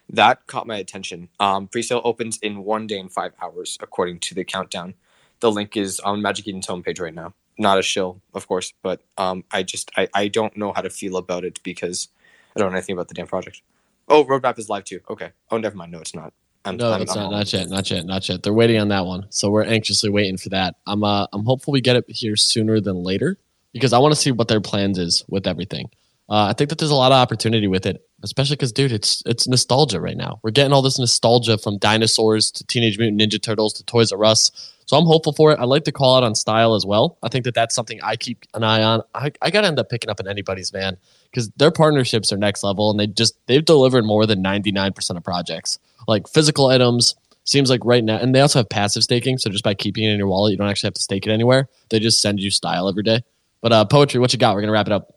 that 0.09 0.47
caught 0.47 0.67
my 0.67 0.77
attention. 0.77 1.29
Um, 1.39 1.69
pre-sale 1.69 2.03
opens 2.05 2.39
in 2.39 2.65
one 2.65 2.87
day 2.87 2.99
and 2.99 3.11
five 3.11 3.33
hours, 3.41 3.79
according 3.81 4.21
to 4.21 4.35
the 4.35 4.45
countdown. 4.45 4.95
The 5.41 5.51
link 5.51 5.77
is 5.77 6.01
on 6.01 6.21
Magic 6.21 6.49
Eden's 6.49 6.67
homepage 6.67 7.01
right 7.01 7.15
now. 7.15 7.35
Not 7.61 7.79
a 7.79 7.83
shill, 7.83 8.23
of 8.33 8.49
course, 8.49 8.73
but 8.83 9.03
um, 9.19 9.45
I 9.51 9.63
just 9.63 9.91
I, 9.95 10.09
I 10.15 10.29
don't 10.29 10.57
know 10.57 10.73
how 10.73 10.81
to 10.81 10.89
feel 10.89 11.19
about 11.19 11.45
it 11.45 11.63
because 11.63 12.09
I 12.57 12.59
don't 12.59 12.71
know 12.71 12.79
anything 12.79 12.95
about 12.95 13.09
the 13.09 13.15
damn 13.15 13.27
project. 13.27 13.61
Oh, 14.09 14.25
roadmap 14.25 14.59
is 14.59 14.71
live 14.71 14.85
too. 14.85 15.01
Okay. 15.11 15.33
Oh, 15.51 15.59
never 15.59 15.77
mind. 15.77 15.93
No, 15.93 15.99
it's 15.99 16.15
not. 16.15 16.33
I'm, 16.65 16.79
no, 16.79 16.91
I'm, 16.91 17.03
it's 17.03 17.15
I'm 17.15 17.25
not. 17.25 17.33
Not 17.33 17.53
yet. 17.53 17.69
Not 17.69 17.91
yet. 17.91 18.07
Not 18.07 18.27
yet. 18.31 18.43
They're 18.43 18.55
waiting 18.55 18.81
on 18.81 18.89
that 18.89 19.05
one, 19.05 19.27
so 19.29 19.51
we're 19.51 19.65
anxiously 19.65 20.09
waiting 20.09 20.39
for 20.39 20.49
that. 20.49 20.77
I'm. 20.87 21.05
Uh, 21.05 21.27
I'm 21.35 21.45
hopeful 21.45 21.73
we 21.73 21.83
get 21.83 21.97
it 21.97 22.07
here 22.09 22.35
sooner 22.35 22.81
than 22.81 22.97
later 22.97 23.37
because 23.75 23.93
I 23.93 23.99
want 23.99 24.15
to 24.15 24.21
see 24.21 24.33
what 24.33 24.49
their 24.49 24.63
plans 24.63 24.99
is 24.99 25.23
with 25.29 25.47
everything. 25.47 25.91
Uh, 26.31 26.47
I 26.47 26.55
think 26.55 26.71
that 26.71 26.79
there's 26.79 26.93
a 26.93 26.97
lot 26.97 27.13
of 27.13 27.17
opportunity 27.17 27.67
with 27.67 27.85
it, 27.85 28.07
especially 28.23 28.57
because, 28.57 28.73
dude, 28.73 28.93
it's 28.93 29.23
it's 29.27 29.47
nostalgia 29.47 30.01
right 30.01 30.17
now. 30.17 30.41
We're 30.43 30.53
getting 30.53 30.73
all 30.73 30.81
this 30.81 30.99
nostalgia 30.99 31.59
from 31.59 31.77
dinosaurs 31.77 32.51
to 32.53 32.65
Teenage 32.65 32.99
Mutant 32.99 33.21
Ninja 33.21 33.43
Turtles 33.43 33.75
to 33.75 33.85
Toys 33.85 34.13
R 34.13 34.25
Us. 34.25 34.73
So 34.91 34.97
I'm 34.97 35.07
hopeful 35.07 35.33
for 35.33 35.53
it. 35.53 35.61
I 35.61 35.67
like 35.67 35.85
to 35.85 35.93
call 35.93 36.17
out 36.17 36.25
on 36.25 36.35
style 36.35 36.75
as 36.75 36.85
well. 36.85 37.17
I 37.23 37.29
think 37.29 37.45
that 37.45 37.55
that's 37.55 37.77
something 37.77 38.01
I 38.03 38.17
keep 38.17 38.45
an 38.55 38.65
eye 38.65 38.83
on. 38.83 39.03
I, 39.15 39.31
I 39.41 39.53
got 39.53 39.61
to 39.61 39.69
end 39.69 39.79
up 39.79 39.89
picking 39.89 40.11
up 40.11 40.19
in 40.19 40.27
anybody's 40.27 40.71
van 40.71 40.97
because 41.31 41.49
their 41.51 41.71
partnerships 41.71 42.33
are 42.33 42.37
next 42.37 42.65
level 42.65 42.91
and 42.91 42.99
they 42.99 43.07
just 43.07 43.37
they've 43.47 43.65
delivered 43.65 44.05
more 44.05 44.27
than 44.27 44.43
99% 44.43 45.17
of 45.17 45.23
projects 45.23 45.79
like 46.09 46.27
physical 46.27 46.67
items 46.67 47.15
seems 47.45 47.71
like 47.71 47.85
right 47.85 48.03
now 48.03 48.17
and 48.17 48.35
they 48.35 48.41
also 48.41 48.59
have 48.59 48.69
passive 48.69 49.05
staking 49.05 49.39
so 49.39 49.49
just 49.49 49.63
by 49.63 49.75
keeping 49.75 50.03
it 50.03 50.11
in 50.11 50.19
your 50.19 50.27
wallet 50.27 50.51
you 50.51 50.59
don't 50.59 50.69
actually 50.69 50.89
have 50.89 50.95
to 50.95 51.01
stake 51.01 51.25
it 51.25 51.31
anywhere 51.31 51.69
they 51.91 52.01
just 52.01 52.21
send 52.21 52.41
you 52.41 52.51
style 52.51 52.89
every 52.89 53.05
day 53.05 53.23
but 53.61 53.73
uh 53.73 53.85
poetry 53.85 54.19
what 54.19 54.33
you 54.33 54.41
got 54.41 54.57
we're 54.57 54.61
gonna 54.61 54.73
wrap 54.73 54.87
it 54.87 54.93
up 54.93 55.15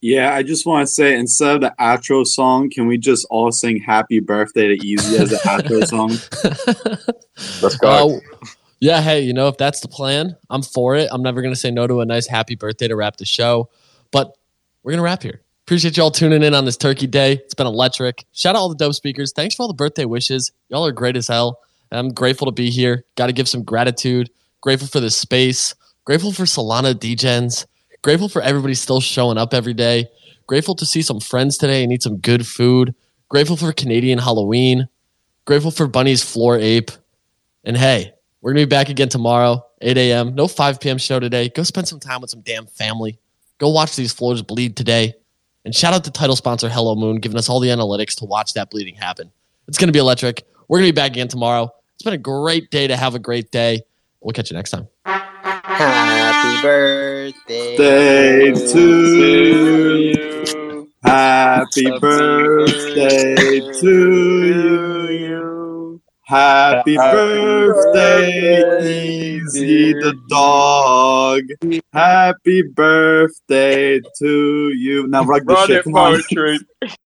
Yeah, 0.00 0.34
I 0.34 0.42
just 0.42 0.66
want 0.66 0.88
to 0.88 0.92
say 0.92 1.16
instead 1.16 1.54
of 1.56 1.60
the 1.60 1.74
outro 1.78 2.26
song, 2.26 2.70
can 2.70 2.88
we 2.88 2.98
just 2.98 3.24
all 3.30 3.52
sing 3.52 3.78
"Happy 3.78 4.18
Birthday" 4.18 4.66
to 4.66 4.84
Easy 4.84 5.16
as 5.16 5.30
the 5.30 5.36
outro 5.44 5.86
song? 5.86 6.08
Let's 7.62 7.76
Uh, 7.80 8.18
yeah, 8.82 9.00
hey, 9.00 9.20
you 9.20 9.32
know, 9.32 9.46
if 9.46 9.58
that's 9.58 9.78
the 9.78 9.86
plan, 9.86 10.36
I'm 10.50 10.60
for 10.60 10.96
it. 10.96 11.08
I'm 11.12 11.22
never 11.22 11.40
going 11.40 11.54
to 11.54 11.58
say 11.58 11.70
no 11.70 11.86
to 11.86 12.00
a 12.00 12.04
nice 12.04 12.26
happy 12.26 12.56
birthday 12.56 12.88
to 12.88 12.96
wrap 12.96 13.16
the 13.16 13.24
show. 13.24 13.70
But 14.10 14.36
we're 14.82 14.90
going 14.90 14.98
to 14.98 15.04
wrap 15.04 15.22
here. 15.22 15.40
Appreciate 15.64 15.96
y'all 15.96 16.10
tuning 16.10 16.42
in 16.42 16.52
on 16.52 16.64
this 16.64 16.76
turkey 16.76 17.06
day. 17.06 17.34
It's 17.34 17.54
been 17.54 17.68
electric. 17.68 18.26
Shout 18.32 18.56
out 18.56 18.58
all 18.58 18.68
the 18.68 18.74
dope 18.74 18.94
speakers. 18.94 19.32
Thanks 19.32 19.54
for 19.54 19.62
all 19.62 19.68
the 19.68 19.74
birthday 19.74 20.04
wishes. 20.04 20.50
Y'all 20.68 20.84
are 20.84 20.90
great 20.90 21.16
as 21.16 21.28
hell. 21.28 21.60
And 21.92 22.00
I'm 22.00 22.08
grateful 22.12 22.46
to 22.46 22.50
be 22.50 22.70
here. 22.70 23.04
Got 23.14 23.28
to 23.28 23.32
give 23.32 23.48
some 23.48 23.62
gratitude. 23.62 24.30
Grateful 24.60 24.88
for 24.88 24.98
this 24.98 25.14
space. 25.14 25.76
Grateful 26.04 26.32
for 26.32 26.42
Solana 26.42 26.92
DGens. 26.92 27.66
Grateful 28.02 28.28
for 28.28 28.42
everybody 28.42 28.74
still 28.74 29.00
showing 29.00 29.38
up 29.38 29.54
every 29.54 29.74
day. 29.74 30.08
Grateful 30.48 30.74
to 30.74 30.84
see 30.84 31.02
some 31.02 31.20
friends 31.20 31.56
today 31.56 31.84
and 31.84 31.92
eat 31.92 32.02
some 32.02 32.16
good 32.16 32.48
food. 32.48 32.96
Grateful 33.28 33.56
for 33.56 33.72
Canadian 33.72 34.18
Halloween. 34.18 34.88
Grateful 35.44 35.70
for 35.70 35.86
Bunny's 35.86 36.24
floor 36.24 36.58
ape. 36.58 36.90
And 37.62 37.76
hey, 37.76 38.14
we're 38.42 38.52
gonna 38.52 38.66
be 38.66 38.70
back 38.70 38.88
again 38.88 39.08
tomorrow, 39.08 39.64
8 39.80 39.96
a.m. 39.96 40.34
No 40.34 40.48
5 40.48 40.80
p.m. 40.80 40.98
show 40.98 41.20
today. 41.20 41.48
Go 41.48 41.62
spend 41.62 41.86
some 41.86 42.00
time 42.00 42.20
with 42.20 42.28
some 42.30 42.40
damn 42.40 42.66
family. 42.66 43.18
Go 43.58 43.70
watch 43.70 43.94
these 43.94 44.12
floors 44.12 44.42
bleed 44.42 44.76
today. 44.76 45.14
And 45.64 45.72
shout 45.72 45.94
out 45.94 46.02
to 46.04 46.10
title 46.10 46.34
sponsor 46.34 46.68
Hello 46.68 46.96
Moon, 46.96 47.18
giving 47.18 47.38
us 47.38 47.48
all 47.48 47.60
the 47.60 47.68
analytics 47.68 48.16
to 48.16 48.24
watch 48.24 48.54
that 48.54 48.68
bleeding 48.70 48.96
happen. 48.96 49.30
It's 49.68 49.78
gonna 49.78 49.92
be 49.92 50.00
electric. 50.00 50.44
We're 50.66 50.78
gonna 50.78 50.88
be 50.88 50.92
back 50.92 51.12
again 51.12 51.28
tomorrow. 51.28 51.72
It's 51.94 52.02
been 52.02 52.14
a 52.14 52.18
great 52.18 52.68
day 52.72 52.88
to 52.88 52.96
have 52.96 53.14
a 53.14 53.20
great 53.20 53.52
day. 53.52 53.82
We'll 54.20 54.32
catch 54.32 54.50
you 54.50 54.56
next 54.56 54.70
time. 54.70 54.88
Happy 55.04 56.62
birthday 56.62 57.76
Day 57.76 58.52
to 58.52 59.06
you. 60.08 60.90
Happy 61.04 61.98
birthday 62.00 63.60
to 63.80 65.12
you. 65.12 65.81
Happy 66.24 66.96
birthday, 66.96 68.62
Easy 69.36 69.92
the 69.92 70.14
dog. 70.28 71.42
Happy 71.92 72.62
birthday 72.62 74.00
to 74.18 74.72
you. 74.72 75.08
Now, 75.08 75.24
rug 75.24 75.46
the 75.46 75.66
shit. 75.66 75.84
Come 75.84 75.94
on. 75.94 76.20